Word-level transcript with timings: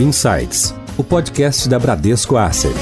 Insights, 0.00 0.74
o 0.96 1.04
podcast 1.04 1.68
da 1.68 1.78
Bradesco 1.78 2.38
Asset. 2.38 2.74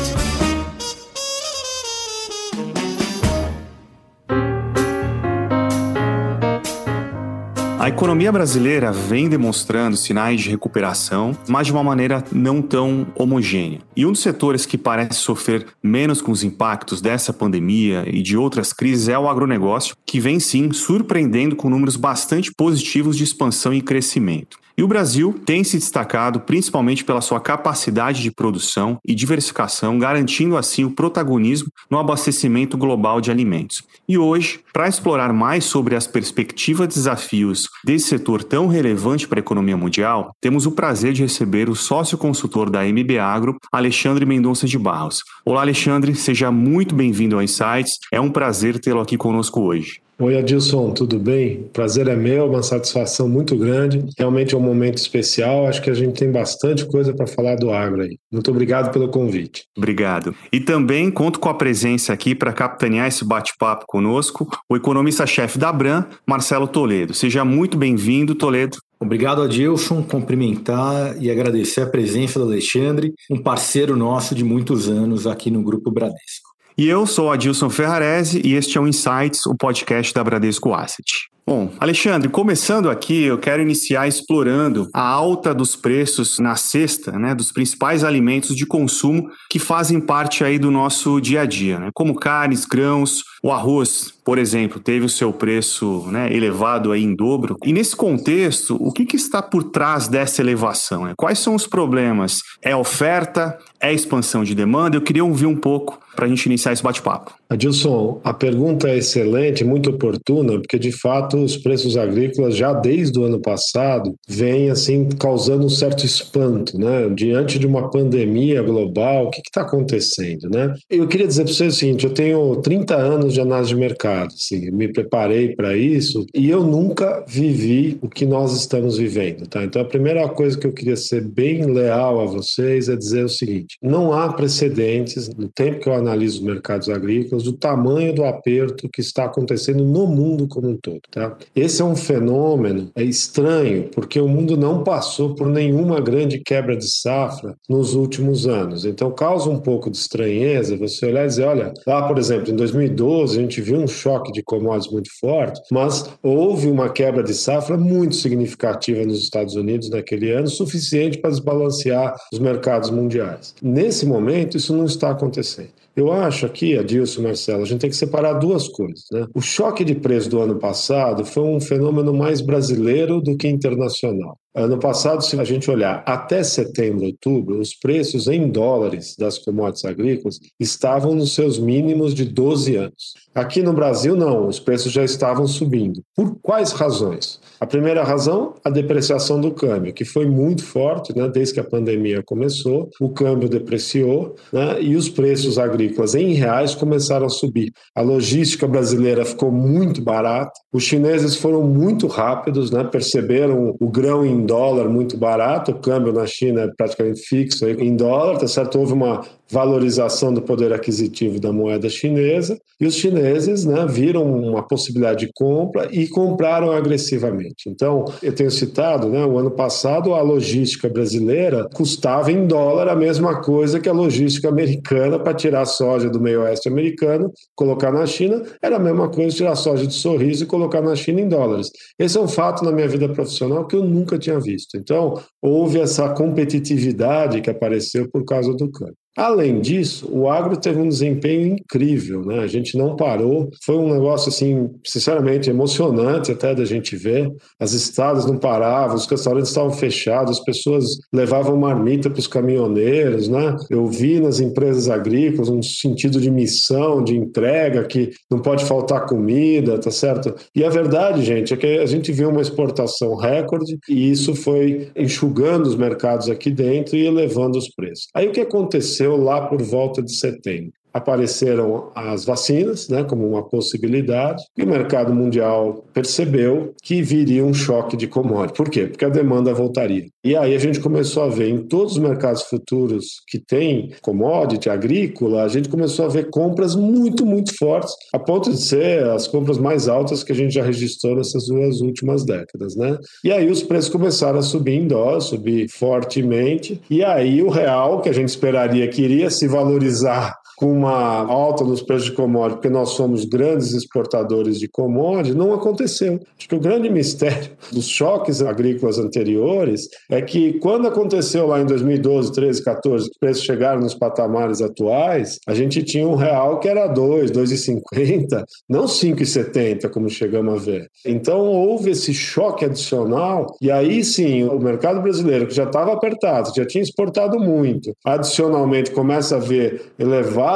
A 7.76 7.88
economia 7.88 8.30
brasileira 8.30 8.92
vem 8.92 9.28
demonstrando 9.28 9.96
sinais 9.96 10.42
de 10.42 10.50
recuperação, 10.50 11.36
mas 11.48 11.66
de 11.66 11.72
uma 11.72 11.82
maneira 11.82 12.22
não 12.30 12.62
tão 12.62 13.08
homogênea. 13.16 13.80
E 13.96 14.06
um 14.06 14.12
dos 14.12 14.20
setores 14.20 14.64
que 14.64 14.78
parece 14.78 15.18
sofrer 15.18 15.66
menos 15.82 16.22
com 16.22 16.30
os 16.30 16.44
impactos 16.44 17.00
dessa 17.00 17.32
pandemia 17.32 18.04
e 18.06 18.22
de 18.22 18.36
outras 18.36 18.72
crises 18.72 19.08
é 19.08 19.18
o 19.18 19.28
agronegócio, 19.28 19.96
que 20.06 20.20
vem 20.20 20.38
sim 20.38 20.70
surpreendendo 20.70 21.56
com 21.56 21.68
números 21.68 21.96
bastante 21.96 22.52
positivos 22.54 23.16
de 23.16 23.24
expansão 23.24 23.74
e 23.74 23.82
crescimento. 23.82 24.56
E 24.78 24.82
o 24.84 24.86
Brasil 24.86 25.34
tem 25.44 25.64
se 25.64 25.76
destacado 25.76 26.38
principalmente 26.38 27.04
pela 27.04 27.20
sua 27.20 27.40
capacidade 27.40 28.22
de 28.22 28.30
produção 28.30 28.96
e 29.04 29.12
diversificação, 29.12 29.98
garantindo 29.98 30.56
assim 30.56 30.84
o 30.84 30.92
protagonismo 30.92 31.68
no 31.90 31.98
abastecimento 31.98 32.78
global 32.78 33.20
de 33.20 33.28
alimentos. 33.28 33.82
E 34.08 34.16
hoje, 34.16 34.60
para 34.72 34.86
explorar 34.86 35.32
mais 35.32 35.64
sobre 35.64 35.96
as 35.96 36.06
perspectivas 36.06 36.86
e 36.86 36.88
desafios 36.90 37.68
desse 37.84 38.06
setor 38.06 38.44
tão 38.44 38.68
relevante 38.68 39.26
para 39.26 39.40
a 39.40 39.42
economia 39.42 39.76
mundial, 39.76 40.30
temos 40.40 40.64
o 40.64 40.70
prazer 40.70 41.12
de 41.12 41.22
receber 41.22 41.68
o 41.68 41.74
sócio 41.74 42.16
consultor 42.16 42.70
da 42.70 42.84
MB 42.84 43.18
Agro, 43.18 43.58
Alexandre 43.72 44.24
Mendonça 44.24 44.64
de 44.68 44.78
Barros. 44.78 45.24
Olá, 45.44 45.62
Alexandre, 45.62 46.14
seja 46.14 46.52
muito 46.52 46.94
bem-vindo 46.94 47.34
ao 47.34 47.42
Insights. 47.42 47.98
É 48.12 48.20
um 48.20 48.30
prazer 48.30 48.78
tê-lo 48.78 49.00
aqui 49.00 49.16
conosco 49.16 49.60
hoje. 49.60 50.00
Oi, 50.20 50.36
Adilson, 50.36 50.90
tudo 50.90 51.16
bem? 51.16 51.70
Prazer 51.72 52.08
é 52.08 52.16
meu, 52.16 52.46
uma 52.46 52.60
satisfação 52.60 53.28
muito 53.28 53.56
grande. 53.56 54.04
Realmente 54.18 54.52
é 54.52 54.58
um 54.58 54.60
momento 54.60 54.98
especial. 54.98 55.68
Acho 55.68 55.80
que 55.80 55.90
a 55.90 55.94
gente 55.94 56.18
tem 56.18 56.32
bastante 56.32 56.84
coisa 56.86 57.14
para 57.14 57.24
falar 57.24 57.54
do 57.54 57.70
agro 57.70 58.02
aí. 58.02 58.18
Muito 58.32 58.50
obrigado 58.50 58.92
pelo 58.92 59.08
convite. 59.10 59.62
Obrigado. 59.76 60.34
E 60.52 60.58
também 60.58 61.08
conto 61.08 61.38
com 61.38 61.48
a 61.48 61.54
presença 61.54 62.12
aqui 62.12 62.34
para 62.34 62.52
capitanear 62.52 63.06
esse 63.06 63.24
bate-papo 63.24 63.84
conosco, 63.86 64.48
o 64.68 64.76
economista-chefe 64.76 65.56
da 65.56 65.72
Bram, 65.72 66.04
Marcelo 66.26 66.66
Toledo. 66.66 67.14
Seja 67.14 67.44
muito 67.44 67.78
bem-vindo, 67.78 68.34
Toledo. 68.34 68.78
Obrigado, 68.98 69.42
Adilson. 69.42 70.02
Cumprimentar 70.02 71.16
e 71.22 71.30
agradecer 71.30 71.82
a 71.82 71.86
presença 71.86 72.40
do 72.40 72.46
Alexandre, 72.46 73.12
um 73.30 73.40
parceiro 73.40 73.96
nosso 73.96 74.34
de 74.34 74.42
muitos 74.42 74.88
anos 74.88 75.28
aqui 75.28 75.48
no 75.48 75.62
Grupo 75.62 75.92
Bradesco. 75.92 76.47
E 76.78 76.86
eu 76.88 77.04
sou 77.08 77.32
Adilson 77.32 77.68
Ferrarese 77.68 78.40
e 78.44 78.54
este 78.54 78.78
é 78.78 78.80
o 78.80 78.86
Insights, 78.86 79.44
o 79.46 79.56
podcast 79.56 80.14
da 80.14 80.22
Bradesco 80.22 80.72
Asset. 80.72 81.28
Bom, 81.48 81.70
Alexandre, 81.80 82.28
começando 82.28 82.90
aqui, 82.90 83.22
eu 83.22 83.38
quero 83.38 83.62
iniciar 83.62 84.06
explorando 84.06 84.86
a 84.92 85.00
alta 85.00 85.54
dos 85.54 85.74
preços 85.74 86.38
na 86.38 86.56
cesta, 86.56 87.12
né, 87.12 87.34
dos 87.34 87.50
principais 87.50 88.04
alimentos 88.04 88.54
de 88.54 88.66
consumo 88.66 89.30
que 89.48 89.58
fazem 89.58 89.98
parte 89.98 90.44
aí 90.44 90.58
do 90.58 90.70
nosso 90.70 91.18
dia 91.22 91.40
a 91.40 91.46
dia, 91.46 91.78
né, 91.78 91.90
como 91.94 92.14
carnes, 92.14 92.66
grãos, 92.66 93.22
o 93.42 93.50
arroz, 93.50 94.12
por 94.22 94.36
exemplo, 94.36 94.78
teve 94.78 95.06
o 95.06 95.08
seu 95.08 95.32
preço 95.32 96.06
né, 96.08 96.30
elevado 96.30 96.92
aí 96.92 97.02
em 97.02 97.14
dobro. 97.14 97.56
E 97.64 97.72
nesse 97.72 97.96
contexto, 97.96 98.76
o 98.78 98.92
que, 98.92 99.06
que 99.06 99.16
está 99.16 99.40
por 99.40 99.64
trás 99.64 100.06
dessa 100.06 100.42
elevação? 100.42 101.06
Né? 101.06 101.14
Quais 101.16 101.38
são 101.38 101.54
os 101.54 101.66
problemas? 101.66 102.42
É 102.60 102.76
oferta? 102.76 103.56
É 103.80 103.90
expansão 103.90 104.44
de 104.44 104.54
demanda? 104.54 104.98
Eu 104.98 105.02
queria 105.02 105.24
ouvir 105.24 105.46
um 105.46 105.56
pouco 105.56 105.98
para 106.14 106.26
a 106.26 106.28
gente 106.28 106.44
iniciar 106.44 106.74
esse 106.74 106.82
bate-papo. 106.82 107.37
Adilson, 107.50 108.20
a 108.22 108.34
pergunta 108.34 108.90
é 108.90 108.98
excelente, 108.98 109.64
muito 109.64 109.88
oportuna, 109.88 110.52
porque 110.52 110.78
de 110.78 110.92
fato 110.92 111.38
os 111.38 111.56
preços 111.56 111.96
agrícolas 111.96 112.54
já 112.54 112.74
desde 112.74 113.18
o 113.18 113.24
ano 113.24 113.40
passado 113.40 114.14
vêm 114.28 114.70
assim 114.70 115.08
causando 115.18 115.64
um 115.64 115.70
certo 115.70 116.04
espanto, 116.04 116.78
né? 116.78 117.08
Diante 117.08 117.58
de 117.58 117.66
uma 117.66 117.90
pandemia 117.90 118.62
global, 118.62 119.26
o 119.26 119.30
que 119.30 119.40
está 119.40 119.62
acontecendo, 119.62 120.50
né? 120.50 120.74
Eu 120.90 121.08
queria 121.08 121.26
dizer 121.26 121.44
para 121.44 121.52
você 121.54 121.66
o 121.68 121.72
seguinte: 121.72 122.04
eu 122.04 122.12
tenho 122.12 122.56
30 122.56 122.94
anos 122.94 123.32
de 123.32 123.40
análise 123.40 123.70
de 123.70 123.76
mercado, 123.76 124.34
assim, 124.34 124.70
me 124.70 124.92
preparei 124.92 125.54
para 125.54 125.74
isso 125.74 126.26
e 126.34 126.50
eu 126.50 126.62
nunca 126.62 127.24
vivi 127.26 127.98
o 128.02 128.10
que 128.10 128.26
nós 128.26 128.54
estamos 128.54 128.98
vivendo, 128.98 129.46
tá? 129.46 129.64
Então 129.64 129.80
a 129.80 129.86
primeira 129.86 130.28
coisa 130.28 130.58
que 130.58 130.66
eu 130.66 130.72
queria 130.72 130.96
ser 130.96 131.22
bem 131.22 131.64
leal 131.64 132.20
a 132.20 132.26
vocês 132.26 132.90
é 132.90 132.96
dizer 132.96 133.24
o 133.24 133.28
seguinte: 133.28 133.78
não 133.82 134.12
há 134.12 134.30
precedentes 134.34 135.30
no 135.34 135.48
tempo 135.48 135.80
que 135.80 135.88
eu 135.88 135.94
analiso 135.94 136.40
os 136.40 136.44
mercados 136.44 136.90
agrícolas 136.90 137.37
do 137.42 137.52
tamanho 137.52 138.14
do 138.14 138.24
aperto 138.24 138.88
que 138.88 139.00
está 139.00 139.24
acontecendo 139.24 139.84
no 139.84 140.06
mundo 140.06 140.46
como 140.48 140.68
um 140.68 140.76
todo, 140.76 141.00
tá? 141.10 141.36
Esse 141.54 141.82
é 141.82 141.84
um 141.84 141.96
fenômeno 141.96 142.90
é 142.94 143.02
estranho, 143.02 143.88
porque 143.94 144.20
o 144.20 144.28
mundo 144.28 144.56
não 144.56 144.82
passou 144.82 145.34
por 145.34 145.48
nenhuma 145.48 146.00
grande 146.00 146.38
quebra 146.38 146.76
de 146.76 146.88
safra 146.88 147.56
nos 147.68 147.94
últimos 147.94 148.46
anos. 148.46 148.84
Então 148.84 149.10
causa 149.10 149.48
um 149.50 149.58
pouco 149.58 149.90
de 149.90 149.96
estranheza 149.96 150.76
você 150.76 151.06
olhar 151.06 151.24
e 151.24 151.28
dizer, 151.28 151.44
olha, 151.44 151.72
lá, 151.86 152.06
por 152.06 152.18
exemplo, 152.18 152.50
em 152.50 152.56
2012 152.56 153.38
a 153.38 153.42
gente 153.42 153.60
viu 153.60 153.78
um 153.78 153.86
choque 153.86 154.32
de 154.32 154.42
commodities 154.42 154.92
muito 154.92 155.10
forte, 155.20 155.60
mas 155.70 156.08
houve 156.22 156.68
uma 156.68 156.88
quebra 156.88 157.22
de 157.22 157.34
safra 157.34 157.76
muito 157.76 158.14
significativa 158.14 159.04
nos 159.04 159.20
Estados 159.20 159.54
Unidos 159.54 159.90
naquele 159.90 160.30
ano, 160.30 160.48
suficiente 160.48 161.18
para 161.18 161.30
desbalancear 161.30 162.14
os 162.32 162.38
mercados 162.38 162.90
mundiais. 162.90 163.54
Nesse 163.62 164.06
momento, 164.06 164.56
isso 164.56 164.74
não 164.74 164.84
está 164.84 165.10
acontecendo. 165.10 165.77
Eu 165.98 166.12
acho 166.12 166.46
aqui, 166.46 166.78
Adilson 166.78 167.22
Marcelo, 167.22 167.62
a 167.62 167.64
gente 167.64 167.80
tem 167.80 167.90
que 167.90 167.96
separar 167.96 168.34
duas 168.34 168.68
coisas. 168.68 169.04
Né? 169.10 169.26
O 169.34 169.40
choque 169.40 169.84
de 169.84 169.96
preço 169.96 170.30
do 170.30 170.40
ano 170.40 170.56
passado 170.56 171.24
foi 171.24 171.42
um 171.42 171.60
fenômeno 171.60 172.14
mais 172.14 172.40
brasileiro 172.40 173.20
do 173.20 173.36
que 173.36 173.48
internacional. 173.48 174.38
Ano 174.54 174.78
passado, 174.78 175.22
se 175.22 175.38
a 175.38 175.44
gente 175.44 175.70
olhar 175.70 176.02
até 176.06 176.42
setembro, 176.42 177.04
outubro, 177.04 177.60
os 177.60 177.74
preços 177.74 178.26
em 178.28 178.48
dólares 178.48 179.14
das 179.16 179.38
commodities 179.38 179.84
agrícolas 179.84 180.40
estavam 180.58 181.14
nos 181.14 181.34
seus 181.34 181.58
mínimos 181.58 182.14
de 182.14 182.24
12 182.24 182.76
anos. 182.76 183.14
Aqui 183.34 183.62
no 183.62 183.72
Brasil, 183.72 184.16
não, 184.16 184.48
os 184.48 184.58
preços 184.58 184.90
já 184.90 185.04
estavam 185.04 185.46
subindo. 185.46 186.02
Por 186.16 186.38
quais 186.40 186.72
razões? 186.72 187.38
A 187.60 187.66
primeira 187.66 188.02
razão, 188.02 188.54
a 188.64 188.70
depreciação 188.70 189.40
do 189.40 189.52
câmbio, 189.52 189.92
que 189.92 190.04
foi 190.04 190.26
muito 190.26 190.64
forte 190.64 191.16
né, 191.16 191.28
desde 191.28 191.54
que 191.54 191.60
a 191.60 191.64
pandemia 191.64 192.22
começou. 192.24 192.88
O 193.00 193.10
câmbio 193.10 193.48
depreciou 193.48 194.34
né, 194.52 194.80
e 194.80 194.96
os 194.96 195.08
preços 195.08 195.58
agrícolas 195.58 196.14
em 196.14 196.32
reais 196.32 196.74
começaram 196.74 197.26
a 197.26 197.30
subir. 197.30 197.70
A 197.94 198.00
logística 198.00 198.66
brasileira 198.66 199.24
ficou 199.24 199.52
muito 199.52 200.02
barata. 200.02 200.52
Os 200.72 200.82
chineses 200.82 201.36
foram 201.36 201.62
muito 201.62 202.06
rápidos, 202.06 202.70
né, 202.70 202.82
perceberam 202.82 203.76
o 203.78 203.88
grão 203.88 204.24
em 204.24 204.47
dólar 204.48 204.88
muito 204.88 205.16
barato, 205.16 205.70
o 205.70 205.78
câmbio 205.78 206.12
na 206.12 206.26
China 206.26 206.62
é 206.62 206.68
praticamente 206.68 207.20
fixo 207.20 207.68
em 207.68 207.94
dólar, 207.94 208.38
tá 208.38 208.48
certo? 208.48 208.78
Houve 208.78 208.94
uma 208.94 209.22
valorização 209.50 210.32
do 210.32 210.42
poder 210.42 210.72
aquisitivo 210.72 211.40
da 211.40 211.52
moeda 211.52 211.88
chinesa 211.88 212.58
e 212.80 212.86
os 212.86 212.94
chineses 212.94 213.64
né, 213.64 213.86
viram 213.88 214.24
uma 214.24 214.62
possibilidade 214.62 215.26
de 215.26 215.32
compra 215.34 215.88
e 215.90 216.06
compraram 216.06 216.70
agressivamente. 216.70 217.68
Então, 217.68 218.04
eu 218.22 218.32
tenho 218.32 218.50
citado, 218.50 219.08
né, 219.08 219.24
o 219.24 219.38
ano 219.38 219.50
passado 219.50 220.14
a 220.14 220.20
logística 220.20 220.88
brasileira 220.88 221.68
custava 221.74 222.30
em 222.30 222.46
dólar 222.46 222.88
a 222.88 222.94
mesma 222.94 223.40
coisa 223.40 223.80
que 223.80 223.88
a 223.88 223.92
logística 223.92 224.48
americana 224.48 225.18
para 225.18 225.34
tirar 225.34 225.64
soja 225.64 226.08
do 226.08 226.20
meio 226.20 226.42
oeste 226.42 226.68
americano, 226.68 227.32
colocar 227.56 227.92
na 227.92 228.06
China, 228.06 228.42
era 228.62 228.76
a 228.76 228.80
mesma 228.80 229.08
coisa 229.08 229.34
tirar 229.34 229.56
soja 229.56 229.86
de 229.86 229.94
sorriso 229.94 230.44
e 230.44 230.46
colocar 230.46 230.80
na 230.80 230.94
China 230.94 231.20
em 231.20 231.28
dólares. 231.28 231.70
Esse 231.98 232.16
é 232.16 232.20
um 232.20 232.28
fato 232.28 232.64
na 232.64 232.70
minha 232.70 232.88
vida 232.88 233.08
profissional 233.08 233.66
que 233.66 233.74
eu 233.74 233.84
nunca 233.84 234.18
tinha 234.18 234.38
visto. 234.38 234.76
Então, 234.76 235.20
houve 235.42 235.80
essa 235.80 236.08
competitividade 236.10 237.40
que 237.40 237.50
apareceu 237.50 238.08
por 238.10 238.24
causa 238.24 238.54
do 238.54 238.70
câmbio. 238.70 238.96
Além 239.18 239.60
disso, 239.60 240.08
o 240.12 240.30
agro 240.30 240.56
teve 240.56 240.80
um 240.80 240.88
desempenho 240.88 241.48
incrível, 241.48 242.24
né? 242.24 242.38
A 242.38 242.46
gente 242.46 242.78
não 242.78 242.94
parou. 242.94 243.50
Foi 243.64 243.74
um 243.74 243.92
negócio 243.92 244.28
assim, 244.28 244.70
sinceramente, 244.86 245.50
emocionante 245.50 246.30
até 246.30 246.54
da 246.54 246.64
gente 246.64 246.94
ver. 246.94 247.28
As 247.58 247.72
estradas 247.72 248.26
não 248.26 248.38
paravam, 248.38 248.94
os 248.94 249.06
restaurantes 249.06 249.48
estavam 249.48 249.72
fechados, 249.72 250.38
as 250.38 250.44
pessoas 250.44 250.84
levavam 251.12 251.56
marmita 251.56 252.08
para 252.08 252.20
os 252.20 252.28
caminhoneiros, 252.28 253.28
né? 253.28 253.56
Eu 253.68 253.88
vi 253.88 254.20
nas 254.20 254.38
empresas 254.38 254.88
agrícolas 254.88 255.48
um 255.48 255.60
sentido 255.60 256.20
de 256.20 256.30
missão, 256.30 257.02
de 257.02 257.16
entrega, 257.16 257.82
que 257.86 258.10
não 258.30 258.38
pode 258.38 258.64
faltar 258.66 259.06
comida, 259.06 259.80
tá 259.80 259.90
certo? 259.90 260.32
E 260.54 260.62
a 260.62 260.70
verdade, 260.70 261.24
gente, 261.24 261.52
é 261.52 261.56
que 261.56 261.66
a 261.66 261.86
gente 261.86 262.12
viu 262.12 262.28
uma 262.28 262.40
exportação 262.40 263.16
recorde 263.16 263.78
e 263.88 264.12
isso 264.12 264.36
foi 264.36 264.92
enxugando 264.94 265.66
os 265.66 265.74
mercados 265.74 266.30
aqui 266.30 266.52
dentro 266.52 266.96
e 266.96 267.04
elevando 267.04 267.58
os 267.58 267.68
preços. 267.74 268.06
Aí 268.14 268.28
o 268.28 268.32
que 268.32 268.42
aconteceu? 268.42 269.07
Aconteceu 269.08 269.16
lá 269.16 269.48
por 269.48 269.62
volta 269.62 270.02
de 270.02 270.12
setembro. 270.12 270.77
Apareceram 270.92 271.90
as 271.94 272.24
vacinas, 272.24 272.88
né, 272.88 273.04
como 273.04 273.26
uma 273.26 273.42
possibilidade, 273.42 274.42
e 274.56 274.62
o 274.62 274.66
mercado 274.66 275.14
mundial 275.14 275.84
percebeu 275.92 276.74
que 276.82 277.02
viria 277.02 277.44
um 277.44 277.54
choque 277.54 277.96
de 277.96 278.06
commodity. 278.06 278.56
Por 278.56 278.70
quê? 278.70 278.86
Porque 278.86 279.04
a 279.04 279.10
demanda 279.10 279.52
voltaria. 279.52 280.06
E 280.24 280.36
aí 280.36 280.54
a 280.54 280.58
gente 280.58 280.80
começou 280.80 281.22
a 281.22 281.28
ver 281.28 281.48
em 281.48 281.58
todos 281.58 281.92
os 281.92 281.98
mercados 281.98 282.42
futuros 282.42 283.20
que 283.28 283.38
tem 283.38 283.92
commodity 284.02 284.68
agrícola, 284.68 285.42
a 285.42 285.48
gente 285.48 285.68
começou 285.68 286.04
a 286.04 286.08
ver 286.08 286.30
compras 286.30 286.74
muito, 286.74 287.24
muito 287.24 287.56
fortes, 287.56 287.94
a 288.12 288.18
ponto 288.18 288.50
de 288.50 288.60
ser 288.60 289.04
as 289.04 289.26
compras 289.26 289.58
mais 289.58 289.88
altas 289.88 290.22
que 290.22 290.32
a 290.32 290.34
gente 290.34 290.54
já 290.54 290.62
registrou 290.62 291.16
nessas 291.16 291.46
duas 291.46 291.80
últimas 291.80 292.24
décadas, 292.24 292.76
né? 292.76 292.98
E 293.24 293.32
aí 293.32 293.50
os 293.50 293.62
preços 293.62 293.90
começaram 293.90 294.38
a 294.38 294.42
subir 294.42 294.74
em 294.74 294.86
dólar, 294.86 295.20
subir 295.20 295.68
fortemente, 295.70 296.80
e 296.90 297.02
aí 297.04 297.42
o 297.42 297.48
real, 297.48 298.00
que 298.00 298.08
a 298.08 298.12
gente 298.12 298.28
esperaria 298.28 298.88
que 298.88 299.02
iria 299.02 299.30
se 299.30 299.46
valorizar 299.46 300.34
com 300.58 300.72
uma 300.72 301.24
alta 301.30 301.62
nos 301.62 301.80
preços 301.80 302.06
de 302.06 302.12
commodity, 302.12 302.56
porque 302.56 302.68
nós 302.68 302.90
somos 302.90 303.24
grandes 303.24 303.72
exportadores 303.74 304.58
de 304.58 304.66
commodity, 304.66 305.36
não 305.36 305.54
aconteceu. 305.54 306.18
Acho 306.36 306.48
que 306.48 306.54
o 306.56 306.60
grande 306.60 306.90
mistério 306.90 307.52
dos 307.72 307.86
choques 307.86 308.42
agrícolas 308.42 308.98
anteriores 308.98 309.88
é 310.10 310.20
que 310.20 310.54
quando 310.54 310.88
aconteceu 310.88 311.46
lá 311.46 311.60
em 311.60 311.66
2012, 311.66 312.32
13, 312.32 312.64
14, 312.64 313.04
que 313.04 313.12
os 313.12 313.18
preços 313.18 313.44
chegaram 313.44 313.80
nos 313.80 313.94
patamares 313.94 314.60
atuais, 314.60 315.38
a 315.46 315.54
gente 315.54 315.80
tinha 315.84 316.06
um 316.08 316.16
real 316.16 316.58
que 316.58 316.68
era 316.68 316.88
2, 316.88 317.30
2,50, 317.30 318.42
não 318.68 318.86
5,70 318.86 319.88
como 319.90 320.10
chegamos 320.10 320.54
a 320.54 320.56
ver. 320.56 320.88
Então 321.06 321.46
houve 321.46 321.90
esse 321.90 322.12
choque 322.12 322.64
adicional 322.64 323.46
e 323.62 323.70
aí 323.70 324.02
sim, 324.02 324.42
o 324.42 324.58
mercado 324.58 325.00
brasileiro 325.00 325.46
que 325.46 325.54
já 325.54 325.64
estava 325.64 325.92
apertado, 325.92 326.50
já 326.56 326.66
tinha 326.66 326.82
exportado 326.82 327.38
muito, 327.38 327.92
adicionalmente 328.04 328.90
começa 328.90 329.36
a 329.36 329.38
ver 329.38 329.92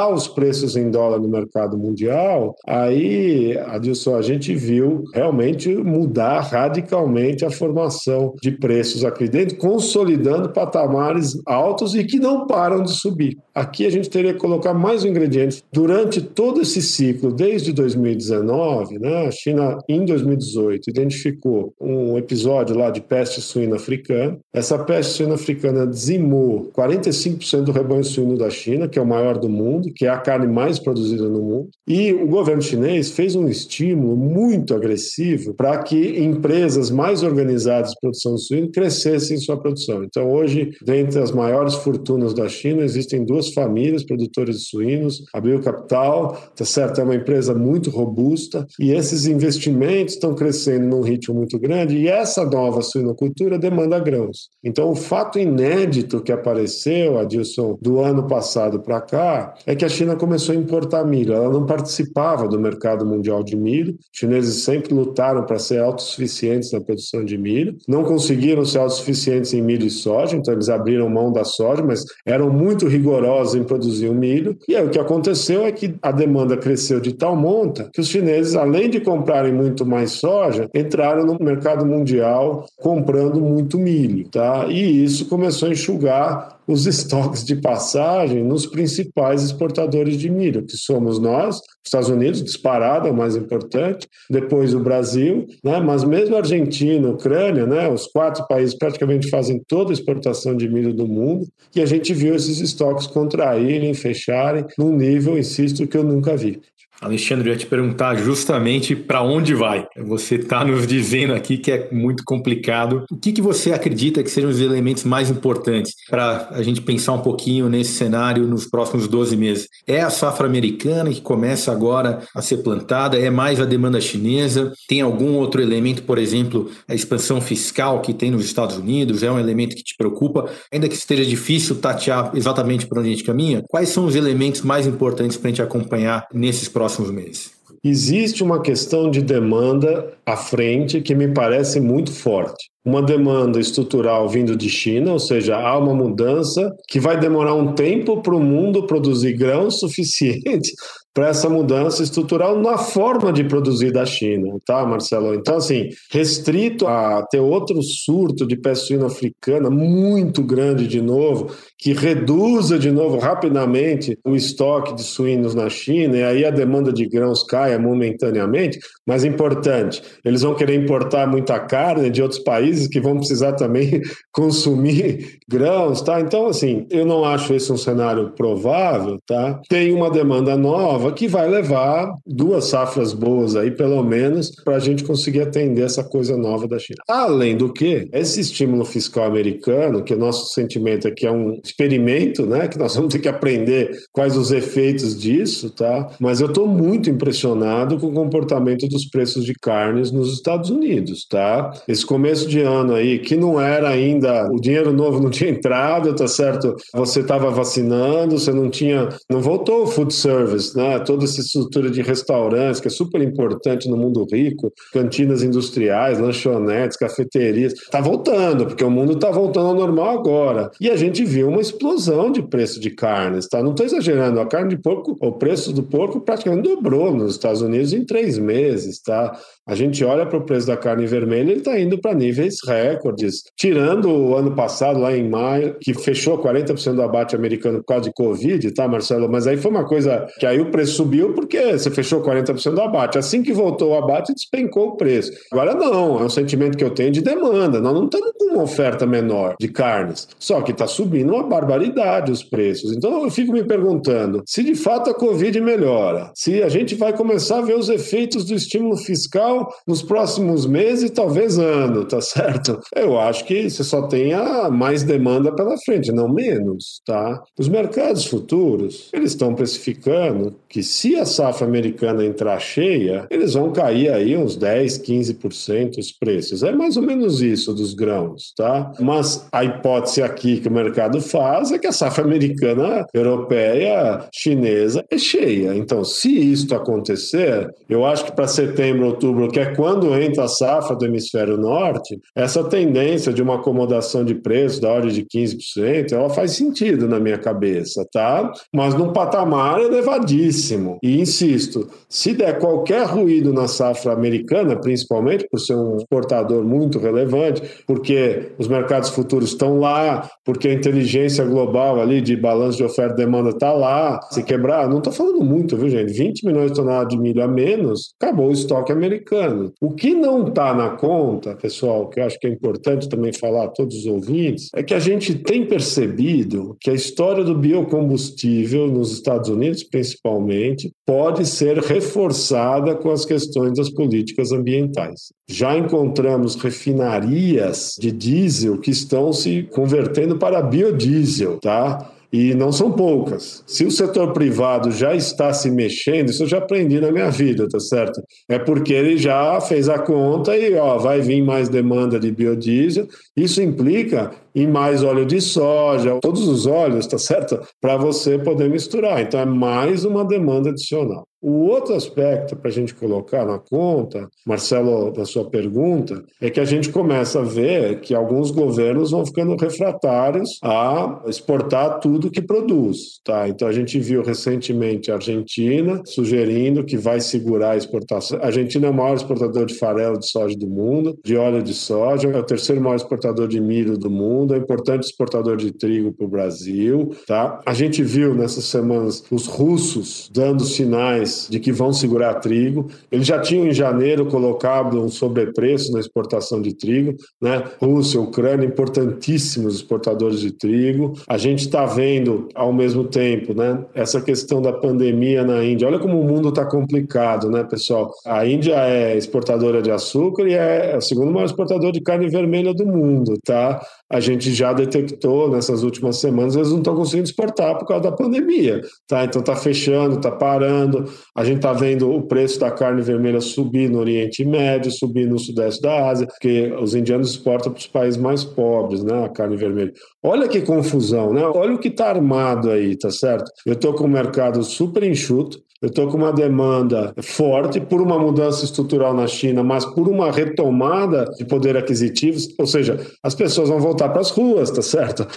os 0.09 0.27
preços 0.27 0.75
em 0.75 0.89
dólar 0.89 1.19
no 1.19 1.27
mercado 1.27 1.77
mundial, 1.77 2.55
aí, 2.65 3.57
Adilson, 3.67 4.15
a 4.15 4.21
gente 4.21 4.53
viu 4.55 5.03
realmente 5.13 5.73
mudar 5.75 6.41
radicalmente 6.41 7.45
a 7.45 7.51
formação 7.51 8.33
de 8.41 8.51
preços 8.51 9.03
aqui 9.05 9.27
dentro, 9.27 9.57
consolidando 9.57 10.49
patamares 10.49 11.39
altos 11.45 11.95
e 11.95 12.03
que 12.03 12.19
não 12.19 12.47
param 12.47 12.83
de 12.83 12.91
subir. 12.91 13.37
Aqui 13.53 13.85
a 13.85 13.89
gente 13.89 14.09
teria 14.09 14.33
que 14.33 14.39
colocar 14.39 14.73
mais 14.73 15.03
um 15.03 15.07
ingrediente. 15.07 15.63
Durante 15.71 16.21
todo 16.21 16.61
esse 16.61 16.81
ciclo, 16.81 17.31
desde 17.31 17.71
2019, 17.71 18.99
né, 18.99 19.27
a 19.27 19.31
China, 19.31 19.77
em 19.87 20.05
2018, 20.05 20.89
identificou 20.89 21.73
um 21.79 22.17
episódio 22.17 22.75
lá 22.75 22.89
de 22.89 23.01
peste 23.01 23.41
suína 23.41 23.75
africana. 23.75 24.37
Essa 24.51 24.77
peste 24.79 25.13
suína 25.13 25.35
africana 25.35 25.85
dizimou 25.85 26.71
45% 26.75 27.61
do 27.61 27.71
rebanho 27.71 28.03
suíno 28.03 28.37
da 28.37 28.49
China, 28.49 28.87
que 28.87 28.97
é 28.97 29.01
o 29.01 29.05
maior 29.05 29.37
do 29.37 29.49
mundo 29.49 29.82
mundo, 29.83 29.93
que 29.93 30.05
é 30.05 30.09
a 30.09 30.17
carne 30.17 30.47
mais 30.47 30.79
produzida 30.79 31.27
no 31.27 31.41
mundo. 31.41 31.69
E 31.87 32.13
o 32.13 32.27
governo 32.27 32.61
chinês 32.61 33.11
fez 33.11 33.35
um 33.35 33.47
estímulo 33.47 34.15
muito 34.15 34.73
agressivo 34.73 35.53
para 35.53 35.77
que 35.79 36.19
empresas 36.19 36.89
mais 36.89 37.23
organizadas 37.23 37.91
de 37.91 37.97
produção 37.99 38.35
de 38.35 38.67
crescessem 38.69 39.37
sua 39.37 39.57
produção. 39.57 40.03
Então, 40.03 40.31
hoje, 40.31 40.71
dentre 40.83 41.19
as 41.19 41.31
maiores 41.31 41.75
fortunas 41.75 42.33
da 42.33 42.47
China, 42.47 42.83
existem 42.83 43.25
duas 43.25 43.53
famílias 43.53 44.03
produtoras 44.03 44.57
de 44.57 44.65
suínos, 44.65 45.23
a 45.33 45.41
Biocapital, 45.41 46.37
tá 46.55 46.65
certo, 46.65 47.01
é 47.01 47.03
uma 47.03 47.15
empresa 47.15 47.53
muito 47.53 47.89
robusta, 47.89 48.65
e 48.79 48.91
esses 48.91 49.25
investimentos 49.25 50.13
estão 50.13 50.35
crescendo 50.35 50.87
num 50.87 51.01
ritmo 51.01 51.35
muito 51.35 51.59
grande, 51.59 51.97
e 51.97 52.07
essa 52.07 52.45
nova 52.45 52.81
suinocultura 52.81 53.57
demanda 53.57 53.99
grãos. 53.99 54.49
Então, 54.63 54.91
o 54.91 54.95
fato 54.95 55.39
inédito 55.39 56.21
que 56.21 56.31
apareceu, 56.31 57.19
Adilson, 57.19 57.77
do 57.81 57.99
ano 57.99 58.27
passado 58.27 58.81
para 58.81 59.01
cá, 59.01 59.53
é 59.65 59.72
que 59.75 59.85
a 59.85 59.89
China 59.89 60.15
começou 60.15 60.53
a 60.53 60.57
importar 60.57 61.05
milho. 61.05 61.33
Ela 61.33 61.49
não 61.49 61.65
participava 61.65 62.47
do 62.47 62.59
mercado 62.59 63.05
mundial 63.05 63.43
de 63.43 63.55
milho. 63.55 63.95
Os 64.11 64.19
chineses 64.19 64.63
sempre 64.63 64.93
lutaram 64.93 65.45
para 65.45 65.59
ser 65.59 65.79
autossuficientes 65.79 66.71
na 66.71 66.81
produção 66.81 67.23
de 67.23 67.37
milho. 67.37 67.77
Não 67.87 68.03
conseguiram 68.03 68.65
ser 68.65 68.79
autossuficientes 68.79 69.53
em 69.53 69.61
milho 69.61 69.85
e 69.85 69.89
soja, 69.89 70.35
então 70.35 70.53
eles 70.53 70.69
abriram 70.69 71.09
mão 71.09 71.31
da 71.31 71.43
soja, 71.43 71.83
mas 71.83 72.03
eram 72.25 72.49
muito 72.49 72.87
rigorosos 72.87 73.55
em 73.55 73.63
produzir 73.63 74.09
o 74.09 74.13
milho. 74.13 74.57
E 74.67 74.75
aí 74.75 74.85
o 74.85 74.89
que 74.89 74.99
aconteceu 74.99 75.65
é 75.65 75.71
que 75.71 75.95
a 76.01 76.11
demanda 76.11 76.57
cresceu 76.57 76.99
de 76.99 77.13
tal 77.13 77.35
monta 77.35 77.89
que 77.93 78.01
os 78.01 78.07
chineses, 78.07 78.55
além 78.55 78.89
de 78.89 78.99
comprarem 78.99 79.53
muito 79.53 79.85
mais 79.85 80.11
soja, 80.11 80.69
entraram 80.73 81.25
no 81.25 81.37
mercado 81.39 81.85
mundial 81.85 82.65
comprando 82.81 83.39
muito 83.39 83.77
milho, 83.77 84.27
tá? 84.29 84.65
E 84.67 85.03
isso 85.03 85.27
começou 85.27 85.69
a 85.69 85.71
enxugar 85.71 86.59
os 86.67 86.85
estoques 86.87 87.43
de 87.43 87.55
passagem 87.55 88.43
nos 88.43 88.65
principais 88.65 89.43
exportadores 89.43 90.17
de 90.17 90.29
milho, 90.29 90.65
que 90.65 90.77
somos 90.77 91.19
nós, 91.19 91.61
Estados 91.83 92.09
Unidos, 92.09 92.43
disparado, 92.43 93.07
é 93.07 93.11
o 93.11 93.15
mais 93.15 93.35
importante, 93.35 94.07
depois 94.29 94.73
o 94.73 94.79
Brasil, 94.79 95.45
né? 95.63 95.79
mas 95.79 96.03
mesmo 96.03 96.35
a 96.35 96.39
Argentina, 96.39 97.09
Ucrânia, 97.09 97.65
né? 97.65 97.89
os 97.89 98.07
quatro 98.07 98.47
países 98.47 98.75
praticamente 98.75 99.29
fazem 99.29 99.61
toda 99.67 99.91
a 99.91 99.93
exportação 99.93 100.55
de 100.55 100.69
milho 100.69 100.93
do 100.93 101.07
mundo, 101.07 101.45
e 101.75 101.81
a 101.81 101.85
gente 101.85 102.13
viu 102.13 102.35
esses 102.35 102.59
estoques 102.59 103.05
contraírem, 103.07 103.93
fecharem, 103.93 104.65
num 104.77 104.95
nível, 104.95 105.37
insisto, 105.37 105.85
que 105.87 105.97
eu 105.97 106.03
nunca 106.03 106.37
vi. 106.37 106.61
Alexandre, 107.03 107.49
eu 107.49 107.53
ia 107.53 107.59
te 107.59 107.65
perguntar 107.65 108.15
justamente 108.15 108.95
para 108.95 109.21
onde 109.21 109.53
vai. 109.53 109.85
Você 109.97 110.35
está 110.35 110.63
nos 110.63 110.87
dizendo 110.87 111.33
aqui 111.33 111.57
que 111.57 111.71
é 111.71 111.89
muito 111.91 112.23
complicado. 112.23 113.05
O 113.11 113.17
que, 113.17 113.33
que 113.33 113.41
você 113.41 113.73
acredita 113.73 114.23
que 114.23 114.31
sejam 114.31 114.49
os 114.49 114.61
elementos 114.61 115.03
mais 115.03 115.29
importantes 115.29 115.95
para 116.09 116.47
a 116.51 116.63
gente 116.63 116.81
pensar 116.81 117.13
um 117.13 117.19
pouquinho 117.19 117.67
nesse 117.67 117.91
cenário 117.91 118.47
nos 118.47 118.65
próximos 118.65 119.07
12 119.07 119.35
meses? 119.35 119.67
É 119.85 120.01
a 120.01 120.09
safra 120.09 120.47
americana 120.47 121.11
que 121.11 121.21
começa 121.21 121.71
agora 121.71 122.21
a 122.33 122.41
ser 122.41 122.57
plantada? 122.57 123.17
É 123.17 123.29
mais 123.29 123.59
a 123.59 123.65
demanda 123.65 123.99
chinesa? 123.99 124.71
Tem 124.87 125.01
algum 125.01 125.33
outro 125.33 125.61
elemento, 125.61 126.03
por 126.03 126.17
exemplo, 126.17 126.71
a 126.87 126.95
expansão 126.95 127.41
fiscal 127.41 128.01
que 128.01 128.13
tem 128.13 128.31
nos 128.31 128.45
Estados 128.45 128.77
Unidos? 128.77 129.23
É 129.23 129.31
um 129.31 129.39
elemento 129.39 129.75
que 129.75 129.83
te 129.83 129.95
preocupa? 129.97 130.49
Ainda 130.71 130.87
que 130.87 130.95
esteja 130.95 131.25
difícil 131.25 131.75
tatear 131.75 132.31
exatamente 132.33 132.87
para 132.87 132.99
onde 132.99 133.09
a 133.09 133.11
gente 133.11 133.23
caminha, 133.23 133.63
quais 133.67 133.89
são 133.89 134.05
os 134.05 134.15
elementos 134.15 134.61
mais 134.61 134.87
importantes 134.87 135.35
para 135.35 135.49
a 135.49 135.51
gente 135.51 135.61
acompanhar 135.61 136.25
nesses 136.33 136.69
próximos 136.69 136.92
próximos 136.93 137.11
meses? 137.11 137.51
Existe 137.83 138.43
uma 138.43 138.61
questão 138.61 139.11
de 139.11 139.21
demanda 139.21 140.13
à 140.25 140.37
frente 140.37 141.01
que 141.01 141.13
me 141.13 141.33
parece 141.33 141.81
muito 141.81 142.13
forte. 142.13 142.71
Uma 142.85 143.01
demanda 143.01 143.59
estrutural 143.59 144.29
vindo 144.29 144.55
de 144.55 144.69
China, 144.69 145.13
ou 145.13 145.19
seja, 145.19 145.57
há 145.57 145.77
uma 145.77 145.93
mudança 145.93 146.73
que 146.87 146.99
vai 146.99 147.19
demorar 147.19 147.55
um 147.55 147.73
tempo 147.73 148.21
para 148.21 148.35
o 148.35 148.39
mundo 148.39 148.87
produzir 148.87 149.33
grãos 149.33 149.79
suficiente 149.81 150.71
para 151.13 151.27
essa 151.27 151.47
mudança 151.47 152.01
estrutural 152.01 152.59
na 152.59 152.77
forma 152.77 153.31
de 153.31 153.43
produzir 153.43 153.91
da 153.91 154.05
China, 154.05 154.57
tá, 154.65 154.85
Marcelo? 154.85 155.35
Então, 155.35 155.57
assim, 155.57 155.89
restrito 156.11 156.87
a 156.87 157.21
ter 157.29 157.39
outro 157.39 157.81
surto 157.83 158.47
de 158.47 158.57
peste 158.57 158.87
suína 158.87 159.05
africana 159.05 159.69
muito 159.69 160.41
grande 160.41 160.87
de 160.87 161.01
novo, 161.01 161.53
que 161.83 161.91
reduza 161.91 162.79
de 162.79 162.89
novo 162.89 163.17
rapidamente 163.17 164.17
o 164.23 164.37
estoque 164.37 164.95
de 164.95 165.03
suínos 165.03 165.53
na 165.53 165.69
China, 165.69 166.15
e 166.15 166.23
aí 166.23 166.45
a 166.45 166.49
demanda 166.49 166.93
de 166.93 167.05
grãos 167.05 167.43
caia 167.43 167.77
momentaneamente, 167.77 168.79
mas 169.05 169.25
importante, 169.25 170.01
eles 170.23 170.43
vão 170.43 170.55
querer 170.55 170.75
importar 170.75 171.27
muita 171.27 171.59
carne 171.59 172.09
de 172.09 172.21
outros 172.21 172.39
países 172.39 172.87
que 172.87 173.01
vão 173.01 173.17
precisar 173.17 173.51
também 173.51 174.01
consumir 174.31 175.39
grãos, 175.45 176.01
tá? 176.01 176.21
Então, 176.21 176.47
assim, 176.47 176.87
eu 176.89 177.05
não 177.05 177.25
acho 177.25 177.53
esse 177.53 177.69
um 177.69 177.75
cenário 177.75 178.31
provável, 178.31 179.19
tá? 179.27 179.59
Tem 179.67 179.91
uma 179.91 180.09
demanda 180.09 180.55
nova, 180.55 181.11
que 181.11 181.27
vai 181.27 181.49
levar 181.49 182.15
duas 182.25 182.63
safras 182.63 183.11
boas 183.11 183.57
aí, 183.57 183.71
pelo 183.71 184.01
menos, 184.01 184.51
para 184.63 184.77
a 184.77 184.79
gente 184.79 185.03
conseguir 185.03 185.41
atender 185.41 185.81
essa 185.81 186.01
coisa 186.01 186.37
nova 186.37 186.65
da 186.65 186.79
China. 186.79 186.99
Além 187.09 187.57
do 187.57 187.73
que, 187.73 188.07
esse 188.13 188.39
estímulo 188.39 188.85
fiscal 188.85 189.25
americano, 189.25 190.01
que 190.01 190.13
o 190.13 190.17
nosso 190.17 190.53
sentimento 190.53 191.09
é 191.09 191.11
que 191.11 191.27
é 191.27 191.31
um 191.31 191.59
experimento, 191.73 192.45
né? 192.45 192.67
Que 192.67 192.77
nós 192.77 192.95
vamos 192.95 193.13
ter 193.13 193.19
que 193.19 193.27
aprender 193.27 193.91
quais 194.11 194.37
os 194.37 194.51
efeitos 194.51 195.19
disso, 195.19 195.69
tá? 195.71 196.11
Mas 196.19 196.39
eu 196.39 196.47
estou 196.47 196.67
muito 196.67 197.09
impressionado 197.09 197.97
com 197.97 198.07
o 198.07 198.13
comportamento 198.13 198.87
dos 198.87 199.05
preços 199.05 199.43
de 199.43 199.53
carnes 199.53 200.11
nos 200.11 200.33
Estados 200.33 200.69
Unidos, 200.69 201.25
tá? 201.27 201.71
Esse 201.87 202.05
começo 202.05 202.47
de 202.47 202.61
ano 202.61 202.93
aí, 202.93 203.19
que 203.19 203.35
não 203.35 203.59
era 203.59 203.89
ainda, 203.89 204.49
o 204.51 204.59
dinheiro 204.59 204.93
novo 204.93 205.21
não 205.21 205.29
tinha 205.29 205.49
entrado, 205.49 206.15
tá 206.15 206.27
certo? 206.27 206.75
Você 206.93 207.21
estava 207.21 207.49
vacinando, 207.49 208.37
você 208.37 208.51
não 208.51 208.69
tinha, 208.69 209.09
não 209.29 209.41
voltou 209.41 209.83
o 209.83 209.87
food 209.87 210.13
service, 210.13 210.75
né? 210.77 210.99
Toda 210.99 211.25
essa 211.25 211.41
estrutura 211.41 211.89
de 211.89 212.01
restaurantes, 212.01 212.79
que 212.79 212.87
é 212.87 212.91
super 212.91 213.21
importante 213.21 213.89
no 213.89 213.97
mundo 213.97 214.25
rico, 214.31 214.71
cantinas 214.91 215.41
industriais, 215.41 216.19
lanchonetes, 216.19 216.97
cafeterias, 216.97 217.73
está 217.73 217.99
voltando, 217.99 218.65
porque 218.67 218.83
o 218.83 218.91
mundo 218.91 219.13
está 219.13 219.31
voltando 219.31 219.67
ao 219.67 219.75
normal 219.75 220.19
agora. 220.19 220.69
E 220.79 220.89
a 220.89 220.95
gente 220.95 221.25
viu 221.25 221.49
uma 221.49 221.62
explosão 221.63 222.31
de 222.31 222.41
preço 222.41 222.79
de 222.79 222.91
carnes, 222.91 223.47
tá? 223.47 223.61
Não 223.63 223.71
estou 223.71 223.85
exagerando, 223.85 224.39
a 224.39 224.45
carne 224.45 224.69
de 224.69 224.81
porco, 224.81 225.15
o 225.19 225.31
preço 225.31 225.73
do 225.73 225.83
porco 225.83 226.21
praticamente 226.21 226.69
dobrou 226.69 227.13
nos 227.15 227.33
Estados 227.33 227.61
Unidos 227.61 227.93
em 227.93 228.05
três 228.05 228.37
meses, 228.37 229.01
tá? 229.01 229.37
A 229.65 229.75
gente 229.75 230.03
olha 230.03 230.25
para 230.25 230.37
o 230.37 230.45
preço 230.45 230.67
da 230.67 230.75
carne 230.75 231.05
vermelha, 231.05 231.51
ele 231.51 231.59
está 231.59 231.79
indo 231.79 231.97
para 231.97 232.13
níveis 232.13 232.57
recordes. 232.67 233.43
Tirando 233.57 234.09
o 234.09 234.35
ano 234.35 234.55
passado, 234.55 234.99
lá 234.99 235.15
em 235.15 235.29
maio, 235.29 235.77
que 235.79 235.93
fechou 235.93 236.37
40% 236.37 236.95
do 236.95 237.01
abate 237.01 237.35
americano 237.35 237.79
por 237.79 237.85
causa 237.85 238.03
de 238.09 238.13
Covid, 238.13 238.71
tá, 238.73 238.87
Marcelo? 238.87 239.29
Mas 239.31 239.47
aí 239.47 239.55
foi 239.55 239.71
uma 239.71 239.85
coisa 239.85 240.27
que 240.37 240.45
aí 240.45 240.59
o 240.59 240.69
preço 240.69 240.95
subiu 240.95 241.33
porque 241.33 241.77
você 241.77 241.89
fechou 241.89 242.21
40% 242.21 242.73
do 242.73 242.81
abate. 242.81 243.17
Assim 243.17 243.41
que 243.41 243.53
voltou 243.53 243.91
o 243.91 243.97
abate, 243.97 244.33
despencou 244.33 244.89
o 244.89 244.97
preço. 244.97 245.31
Agora 245.51 245.73
não, 245.73 246.19
é 246.19 246.23
um 246.25 246.29
sentimento 246.29 246.77
que 246.77 246.83
eu 246.83 246.91
tenho 246.91 247.11
de 247.11 247.21
demanda. 247.21 247.79
Nós 247.79 247.93
não 247.93 248.05
estamos 248.05 248.33
com 248.37 248.45
uma 248.53 248.63
oferta 248.63 249.05
menor 249.05 249.55
de 249.59 249.69
carnes. 249.69 250.27
Só 250.37 250.61
que 250.61 250.71
está 250.71 250.87
subindo 250.87 251.33
uma 251.33 251.47
barbaridade 251.53 252.31
os 252.31 252.43
preços. 252.43 252.91
Então 252.91 253.23
eu 253.23 253.29
fico 253.29 253.53
me 253.53 253.63
perguntando 253.63 254.41
se 254.45 254.63
de 254.63 254.73
fato 254.73 255.09
a 255.09 255.13
Covid 255.13 255.59
melhora, 255.61 256.31
se 256.35 256.63
a 256.63 256.69
gente 256.69 256.95
vai 256.95 257.13
começar 257.15 257.59
a 257.59 257.61
ver 257.61 257.77
os 257.77 257.89
efeitos 257.89 258.45
do 258.45 258.55
estímulo 258.55 258.97
fiscal 258.97 259.71
nos 259.87 260.01
próximos 260.01 260.65
meses 260.65 261.11
talvez 261.11 261.59
ano, 261.59 262.05
tá 262.05 262.19
certo? 262.21 262.79
Eu 262.95 263.19
acho 263.19 263.45
que 263.45 263.69
você 263.69 263.83
só 263.83 264.03
tenha 264.07 264.69
mais 264.69 265.03
demanda 265.03 265.53
pela 265.53 265.77
frente, 265.77 266.11
não 266.11 266.27
menos, 266.27 267.01
tá? 267.05 267.41
Os 267.59 267.69
mercados 267.69 268.25
futuros, 268.25 269.09
eles 269.13 269.31
estão 269.31 269.53
precificando 269.53 270.55
que 270.67 270.81
se 270.81 271.15
a 271.15 271.25
safra 271.25 271.67
americana 271.67 272.25
entrar 272.25 272.59
cheia, 272.59 273.27
eles 273.29 273.53
vão 273.53 273.71
cair 273.71 274.11
aí 274.11 274.35
uns 274.35 274.55
10, 274.55 274.99
15% 274.99 275.97
os 275.99 276.11
preços. 276.11 276.63
É 276.63 276.71
mais 276.71 276.97
ou 276.97 277.03
menos 277.03 277.41
isso 277.41 277.73
dos 277.73 277.93
grãos, 277.93 278.53
tá? 278.55 278.91
Mas 278.99 279.45
a 279.51 279.63
hipótese 279.63 280.23
aqui 280.23 280.59
que 280.59 280.67
o 280.67 280.71
mercado 280.71 281.21
faz 281.33 281.71
é 281.71 281.79
que 281.79 281.87
a 281.87 281.91
safra 281.91 282.23
americana, 282.23 283.07
europeia, 283.11 284.23
chinesa 284.31 285.03
é 285.09 285.17
cheia. 285.17 285.75
Então, 285.75 286.03
se 286.03 286.29
isso 286.29 286.73
acontecer, 286.75 287.73
eu 287.89 288.05
acho 288.05 288.25
que 288.25 288.31
para 288.31 288.47
setembro, 288.47 289.07
outubro, 289.07 289.49
que 289.49 289.59
é 289.59 289.73
quando 289.73 290.13
entra 290.13 290.43
a 290.43 290.47
safra 290.47 290.95
do 290.95 291.05
hemisfério 291.05 291.57
norte, 291.57 292.19
essa 292.35 292.63
tendência 292.63 293.33
de 293.33 293.41
uma 293.41 293.55
acomodação 293.55 294.23
de 294.23 294.35
preço 294.35 294.79
da 294.79 294.91
ordem 294.91 295.11
de 295.11 295.25
15%, 295.25 296.11
ela 296.11 296.29
faz 296.29 296.51
sentido 296.51 297.07
na 297.07 297.19
minha 297.19 297.37
cabeça, 297.39 298.05
tá? 298.11 298.51
Mas 298.71 298.93
num 298.93 299.11
patamar 299.11 299.81
elevadíssimo. 299.81 300.99
E 301.01 301.19
insisto, 301.19 301.89
se 302.07 302.33
der 302.33 302.59
qualquer 302.59 303.05
ruído 303.07 303.51
na 303.51 303.67
safra 303.67 304.13
americana, 304.13 304.75
principalmente 304.75 305.47
por 305.49 305.59
ser 305.59 305.75
um 305.75 305.97
exportador 305.97 306.63
muito 306.63 306.99
relevante, 306.99 307.63
porque 307.87 308.51
os 308.59 308.67
mercados 308.67 309.09
futuros 309.09 309.49
estão 309.49 309.79
lá, 309.79 310.29
porque 310.45 310.67
a 310.67 310.73
inteligência 310.73 311.22
global 311.45 311.99
ali 311.99 312.21
de 312.21 312.35
balanço 312.35 312.77
de 312.77 312.83
oferta 312.83 313.13
e 313.13 313.17
demanda 313.17 313.49
está 313.49 313.71
lá, 313.71 314.19
se 314.31 314.43
quebrar, 314.43 314.89
não 314.89 314.97
estou 314.97 315.13
falando 315.13 315.43
muito, 315.43 315.77
viu, 315.77 315.89
gente? 315.89 316.13
20 316.13 316.45
milhões 316.45 316.71
de 316.71 316.77
toneladas 316.77 317.09
de 317.09 317.19
milho 317.19 317.43
a 317.43 317.47
menos, 317.47 318.13
acabou 318.19 318.49
o 318.49 318.51
estoque 318.51 318.91
americano. 318.91 319.71
O 319.81 319.91
que 319.91 320.13
não 320.13 320.47
está 320.47 320.73
na 320.73 320.91
conta, 320.91 321.55
pessoal, 321.55 322.09
que 322.09 322.19
eu 322.19 322.25
acho 322.25 322.39
que 322.39 322.47
é 322.47 322.49
importante 322.49 323.09
também 323.09 323.33
falar 323.33 323.65
a 323.65 323.69
todos 323.69 323.97
os 323.97 324.05
ouvintes, 324.05 324.69
é 324.75 324.83
que 324.83 324.93
a 324.93 324.99
gente 324.99 325.35
tem 325.35 325.65
percebido 325.65 326.75
que 326.79 326.89
a 326.89 326.93
história 326.93 327.43
do 327.43 327.55
biocombustível 327.55 328.87
nos 328.87 329.11
Estados 329.11 329.49
Unidos, 329.49 329.83
principalmente, 329.83 330.91
pode 331.05 331.45
ser 331.45 331.77
reforçada 331.79 332.95
com 332.95 333.11
as 333.11 333.25
questões 333.25 333.73
das 333.77 333.89
políticas 333.89 334.51
ambientais. 334.51 335.31
Já 335.49 335.77
encontramos 335.77 336.55
refinarias 336.55 337.91
de 337.99 338.11
diesel 338.11 338.77
que 338.77 338.91
estão 338.91 339.33
se 339.33 339.63
convertendo 339.71 340.37
para 340.37 340.61
biodiesel, 340.61 341.59
tá? 341.59 342.09
E 342.31 342.55
não 342.55 342.71
são 342.71 342.91
poucas. 342.91 343.63
Se 343.67 343.85
o 343.85 343.91
setor 343.91 344.33
privado 344.33 344.89
já 344.89 345.13
está 345.13 345.53
se 345.53 345.69
mexendo, 345.69 346.29
isso 346.29 346.41
eu 346.41 346.47
já 346.47 346.57
aprendi 346.57 346.99
na 346.99 347.11
minha 347.11 347.29
vida, 347.29 347.67
tá 347.69 347.79
certo? 347.79 348.19
É 348.49 348.57
porque 348.57 348.91
ele 348.91 349.17
já 349.17 349.61
fez 349.61 349.87
a 349.87 349.99
conta 349.99 350.57
e 350.57 350.73
ó, 350.73 350.97
vai 350.97 351.21
vir 351.21 351.43
mais 351.43 351.69
demanda 351.69 352.19
de 352.19 352.31
biodiesel. 352.31 353.07
Isso 353.37 353.61
implica 353.61 354.31
em 354.55 354.65
mais 354.65 355.03
óleo 355.03 355.27
de 355.27 355.39
soja, 355.39 356.17
todos 356.21 356.47
os 356.47 356.65
óleos, 356.65 357.05
tá 357.05 357.19
certo? 357.19 357.59
Para 357.79 357.97
você 357.97 358.39
poder 358.39 358.67
misturar. 358.67 359.21
Então 359.21 359.39
é 359.39 359.45
mais 359.45 360.03
uma 360.03 360.25
demanda 360.25 360.71
adicional. 360.71 361.27
O 361.43 361.65
outro 361.65 361.93
aspecto 361.93 362.55
para 362.55 362.69
a 362.69 362.73
gente 362.73 362.95
colocar 362.95 363.45
na 363.45 363.59
conta, 363.59 364.29
Marcelo, 364.45 365.11
da 365.11 365.25
sua 365.25 365.49
pergunta, 365.49 366.23
é 366.39 366.49
que 366.49 366.57
a 366.57 366.63
gente 366.63 366.87
começa 366.87 367.41
a 367.41 367.43
ver 367.43 367.99
que 367.99 368.15
alguns 368.15 368.49
governos 368.49 369.11
vão 369.11 369.25
ficando 369.25 369.57
refratários 369.57 370.57
a 370.63 371.21
exportar 371.27 371.99
tudo 371.99 372.31
que 372.31 372.41
produz. 372.41 373.19
Tá? 373.25 373.49
Então 373.49 373.67
a 373.67 373.73
gente 373.73 373.99
viu 373.99 374.23
recentemente 374.23 375.11
a 375.11 375.15
Argentina 375.15 376.01
sugerindo 376.05 376.85
que 376.85 376.95
vai 376.95 377.19
segurar 377.19 377.71
a 377.71 377.77
exportação. 377.77 378.39
A 378.41 378.45
Argentina 378.45 378.87
é 378.87 378.89
o 378.89 378.93
maior 378.93 379.15
exportador 379.15 379.65
de 379.65 379.73
farelo 379.73 380.17
de 380.17 380.31
soja 380.31 380.55
do 380.57 380.69
mundo, 380.69 381.19
de 381.25 381.35
óleo 381.35 381.61
de 381.61 381.73
soja, 381.73 382.29
é 382.29 382.39
o 382.39 382.43
terceiro 382.43 382.81
maior 382.81 382.95
exportador 382.95 383.49
de 383.49 383.59
milho 383.59 383.97
do 383.97 384.09
mundo, 384.09 384.55
é 384.55 384.57
importante 384.59 385.07
exportador 385.07 385.57
de 385.57 385.73
trigo 385.73 386.13
para 386.13 386.25
o 386.25 386.29
Brasil. 386.29 387.09
Tá? 387.27 387.59
A 387.65 387.73
gente 387.73 388.01
viu 388.01 388.33
nessas 388.33 388.63
semanas 388.63 389.25
os 389.29 389.45
russos 389.45 390.29
dando 390.33 390.63
sinais 390.63 391.32
de 391.49 391.59
que 391.59 391.71
vão 391.71 391.91
segurar 391.93 392.35
trigo. 392.35 392.87
Eles 393.11 393.27
já 393.27 393.39
tinham 393.39 393.67
em 393.67 393.73
janeiro 393.73 394.25
colocado 394.25 395.01
um 395.01 395.09
sobrepreço 395.09 395.91
na 395.91 395.99
exportação 395.99 396.61
de 396.61 396.73
trigo, 396.73 397.15
né? 397.41 397.63
Rússia, 397.81 398.19
Ucrânia, 398.19 398.65
importantíssimos 398.65 399.75
exportadores 399.75 400.39
de 400.39 400.51
trigo. 400.51 401.13
A 401.27 401.37
gente 401.37 401.59
está 401.59 401.85
vendo 401.85 402.47
ao 402.55 402.71
mesmo 402.73 403.03
tempo, 403.03 403.53
né? 403.53 403.83
Essa 403.93 404.21
questão 404.21 404.61
da 404.61 404.73
pandemia 404.73 405.43
na 405.43 405.63
Índia. 405.63 405.87
Olha 405.87 405.99
como 405.99 406.19
o 406.19 406.23
mundo 406.23 406.49
está 406.49 406.65
complicado, 406.65 407.49
né, 407.49 407.63
pessoal? 407.63 408.11
A 408.25 408.45
Índia 408.45 408.75
é 408.75 409.17
exportadora 409.17 409.81
de 409.81 409.91
açúcar 409.91 410.47
e 410.47 410.53
é 410.53 410.95
o 410.97 411.01
segundo 411.01 411.31
maior 411.31 411.45
exportador 411.45 411.91
de 411.91 412.01
carne 412.01 412.29
vermelha 412.29 412.73
do 412.73 412.85
mundo, 412.85 413.33
tá? 413.43 413.81
A 414.13 414.19
gente 414.19 414.53
já 414.53 414.71
detectou 414.71 415.49
nessas 415.49 415.83
últimas 415.83 416.17
semanas, 416.17 416.55
eles 416.55 416.69
não 416.69 416.77
estão 416.77 416.95
conseguindo 416.95 417.27
exportar 417.27 417.77
por 417.77 417.87
causa 417.87 418.03
da 418.03 418.11
pandemia, 418.11 418.81
tá? 419.07 419.25
Então 419.25 419.39
está 419.41 419.55
fechando, 419.55 420.17
está 420.17 420.31
parando. 420.31 421.05
A 421.35 421.43
gente 421.43 421.57
está 421.57 421.73
vendo 421.73 422.11
o 422.11 422.21
preço 422.21 422.59
da 422.59 422.69
carne 422.69 423.01
vermelha 423.01 423.41
subir 423.41 423.89
no 423.89 423.99
Oriente 423.99 424.45
Médio, 424.45 424.91
subir 424.91 425.27
no 425.27 425.39
Sudeste 425.39 425.81
da 425.81 426.09
Ásia, 426.09 426.27
porque 426.27 426.71
os 426.79 426.93
indianos 426.93 427.31
exportam 427.31 427.71
para 427.71 427.79
os 427.79 427.87
países 427.87 428.19
mais 428.19 428.43
pobres, 428.43 429.03
né? 429.03 429.25
A 429.25 429.29
carne 429.29 429.57
vermelha. 429.57 429.91
Olha 430.21 430.47
que 430.47 430.61
confusão, 430.61 431.33
né? 431.33 431.43
Olha 431.45 431.73
o 431.73 431.79
que 431.79 431.87
está 431.87 432.09
armado 432.09 432.69
aí, 432.69 432.95
tá 432.95 433.09
certo? 433.09 433.51
Eu 433.65 433.73
estou 433.73 433.93
com 433.93 434.05
o 434.05 434.09
mercado 434.09 434.63
super 434.63 435.03
enxuto, 435.03 435.59
eu 435.83 435.89
estou 435.89 436.07
com 436.07 436.15
uma 436.15 436.31
demanda 436.31 437.13
forte 437.21 437.81
por 437.81 438.01
uma 438.01 438.17
mudança 438.17 438.63
estrutural 438.63 439.13
na 439.13 439.27
China, 439.27 439.61
mas 439.63 439.83
por 439.83 440.07
uma 440.07 440.31
retomada 440.31 441.25
de 441.37 441.43
poder 441.43 441.75
aquisitivo, 441.75 442.39
ou 442.57 442.65
seja, 442.65 443.05
as 443.21 443.35
pessoas 443.35 443.67
vão 443.67 443.81
voltar 443.81 444.02
para 444.09 444.21
as 444.21 444.31
ruas, 444.31 444.71
tá 444.71 444.81
certo? 444.81 445.27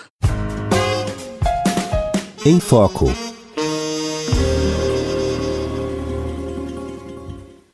Em 2.44 2.61
Foco. 2.61 3.25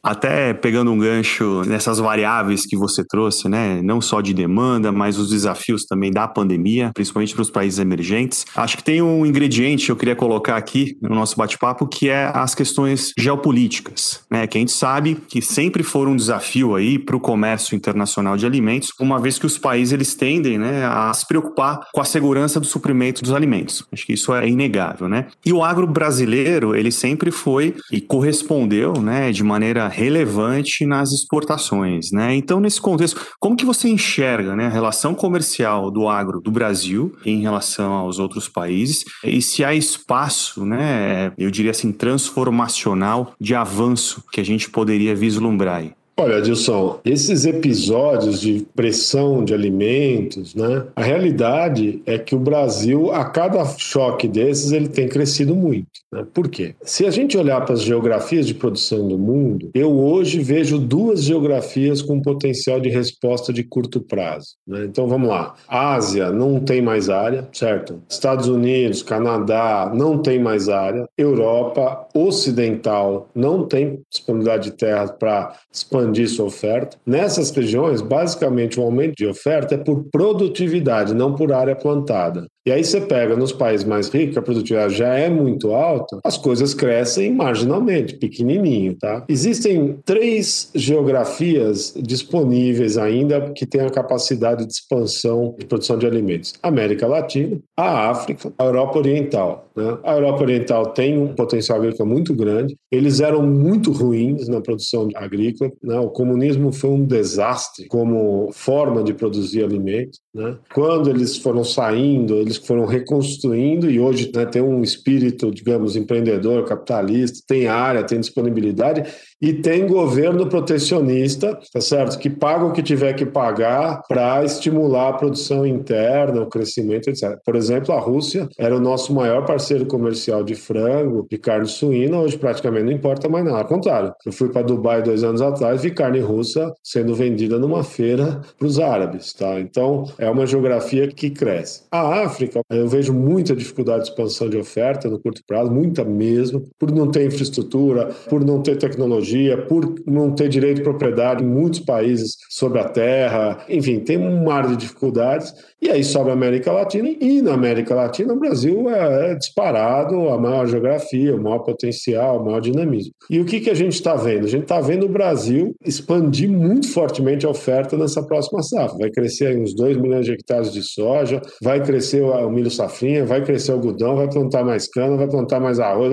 Até 0.02 0.52
pegando 0.52 0.90
um 0.90 0.99
gancho 0.99 1.62
nessas 1.66 1.99
variáveis 1.99 2.66
que 2.66 2.76
você 2.76 3.04
trouxe, 3.04 3.49
né? 3.49 3.80
Não 3.82 4.00
só 4.00 4.21
de 4.21 4.35
demanda, 4.35 4.90
mas 4.90 5.18
os 5.18 5.30
desafios 5.30 5.85
também 5.85 6.11
da 6.11 6.26
pandemia, 6.26 6.90
principalmente 6.92 7.35
para 7.35 7.42
os 7.42 7.50
países 7.50 7.78
emergentes. 7.78 8.44
Acho 8.56 8.76
que 8.76 8.85
tem 8.85 9.00
um 9.00 9.25
ingrediente 9.25 9.87
que 9.87 9.92
eu 9.92 9.97
queria 9.97 10.16
colocar 10.16 10.56
aqui 10.56 10.97
no 11.00 11.14
nosso 11.14 11.37
bate-papo, 11.37 11.87
que 11.87 12.09
é 12.09 12.30
as 12.35 12.54
questões 12.54 13.12
geopolíticas, 13.16 14.21
né? 14.30 14.47
Que 14.47 14.59
a 14.59 14.61
gente 14.61 14.73
sabe 14.73 15.18
que 15.28 15.40
sempre 15.40 15.82
foram 15.82 16.12
um 16.12 16.16
desafio 16.16 16.75
aí 16.75 16.99
para 16.99 17.16
o 17.16 17.21
comércio 17.21 17.76
internacional 17.76 18.37
de 18.37 18.44
alimentos, 18.44 18.92
uma 19.00 19.21
vez 19.21 19.38
que 19.38 19.47
os 19.47 19.56
países 19.56 19.92
eles 19.92 20.14
tendem, 20.14 20.59
né, 20.59 20.85
a 20.85 21.12
se 21.14 21.26
preocupar 21.26 21.80
com 21.92 22.00
a 22.00 22.04
segurança 22.04 22.59
do 22.59 22.66
suprimento 22.66 23.23
dos 23.23 23.32
alimentos. 23.32 23.85
Acho 23.92 24.06
que 24.06 24.14
isso 24.14 24.35
é 24.35 24.49
inegável, 24.49 25.09
né? 25.09 25.28
E 25.44 25.52
o 25.52 25.62
agro 25.62 25.87
brasileiro, 25.87 26.75
ele 26.75 26.90
sempre 26.90 27.30
foi 27.30 27.75
e 27.90 28.00
correspondeu, 28.00 28.94
né, 29.00 29.30
de 29.30 29.44
maneira 29.44 29.91
relevante 29.92 30.84
nas 30.87 31.12
exportações, 31.12 32.11
né? 32.11 32.34
Então, 32.34 32.61
nesse 32.61 32.80
contexto, 32.80 33.20
como 33.38 33.56
que 33.56 33.64
você 33.64 33.88
enxerga 33.88 34.56
né, 34.56 34.66
a 34.66 34.70
relação 34.70 35.14
comercial 35.14 35.90
do 35.90 36.08
agro 36.08 36.40
do 36.40 36.50
Brasil 36.50 37.14
em 37.25 37.40
relação 37.40 37.92
aos 37.92 38.18
outros 38.18 38.49
países 38.49 39.04
e 39.25 39.40
se 39.40 39.64
há 39.64 39.75
espaço, 39.75 40.64
né, 40.64 41.32
eu 41.38 41.50
diria 41.50 41.70
assim, 41.70 41.92
transformacional 41.92 43.34
de 43.40 43.54
avanço 43.54 44.25
que 44.32 44.40
a 44.40 44.44
gente 44.44 44.70
poderia 44.70 45.14
vislumbrar 45.14 45.76
aí? 45.76 45.92
Olha, 46.14 46.37
Adilson, 46.37 47.00
esses 47.07 47.47
episódios 47.47 48.38
de 48.38 48.66
pressão 48.76 49.42
de 49.42 49.54
alimentos, 49.54 50.54
né? 50.54 50.85
A 50.95 51.02
realidade 51.02 52.02
é 52.04 52.19
que 52.19 52.35
o 52.35 52.38
Brasil, 52.38 53.11
a 53.11 53.25
cada 53.25 53.64
choque 53.64 54.28
desses, 54.28 54.73
ele 54.73 54.88
tem 54.88 55.09
crescido 55.09 55.54
muito. 55.54 55.88
Né? 56.12 56.25
Por 56.33 56.49
quê? 56.49 56.75
Se 56.83 57.07
a 57.07 57.11
gente 57.11 57.37
olhar 57.38 57.62
para 57.62 57.75
as 57.75 57.83
geografias 57.83 58.47
de 58.47 58.54
produção 58.54 59.09
do 59.09 59.19
mundo, 59.19 59.71
eu 59.75 59.90
hoje 59.90 60.40
vejo 60.40 60.78
duas 60.78 61.25
geografias 61.25 62.02
com 62.02 62.21
potencial 62.21 62.78
de 62.78 62.90
resposta 62.90 63.50
de 63.50 63.64
curto 63.64 63.99
prazo. 64.00 64.49
Né? 64.66 64.85
Então 64.85 65.09
vamos 65.09 65.31
lá. 65.31 65.54
Ásia 65.66 66.31
não 66.31 66.61
tem 66.61 66.83
mais 66.83 67.09
área, 67.09 67.49
certo? 67.52 68.02
Estados 68.09 68.49
Unidos, 68.49 69.02
Canadá 69.02 69.90
não 69.95 70.19
tem 70.19 70.38
mais 70.38 70.69
área. 70.69 71.09
Europa 71.16 72.07
Ocidental 72.14 73.31
não 73.35 73.66
tem 73.66 74.00
disponibilidade 74.11 74.71
de 74.71 74.76
terra 74.76 75.09
para 75.09 75.57
expandir 75.73 76.01
expandir 76.02 76.28
sua 76.28 76.47
oferta. 76.47 76.97
Nessas 77.06 77.50
regiões, 77.50 78.02
basicamente, 78.02 78.78
o 78.78 78.82
aumento 78.82 79.14
de 79.16 79.26
oferta 79.26 79.75
é 79.75 79.78
por 79.78 80.04
produtividade, 80.11 81.14
não 81.14 81.35
por 81.35 81.52
área 81.52 81.76
plantada. 81.76 82.47
E 82.64 82.71
aí 82.71 82.85
você 82.85 83.00
pega 83.00 83.37
nos 83.37 83.52
países 83.52 83.85
mais 83.85 84.09
ricos, 84.09 84.37
a 84.37 84.42
produtividade 84.42 84.95
já 84.95 85.14
é 85.14 85.28
muito 85.28 85.73
alta, 85.73 86.21
as 86.25 86.38
coisas 86.38 86.75
crescem 86.75 87.33
marginalmente, 87.35 88.16
pequenininho, 88.16 88.95
tá? 88.95 89.25
Existem 89.28 89.99
três 90.04 90.71
geografias 90.75 91.92
disponíveis 91.97 92.97
ainda 92.97 93.52
que 93.52 93.66
têm 93.66 93.81
a 93.81 93.90
capacidade 93.90 94.64
de 94.64 94.73
expansão 94.73 95.57
de 95.59 95.66
produção 95.66 95.99
de 95.99 96.07
alimentos: 96.07 96.54
América 96.62 97.07
Latina, 97.07 97.59
a 97.76 98.11
África, 98.11 98.52
a 98.57 98.64
Europa 98.64 98.99
Oriental. 98.99 99.69
Né? 99.76 99.99
A 100.04 100.14
Europa 100.14 100.42
Oriental 100.42 100.87
tem 100.87 101.19
um 101.19 101.35
potencial 101.35 101.78
agrícola 101.78 102.09
muito 102.09 102.35
grande. 102.35 102.76
Eles 102.90 103.21
eram 103.21 103.42
muito 103.42 103.90
ruins 103.90 104.49
na 104.49 104.61
produção 104.61 105.09
agrícola. 105.14 105.71
Né? 105.83 105.99
O 105.99 106.11
comunismo 106.11 106.73
foi 106.73 106.90
um 106.90 107.04
desastre 107.04 107.87
como 107.88 108.50
forma 108.52 109.02
de 109.02 109.14
produzir 109.14 109.64
alimentos. 109.64 110.21
Né? 110.35 110.57
Quando 110.75 111.09
eles 111.11 111.37
foram 111.37 111.64
saindo, 111.64 112.37
eles 112.37 112.51
foram 112.56 112.85
reconstruindo 112.85 113.90
e 113.90 114.00
hoje 114.00 114.30
né, 114.35 114.44
tem 114.47 114.62
um 114.62 114.82
espírito, 114.82 115.50
digamos, 115.50 115.97
empreendedor, 115.97 116.64
capitalista, 116.64 117.44
tem 117.47 117.66
área, 117.66 118.02
tem 118.04 118.21
disponibilidade 118.21 119.04
e 119.40 119.52
tem 119.52 119.87
governo 119.87 120.47
protecionista, 120.49 121.59
tá 121.73 121.80
certo? 121.80 122.18
Que 122.18 122.30
paga 122.30 122.64
o 122.64 122.73
que 122.73 122.82
tiver 122.82 123.12
que 123.14 123.26
pagar 123.26 124.02
para 124.06 124.44
estimular 124.44 125.09
a 125.09 125.12
produção 125.14 125.66
interna, 125.66 126.42
o 126.42 126.47
crescimento, 126.47 127.09
etc. 127.09 127.38
Por 127.44 127.56
exemplo, 127.56 127.92
a 127.92 127.99
Rússia 127.99 128.49
era 128.56 128.76
o 128.76 128.80
nosso 128.80 129.12
maior 129.12 129.44
parceiro 129.44 129.85
comercial 129.87 130.44
de 130.44 130.54
frango, 130.54 131.26
de 131.28 131.38
carne 131.38 131.66
suína, 131.66 132.21
hoje 132.21 132.38
praticamente 132.38 132.85
não 132.85 132.92
importa 132.92 133.28
mais 133.28 133.44
nada. 133.44 133.59
Ao 133.59 133.66
contrário, 133.66 134.14
eu 134.25 134.32
fui 134.32 134.49
para 134.49 134.62
Dubai 134.62 135.02
dois 135.02 135.25
anos 135.25 135.42
atrás, 135.42 135.82
vi 135.82 135.90
carne 135.90 136.21
russa 136.21 136.73
sendo 136.82 137.14
vendida 137.14 137.59
numa 137.59 137.82
feira 137.82 138.40
para 138.56 138.66
os 138.66 138.78
árabes, 138.78 139.32
tá? 139.32 139.59
Então, 139.59 140.04
é 140.18 140.30
uma 140.30 140.47
geografia 140.47 141.09
que 141.09 141.30
cresce. 141.30 141.82
A 141.90 142.23
África, 142.23 142.41
eu 142.70 142.88
vejo 142.88 143.12
muita 143.12 143.54
dificuldade 143.54 144.04
de 144.04 144.11
expansão 144.11 144.49
de 144.49 144.56
oferta 144.56 145.08
no 145.08 145.18
curto 145.18 145.42
prazo, 145.46 145.70
muita 145.70 146.04
mesmo, 146.04 146.62
por 146.78 146.90
não 146.90 147.11
ter 147.11 147.26
infraestrutura, 147.26 148.11
por 148.28 148.44
não 148.44 148.62
ter 148.62 148.76
tecnologia 148.76 149.02
tecnologia, 149.02 149.56
por 149.66 149.94
não 150.06 150.30
ter 150.32 150.49
direito 150.49 150.76
de 150.76 150.82
propriedade 150.82 151.42
em 151.42 151.46
muitos 151.46 151.80
países 151.80 152.37
sobre 152.49 152.78
a 152.78 152.84
terra, 152.84 153.64
enfim, 153.68 154.00
tem 154.00 154.18
um 154.18 154.44
mar 154.44 154.66
de 154.66 154.76
dificuldades. 154.76 155.52
E 155.80 155.90
aí 155.90 156.04
sobe 156.04 156.30
a 156.30 156.32
América 156.32 156.70
Latina, 156.70 157.08
e 157.08 157.42
na 157.42 157.54
América 157.54 157.94
Latina 157.94 158.32
o 158.32 158.38
Brasil 158.38 158.88
é, 158.88 159.32
é 159.32 159.34
disparado 159.34 160.28
a 160.28 160.38
maior 160.38 160.66
geografia, 160.66 161.34
o 161.34 161.42
maior 161.42 161.58
potencial, 161.58 162.40
o 162.40 162.44
maior 162.44 162.61
dinamismo. 162.61 163.12
E 163.28 163.40
o 163.40 163.44
que, 163.44 163.61
que 163.61 163.70
a 163.70 163.75
gente 163.75 163.94
está 163.94 164.14
vendo? 164.14 164.44
A 164.44 164.49
gente 164.49 164.62
está 164.62 164.80
vendo 164.80 165.06
o 165.06 165.08
Brasil 165.08 165.75
expandir 165.84 166.49
muito 166.49 166.88
fortemente 166.88 167.44
a 167.44 167.50
oferta 167.50 167.96
nessa 167.96 168.22
próxima 168.22 168.62
safra. 168.62 168.99
Vai 168.99 169.11
crescer 169.11 169.58
uns 169.58 169.75
2 169.75 169.96
milhões 169.96 170.25
de 170.25 170.32
hectares 170.32 170.72
de 170.72 170.82
soja, 170.82 171.42
vai 171.61 171.82
crescer 171.82 172.22
o 172.46 172.50
milho 172.50 172.70
safrinha, 172.70 173.24
vai 173.24 173.44
crescer 173.44 173.72
o 173.72 173.74
algodão, 173.74 174.16
vai 174.16 174.28
plantar 174.28 174.64
mais 174.64 174.88
cana, 174.88 175.16
vai 175.16 175.28
plantar 175.28 175.60
mais 175.60 175.78
arroz. 175.78 176.12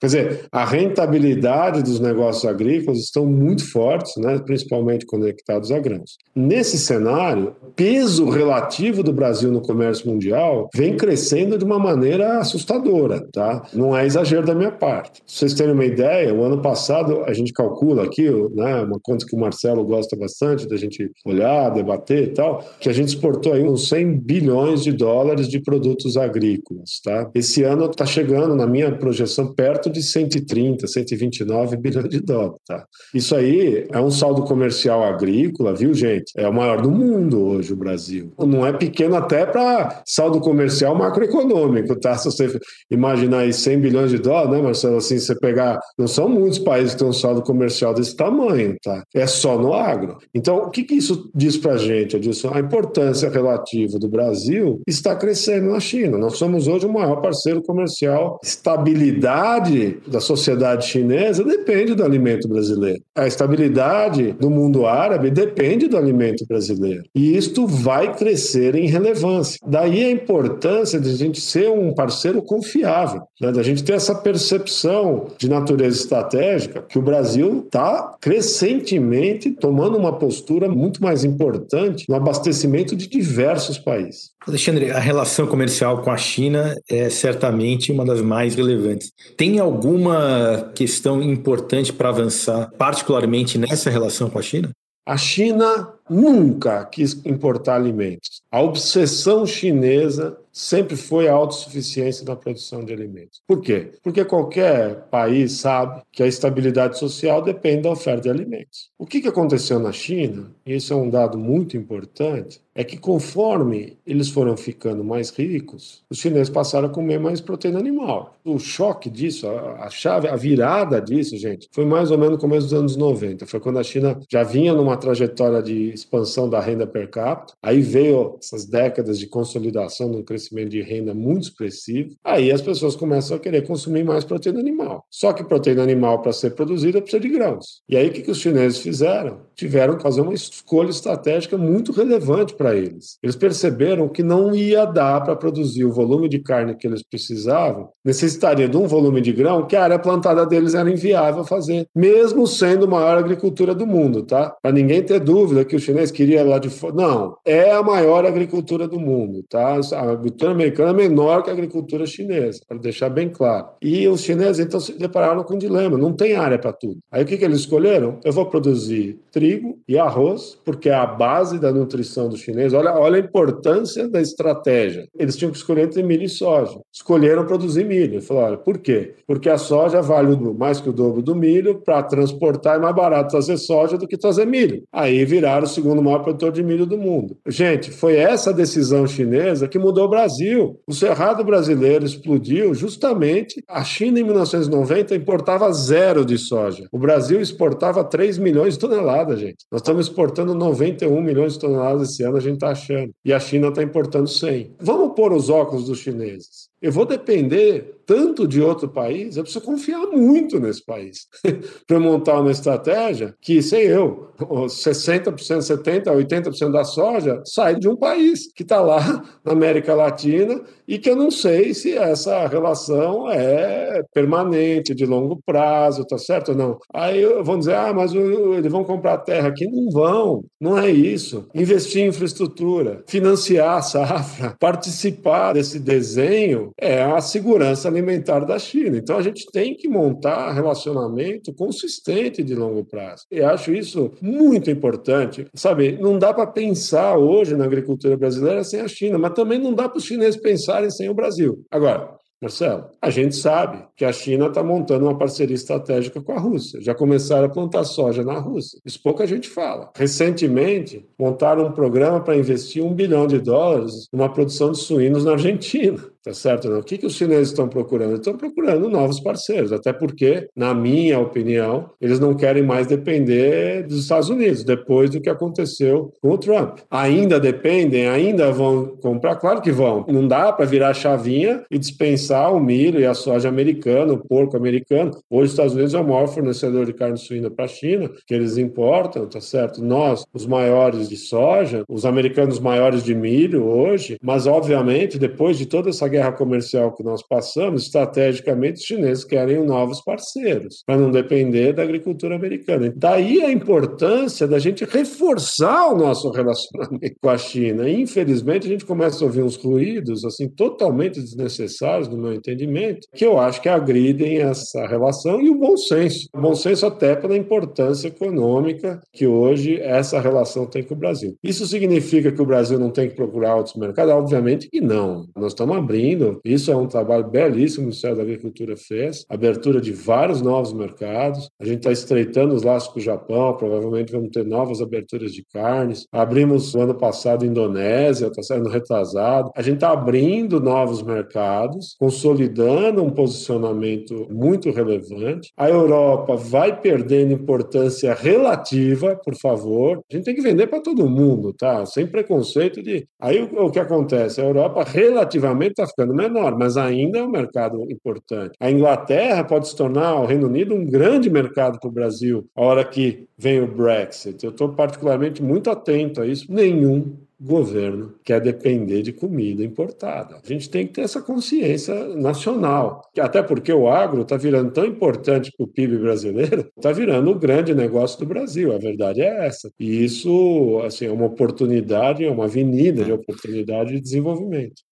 Quer 0.00 0.06
dizer, 0.06 0.40
a 0.52 0.64
rentabilidade 0.64 1.82
dos 1.82 2.00
negócios 2.00 2.44
agrícolas 2.44 2.98
estão 2.98 3.26
muito 3.26 3.70
fortes, 3.70 4.16
né, 4.16 4.38
principalmente 4.38 5.06
conectados 5.06 5.70
a 5.70 5.78
grãos. 5.78 6.16
Nesse 6.34 6.78
cenário, 6.78 7.54
peso 7.74 8.28
relativo 8.28 9.02
do 9.02 9.12
Brasil 9.12 9.50
no 9.50 9.60
comércio 9.60 10.08
mundial 10.10 10.68
vem 10.74 10.96
crescendo 10.96 11.58
de 11.58 11.64
uma 11.64 11.78
maneira 11.78 12.38
assustadora, 12.38 13.26
tá? 13.32 13.62
Não 13.72 13.96
é 13.96 14.06
exagero 14.06 14.46
da 14.46 14.54
minha 14.54 14.70
parte. 14.70 15.22
Se 15.26 15.38
vocês 15.38 15.54
terem 15.54 15.74
uma 15.74 15.84
ideia, 15.84 16.34
o 16.34 16.42
ano 16.42 16.60
passado 16.60 17.22
a 17.24 17.32
gente 17.32 17.52
calcula 17.52 18.04
aqui, 18.04 18.30
né, 18.54 18.82
uma 18.82 18.98
conta 19.02 19.26
que 19.26 19.34
o 19.34 19.38
Marcelo 19.38 19.84
gosta 19.84 20.16
bastante 20.16 20.68
da 20.68 20.76
gente 20.76 21.10
olhar, 21.24 21.70
debater 21.70 22.24
e 22.24 22.28
tal, 22.28 22.64
que 22.80 22.88
a 22.88 22.92
gente 22.92 23.08
exportou 23.08 23.52
aí 23.52 23.62
uns 23.62 23.88
100 23.88 24.18
bilhões 24.18 24.82
de 24.82 24.92
dólares 24.92 25.48
de 25.48 25.57
produtos 25.62 26.16
agrícolas, 26.16 27.00
tá? 27.02 27.30
Esse 27.34 27.62
ano 27.62 27.86
está 27.86 28.06
chegando, 28.06 28.54
na 28.54 28.66
minha 28.66 28.96
projeção, 28.96 29.52
perto 29.54 29.90
de 29.90 30.02
130, 30.02 30.86
129 30.86 31.76
bilhões 31.76 32.08
de 32.08 32.20
dólares, 32.20 32.58
tá? 32.66 32.84
Isso 33.14 33.34
aí 33.34 33.86
é 33.90 34.00
um 34.00 34.10
saldo 34.10 34.42
comercial 34.44 35.02
agrícola, 35.02 35.74
viu, 35.74 35.92
gente? 35.94 36.32
É 36.36 36.48
o 36.48 36.52
maior 36.52 36.80
do 36.80 36.90
mundo 36.90 37.42
hoje, 37.42 37.72
o 37.72 37.76
Brasil. 37.76 38.32
Não 38.38 38.66
é 38.66 38.72
pequeno 38.72 39.16
até 39.16 39.46
para 39.46 40.02
saldo 40.06 40.40
comercial 40.40 40.94
macroeconômico, 40.94 41.98
tá? 41.98 42.16
Se 42.16 42.26
você 42.26 42.58
imaginar 42.90 43.40
aí 43.40 43.52
100 43.52 43.80
bilhões 43.80 44.10
de 44.10 44.18
dólares, 44.18 44.50
né, 44.50 44.62
Marcelo? 44.62 44.96
Assim, 44.96 45.18
você 45.18 45.34
pegar. 45.38 45.78
Não 45.98 46.06
são 46.06 46.28
muitos 46.28 46.58
países 46.58 46.92
que 46.92 47.00
têm 47.00 47.08
um 47.08 47.12
saldo 47.12 47.42
comercial 47.42 47.94
desse 47.94 48.14
tamanho, 48.16 48.76
tá? 48.82 49.02
É 49.14 49.26
só 49.26 49.58
no 49.58 49.72
agro. 49.72 50.18
Então, 50.34 50.58
o 50.58 50.70
que, 50.70 50.84
que 50.84 50.94
isso 50.94 51.30
diz 51.34 51.56
para 51.56 51.72
a 51.72 51.78
gente, 51.78 52.16
Adilson? 52.16 52.50
A 52.52 52.60
importância 52.60 53.28
relativa 53.28 53.98
do 53.98 54.08
Brasil 54.08 54.80
está 54.86 55.14
crescendo 55.16 55.47
na 55.56 55.80
China. 55.80 56.18
Nós 56.18 56.36
somos 56.36 56.68
hoje 56.68 56.86
o 56.86 56.92
maior 56.92 57.16
parceiro 57.16 57.62
comercial. 57.62 58.38
Estabilidade 58.42 59.98
da 60.06 60.20
sociedade 60.20 60.86
chinesa 60.86 61.42
depende 61.42 61.94
do 61.94 62.04
alimento 62.04 62.46
brasileiro. 62.48 63.00
A 63.14 63.26
estabilidade 63.26 64.32
do 64.32 64.50
mundo 64.50 64.86
árabe 64.86 65.30
depende 65.30 65.88
do 65.88 65.96
alimento 65.96 66.44
brasileiro. 66.46 67.04
E 67.14 67.36
isto 67.36 67.66
vai 67.66 68.14
crescer 68.14 68.74
em 68.74 68.86
relevância. 68.86 69.58
Daí 69.66 70.04
a 70.04 70.10
importância 70.10 71.00
de 71.00 71.10
a 71.10 71.14
gente 71.14 71.40
ser 71.40 71.70
um 71.70 71.92
parceiro 71.94 72.42
confiável, 72.42 73.22
né? 73.40 73.50
da 73.50 73.62
gente 73.62 73.82
ter 73.82 73.94
essa 73.94 74.14
percepção 74.14 75.28
de 75.38 75.48
natureza 75.48 75.96
estratégica 75.96 76.82
que 76.88 76.98
o 76.98 77.02
Brasil 77.02 77.62
está 77.64 78.16
crescentemente 78.20 79.50
tomando 79.50 79.96
uma 79.96 80.12
postura 80.12 80.68
muito 80.68 81.02
mais 81.02 81.24
importante 81.24 82.04
no 82.08 82.14
abastecimento 82.14 82.94
de 82.94 83.08
diversos 83.08 83.78
países. 83.78 84.30
Alexandre, 84.48 84.90
a 84.90 84.98
relação 84.98 85.46
comercial 85.46 86.00
com 86.02 86.10
a 86.10 86.16
China 86.16 86.74
é 86.88 87.10
certamente 87.10 87.92
uma 87.92 88.04
das 88.04 88.22
mais 88.22 88.54
relevantes. 88.54 89.12
Tem 89.36 89.58
alguma 89.58 90.72
questão 90.74 91.22
importante 91.22 91.92
para 91.92 92.08
avançar, 92.08 92.70
particularmente 92.78 93.58
nessa 93.58 93.90
relação 93.90 94.30
com 94.30 94.38
a 94.38 94.42
China? 94.42 94.70
A 95.06 95.16
China 95.16 95.88
nunca 96.08 96.84
quis 96.84 97.24
importar 97.24 97.76
alimentos. 97.76 98.42
A 98.50 98.62
obsessão 98.62 99.46
chinesa 99.46 100.38
sempre 100.58 100.96
foi 100.96 101.28
a 101.28 101.32
autossuficiência 101.32 102.24
na 102.24 102.34
produção 102.34 102.84
de 102.84 102.92
alimentos. 102.92 103.40
Por 103.46 103.60
quê? 103.60 103.92
Porque 104.02 104.24
qualquer 104.24 105.02
país 105.08 105.52
sabe 105.52 106.02
que 106.10 106.22
a 106.22 106.26
estabilidade 106.26 106.98
social 106.98 107.40
depende 107.40 107.82
da 107.82 107.92
oferta 107.92 108.22
de 108.22 108.30
alimentos. 108.30 108.90
O 108.98 109.06
que 109.06 109.26
aconteceu 109.28 109.78
na 109.78 109.92
China, 109.92 110.50
e 110.66 110.74
isso 110.74 110.92
é 110.92 110.96
um 110.96 111.08
dado 111.08 111.38
muito 111.38 111.76
importante, 111.76 112.60
é 112.74 112.82
que 112.82 112.96
conforme 112.96 113.96
eles 114.06 114.28
foram 114.28 114.56
ficando 114.56 115.04
mais 115.04 115.30
ricos, 115.30 116.02
os 116.10 116.18
chineses 116.18 116.48
passaram 116.48 116.88
a 116.88 116.90
comer 116.90 117.18
mais 117.18 117.40
proteína 117.40 117.78
animal. 117.78 118.36
O 118.44 118.58
choque 118.58 119.10
disso, 119.10 119.48
a 119.48 119.90
chave, 119.90 120.28
a 120.28 120.36
virada 120.36 121.00
disso, 121.00 121.36
gente, 121.36 121.68
foi 121.72 121.84
mais 121.84 122.10
ou 122.10 122.18
menos 122.18 122.34
no 122.34 122.40
começo 122.40 122.66
dos 122.66 122.74
anos 122.74 122.96
90. 122.96 123.46
Foi 123.46 123.60
quando 123.60 123.78
a 123.78 123.84
China 123.84 124.20
já 124.28 124.42
vinha 124.42 124.74
numa 124.74 124.96
trajetória 124.96 125.62
de 125.62 125.92
expansão 125.98 126.48
da 126.48 126.60
renda 126.60 126.86
per 126.86 127.10
capita, 127.10 127.54
aí 127.62 127.80
veio 127.80 128.38
essas 128.42 128.66
décadas 128.66 129.18
de 129.18 129.26
consolidação 129.26 130.08
no 130.08 130.24
crescimento 130.24 130.48
crescimento 130.48 130.70
de 130.70 130.82
renda 130.82 131.14
muito 131.14 131.44
expressivo, 131.44 132.16
aí 132.24 132.50
as 132.50 132.62
pessoas 132.62 132.96
começam 132.96 133.36
a 133.36 133.40
querer 133.40 133.66
consumir 133.66 134.04
mais 134.04 134.24
proteína 134.24 134.60
animal. 134.60 135.04
Só 135.10 135.32
que 135.32 135.44
proteína 135.44 135.82
animal, 135.82 136.22
para 136.22 136.32
ser 136.32 136.50
produzida, 136.54 137.00
precisa 137.00 137.20
de 137.20 137.28
grãos. 137.28 137.82
E 137.88 137.96
aí 137.96 138.08
o 138.08 138.12
que, 138.12 138.22
que 138.22 138.30
os 138.30 138.38
chineses 138.38 138.78
fizeram? 138.78 139.47
Tiveram 139.58 139.96
que 139.96 140.04
fazer 140.04 140.20
uma 140.20 140.32
escolha 140.32 140.90
estratégica 140.90 141.58
muito 141.58 141.90
relevante 141.90 142.54
para 142.54 142.76
eles. 142.76 143.18
Eles 143.20 143.34
perceberam 143.34 144.08
que 144.08 144.22
não 144.22 144.54
ia 144.54 144.84
dar 144.84 145.20
para 145.24 145.34
produzir 145.34 145.84
o 145.84 145.90
volume 145.90 146.28
de 146.28 146.38
carne 146.38 146.76
que 146.76 146.86
eles 146.86 147.02
precisavam, 147.02 147.88
necessitaria 148.04 148.68
de 148.68 148.76
um 148.76 148.86
volume 148.86 149.20
de 149.20 149.32
grão 149.32 149.66
que 149.66 149.74
a 149.74 149.82
área 149.82 149.98
plantada 149.98 150.46
deles 150.46 150.74
era 150.74 150.88
inviável 150.88 151.42
fazer, 151.42 151.88
mesmo 151.92 152.46
sendo 152.46 152.84
a 152.84 152.88
maior 152.88 153.18
agricultura 153.18 153.74
do 153.74 153.84
mundo, 153.84 154.22
tá? 154.22 154.54
Para 154.62 154.70
ninguém 154.70 155.02
ter 155.02 155.18
dúvida 155.18 155.64
que 155.64 155.74
os 155.74 155.82
chinês 155.82 156.12
queria 156.12 156.44
lá 156.44 156.60
de 156.60 156.70
fora. 156.70 156.94
Não, 156.94 157.36
é 157.44 157.72
a 157.72 157.82
maior 157.82 158.24
agricultura 158.24 158.86
do 158.86 159.00
mundo, 159.00 159.44
tá? 159.50 159.80
A 159.92 160.12
agricultura 160.12 160.52
americana 160.52 160.90
é 160.90 161.08
menor 161.08 161.42
que 161.42 161.50
a 161.50 161.52
agricultura 161.52 162.06
chinesa, 162.06 162.60
para 162.68 162.78
deixar 162.78 163.08
bem 163.08 163.28
claro. 163.28 163.66
E 163.82 164.06
os 164.06 164.20
chineses 164.20 164.64
então 164.64 164.78
se 164.78 164.92
depararam 164.92 165.42
com 165.42 165.54
um 165.54 165.58
dilema, 165.58 165.98
não 165.98 166.12
tem 166.12 166.36
área 166.36 166.60
para 166.60 166.72
tudo. 166.72 166.98
Aí 167.10 167.24
o 167.24 167.26
que, 167.26 167.36
que 167.36 167.44
eles 167.44 167.58
escolheram? 167.58 168.20
Eu 168.24 168.32
vou 168.32 168.46
produzir 168.46 169.18
trigo 169.32 169.47
e 169.86 169.98
arroz, 169.98 170.58
porque 170.64 170.88
é 170.88 170.94
a 170.94 171.06
base 171.06 171.58
da 171.58 171.72
nutrição 171.72 172.28
do 172.28 172.36
chinês. 172.36 172.72
Olha, 172.72 172.94
olha 172.94 173.16
a 173.16 173.24
importância 173.24 174.08
da 174.08 174.20
estratégia. 174.20 175.06
Eles 175.18 175.36
tinham 175.36 175.50
que 175.50 175.56
escolher 175.56 175.84
entre 175.84 176.02
milho 176.02 176.24
e 176.24 176.28
soja. 176.28 176.78
Escolheram 176.92 177.46
produzir 177.46 177.84
milho. 177.84 178.20
Falaram, 178.20 178.58
por 178.58 178.78
quê? 178.78 179.14
Porque 179.26 179.48
a 179.48 179.58
soja 179.58 180.00
vale 180.00 180.36
mais 180.58 180.80
que 180.80 180.88
o 180.88 180.92
dobro 180.92 181.22
do 181.22 181.34
milho, 181.34 181.80
para 181.84 182.02
transportar 182.02 182.76
é 182.76 182.78
mais 182.78 182.94
barato 182.94 183.30
trazer 183.30 183.56
soja 183.56 183.96
do 183.96 184.06
que 184.06 184.16
trazer 184.16 184.46
milho. 184.46 184.82
Aí 184.92 185.24
viraram 185.24 185.64
o 185.64 185.68
segundo 185.68 186.02
maior 186.02 186.20
produtor 186.20 186.52
de 186.52 186.62
milho 186.62 186.86
do 186.86 186.98
mundo. 186.98 187.36
Gente, 187.46 187.90
foi 187.90 188.16
essa 188.16 188.52
decisão 188.52 189.06
chinesa 189.06 189.68
que 189.68 189.78
mudou 189.78 190.06
o 190.06 190.10
Brasil. 190.10 190.78
O 190.86 190.92
cerrado 190.92 191.44
brasileiro 191.44 192.04
explodiu 192.04 192.74
justamente. 192.74 193.62
A 193.68 193.84
China, 193.84 194.20
em 194.20 194.24
1990, 194.24 195.14
importava 195.14 195.72
zero 195.72 196.24
de 196.24 196.38
soja. 196.38 196.86
O 196.92 196.98
Brasil 196.98 197.40
exportava 197.40 198.04
3 198.04 198.38
milhões 198.38 198.74
de 198.74 198.80
toneladas, 198.80 199.37
gente. 199.38 199.64
Nós 199.70 199.80
estamos 199.80 200.06
exportando 200.06 200.54
91 200.54 201.20
milhões 201.22 201.54
de 201.54 201.60
toneladas 201.60 202.10
esse 202.10 202.22
ano, 202.22 202.36
a 202.36 202.40
gente 202.40 202.54
está 202.54 202.70
achando. 202.70 203.12
E 203.24 203.32
a 203.32 203.40
China 203.40 203.68
está 203.68 203.82
importando 203.82 204.28
100. 204.28 204.76
Vamos 204.80 205.14
pôr 205.14 205.32
os 205.32 205.48
óculos 205.48 205.86
dos 205.86 205.98
chineses. 205.98 206.68
Eu 206.80 206.92
vou 206.92 207.04
depender 207.04 207.98
tanto 208.08 208.48
de 208.48 208.62
outro 208.62 208.88
país, 208.88 209.36
eu 209.36 209.42
preciso 209.42 209.62
confiar 209.62 210.06
muito 210.06 210.58
nesse 210.58 210.82
país 210.82 211.26
para 211.86 212.00
montar 212.00 212.40
uma 212.40 212.50
estratégia 212.50 213.34
que, 213.38 213.60
sei 213.60 213.86
eu, 213.86 214.30
60%, 214.38 215.34
70%, 215.36 216.04
80% 216.04 216.72
da 216.72 216.84
soja 216.84 217.42
sai 217.44 217.74
de 217.74 217.86
um 217.86 217.94
país 217.94 218.50
que 218.54 218.62
está 218.62 218.80
lá 218.80 219.22
na 219.44 219.52
América 219.52 219.94
Latina 219.94 220.58
e 220.86 220.98
que 220.98 221.10
eu 221.10 221.16
não 221.16 221.30
sei 221.30 221.74
se 221.74 221.98
essa 221.98 222.46
relação 222.46 223.30
é 223.30 224.02
permanente, 224.14 224.94
de 224.94 225.04
longo 225.04 225.38
prazo, 225.44 226.06
tá 226.06 226.16
certo 226.16 226.52
ou 226.52 226.56
não? 226.56 226.78
Aí 226.94 227.22
vão 227.42 227.58
dizer, 227.58 227.74
ah, 227.74 227.92
mas 227.92 228.14
eles 228.14 228.72
vão 228.72 228.84
comprar 228.84 229.18
terra 229.18 229.48
aqui. 229.48 229.66
Não 229.66 229.90
vão, 229.90 230.44
não 230.58 230.78
é 230.78 230.90
isso. 230.90 231.46
Investir 231.54 232.02
em 232.02 232.08
infraestrutura, 232.08 233.02
financiar 233.06 233.76
a 233.76 233.82
safra, 233.82 234.56
participar 234.58 235.52
desse 235.52 235.78
desenho 235.78 236.67
é 236.78 237.02
a 237.02 237.20
segurança 237.20 237.88
alimentar 237.88 238.40
da 238.40 238.58
China. 238.58 238.96
Então 238.96 239.16
a 239.16 239.22
gente 239.22 239.46
tem 239.50 239.74
que 239.74 239.88
montar 239.88 240.52
relacionamento 240.52 241.52
consistente 241.54 242.42
de 242.42 242.54
longo 242.54 242.84
prazo. 242.84 243.24
E 243.30 243.40
acho 243.40 243.72
isso 243.72 244.12
muito 244.20 244.70
importante. 244.70 245.46
Sabe, 245.54 245.98
não 246.00 246.18
dá 246.18 246.32
para 246.32 246.46
pensar 246.46 247.16
hoje 247.16 247.56
na 247.56 247.64
agricultura 247.64 248.16
brasileira 248.16 248.62
sem 248.62 248.80
a 248.80 248.88
China, 248.88 249.18
mas 249.18 249.32
também 249.32 249.58
não 249.58 249.72
dá 249.72 249.88
para 249.88 249.98
os 249.98 250.04
chineses 250.04 250.40
pensar 250.40 250.58
pensarem 250.58 250.90
sem 250.90 251.08
o 251.08 251.14
Brasil. 251.14 251.64
Agora, 251.70 252.18
Marcelo, 252.40 252.84
a 253.02 253.10
gente 253.10 253.34
sabe 253.34 253.84
que 253.96 254.04
a 254.04 254.12
China 254.12 254.46
está 254.46 254.62
montando 254.62 255.06
uma 255.06 255.18
parceria 255.18 255.56
estratégica 255.56 256.20
com 256.20 256.32
a 256.32 256.38
Rússia. 256.38 256.80
Já 256.80 256.94
começaram 256.94 257.46
a 257.46 257.50
plantar 257.50 257.82
soja 257.82 258.22
na 258.22 258.38
Rússia. 258.38 258.78
Isso 258.84 259.02
pouca 259.02 259.26
gente 259.26 259.48
fala. 259.48 259.90
Recentemente, 259.96 261.04
montaram 261.18 261.66
um 261.66 261.72
programa 261.72 262.20
para 262.20 262.36
investir 262.36 262.84
um 262.84 262.94
bilhão 262.94 263.26
de 263.26 263.40
dólares 263.40 264.06
numa 264.12 264.32
produção 264.32 264.70
de 264.70 264.78
suínos 264.78 265.24
na 265.24 265.32
Argentina. 265.32 265.98
Tá 266.24 266.34
certo? 266.34 266.68
Não? 266.68 266.80
O 266.80 266.82
que, 266.82 266.98
que 266.98 267.06
os 267.06 267.14
chineses 267.14 267.48
estão 267.48 267.68
procurando? 267.68 268.16
Estão 268.16 268.36
procurando 268.36 268.88
novos 268.88 269.20
parceiros, 269.20 269.72
até 269.72 269.92
porque, 269.92 270.48
na 270.54 270.74
minha 270.74 271.18
opinião, 271.18 271.90
eles 272.00 272.18
não 272.18 272.34
querem 272.34 272.62
mais 272.62 272.86
depender 272.86 273.86
dos 273.86 274.00
Estados 274.00 274.28
Unidos, 274.28 274.64
depois 274.64 275.10
do 275.10 275.20
que 275.20 275.30
aconteceu 275.30 276.12
com 276.20 276.30
o 276.30 276.38
Trump. 276.38 276.78
Ainda 276.90 277.38
dependem, 277.38 278.08
ainda 278.08 278.50
vão 278.50 278.96
comprar? 279.00 279.36
Claro 279.36 279.62
que 279.62 279.70
vão. 279.70 280.04
Não 280.08 280.26
dá 280.26 280.52
para 280.52 280.66
virar 280.66 280.92
chavinha 280.92 281.64
e 281.70 281.78
dispensar 281.78 282.52
o 282.52 282.60
milho 282.60 282.98
e 282.98 283.06
a 283.06 283.14
soja 283.14 283.48
americana, 283.48 284.12
o 284.12 284.18
porco 284.18 284.56
americano. 284.56 285.12
Hoje, 285.30 285.46
os 285.46 285.50
Estados 285.52 285.74
Unidos 285.74 285.94
é 285.94 286.00
o 286.00 286.06
maior 286.06 286.26
fornecedor 286.26 286.84
de 286.84 286.92
carne 286.92 287.16
suína 287.16 287.50
para 287.50 287.64
a 287.64 287.68
China, 287.68 288.10
que 288.26 288.34
eles 288.34 288.58
importam, 288.58 289.26
tá 289.26 289.40
certo? 289.40 289.82
Nós, 289.82 290.24
os 290.34 290.46
maiores 290.46 291.08
de 291.08 291.16
soja, 291.16 291.84
os 291.88 292.04
americanos 292.04 292.58
maiores 292.58 293.04
de 293.04 293.14
milho 293.14 293.64
hoje, 293.64 294.18
mas, 294.20 294.46
obviamente, 294.46 295.18
depois 295.18 295.56
de 295.56 295.64
toda 295.64 295.90
essa 295.90 296.08
guerra 296.18 296.32
comercial 296.32 296.92
que 296.92 297.04
nós 297.04 297.22
passamos, 297.22 297.84
estrategicamente 297.84 298.80
os 298.80 298.84
chineses 298.84 299.24
querem 299.24 299.64
novos 299.64 300.02
parceiros, 300.02 300.82
para 300.84 300.96
não 300.96 301.10
depender 301.10 301.72
da 301.72 301.82
agricultura 301.82 302.34
americana. 302.34 302.92
Daí 302.96 303.42
a 303.42 303.52
importância 303.52 304.46
da 304.46 304.58
gente 304.58 304.84
reforçar 304.84 305.92
o 305.92 305.96
nosso 305.96 306.30
relacionamento 306.32 307.16
com 307.22 307.30
a 307.30 307.38
China. 307.38 307.88
Infelizmente, 307.88 308.66
a 308.66 308.70
gente 308.70 308.84
começa 308.84 309.22
a 309.22 309.26
ouvir 309.26 309.42
uns 309.42 309.56
ruídos 309.56 310.24
assim 310.24 310.48
totalmente 310.48 311.20
desnecessários, 311.20 312.08
no 312.08 312.18
meu 312.18 312.32
entendimento, 312.32 313.06
que 313.14 313.24
eu 313.24 313.38
acho 313.38 313.62
que 313.62 313.68
agridem 313.68 314.38
essa 314.38 314.86
relação 314.86 315.40
e 315.40 315.50
o 315.50 315.58
bom 315.58 315.76
senso. 315.76 316.28
O 316.34 316.40
bom 316.40 316.54
senso 316.54 316.86
até 316.86 317.14
pela 317.14 317.36
importância 317.36 318.08
econômica 318.08 319.00
que 319.12 319.26
hoje 319.26 319.80
essa 319.80 320.20
relação 320.20 320.66
tem 320.66 320.82
com 320.82 320.94
o 320.94 320.98
Brasil. 320.98 321.36
Isso 321.42 321.66
significa 321.66 322.32
que 322.32 322.42
o 322.42 322.46
Brasil 322.46 322.78
não 322.78 322.90
tem 322.90 323.08
que 323.08 323.14
procurar 323.14 323.56
outros 323.56 323.76
mercados? 323.76 324.12
Obviamente 324.12 324.68
que 324.68 324.80
não. 324.80 325.26
Nós 325.36 325.52
estamos 325.52 325.76
abrindo 325.76 325.97
abrindo. 325.98 326.40
Isso 326.44 326.70
é 326.70 326.76
um 326.76 326.86
trabalho 326.86 327.28
belíssimo 327.28 327.76
que 327.76 327.80
o 327.80 327.82
Ministério 327.88 328.16
da 328.16 328.22
Agricultura 328.22 328.76
fez, 328.76 329.24
abertura 329.28 329.80
de 329.80 329.92
vários 329.92 330.40
novos 330.40 330.72
mercados. 330.72 331.50
A 331.60 331.64
gente 331.64 331.78
está 331.78 331.90
estreitando 331.90 332.54
os 332.54 332.62
laços 332.62 332.92
com 332.92 332.98
o 332.98 333.02
Japão, 333.02 333.56
provavelmente 333.56 334.12
vamos 334.12 334.30
ter 334.30 334.44
novas 334.44 334.80
aberturas 334.80 335.32
de 335.32 335.44
carnes. 335.52 336.06
Abrimos 336.12 336.74
no 336.74 336.82
ano 336.82 336.94
passado 336.94 337.44
Indonésia, 337.44 338.26
está 338.26 338.42
sendo 338.42 338.68
retrasado. 338.68 339.50
A 339.56 339.62
gente 339.62 339.76
está 339.76 339.90
abrindo 339.90 340.60
novos 340.60 341.02
mercados, 341.02 341.96
consolidando 341.98 343.02
um 343.02 343.10
posicionamento 343.10 344.26
muito 344.30 344.70
relevante. 344.70 345.52
A 345.56 345.68
Europa 345.68 346.36
vai 346.36 346.80
perdendo 346.80 347.32
importância 347.32 348.14
relativa, 348.14 349.18
por 349.24 349.34
favor. 349.36 350.00
A 350.10 350.16
gente 350.16 350.24
tem 350.24 350.34
que 350.34 350.42
vender 350.42 350.68
para 350.68 350.80
todo 350.80 351.08
mundo, 351.08 351.52
tá? 351.52 351.84
Sem 351.86 352.06
preconceito 352.06 352.82
de. 352.82 353.06
Aí 353.20 353.42
o 353.42 353.70
que 353.70 353.78
acontece? 353.78 354.40
A 354.40 354.44
Europa 354.44 354.84
relativamente 354.84 355.72
está 355.72 355.87
ficando 355.88 356.14
menor, 356.14 356.56
mas 356.56 356.76
ainda 356.76 357.18
é 357.18 357.22
um 357.22 357.30
mercado 357.30 357.90
importante. 357.90 358.54
A 358.60 358.70
Inglaterra 358.70 359.42
pode 359.44 359.68
se 359.68 359.76
tornar, 359.76 360.14
o 360.14 360.26
Reino 360.26 360.46
Unido, 360.46 360.74
um 360.74 360.84
grande 360.84 361.28
mercado 361.30 361.78
para 361.80 361.88
o 361.88 361.92
Brasil, 361.92 362.46
a 362.54 362.62
hora 362.62 362.84
que 362.84 363.26
vem 363.36 363.60
o 363.60 363.66
Brexit. 363.66 364.44
Eu 364.44 364.50
estou 364.50 364.70
particularmente 364.70 365.42
muito 365.42 365.70
atento 365.70 366.20
a 366.20 366.26
isso. 366.26 366.52
Nenhum 366.52 367.16
governo 367.40 368.14
quer 368.24 368.40
depender 368.40 369.02
de 369.02 369.12
comida 369.12 369.64
importada. 369.64 370.40
A 370.42 370.46
gente 370.46 370.68
tem 370.68 370.86
que 370.86 370.94
ter 370.94 371.02
essa 371.02 371.22
consciência 371.22 371.94
nacional, 372.16 373.02
até 373.18 373.42
porque 373.42 373.72
o 373.72 373.88
agro 373.88 374.22
está 374.22 374.36
virando 374.36 374.72
tão 374.72 374.84
importante 374.84 375.52
para 375.56 375.64
o 375.64 375.68
PIB 375.68 375.98
brasileiro, 375.98 376.68
está 376.76 376.90
virando 376.92 377.30
o 377.30 377.38
grande 377.38 377.74
negócio 377.74 378.18
do 378.18 378.26
Brasil. 378.26 378.74
A 378.74 378.78
verdade 378.78 379.22
é 379.22 379.46
essa. 379.46 379.70
E 379.78 380.04
isso 380.04 380.80
assim, 380.84 381.06
é 381.06 381.12
uma 381.12 381.26
oportunidade, 381.26 382.24
é 382.24 382.30
uma 382.30 382.44
avenida 382.44 383.04
de 383.04 383.12
oportunidade 383.12 383.92
de 383.92 384.00
desenvolvimento 384.00 384.87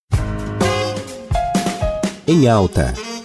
em 2.26 2.48
alta. 2.48 3.15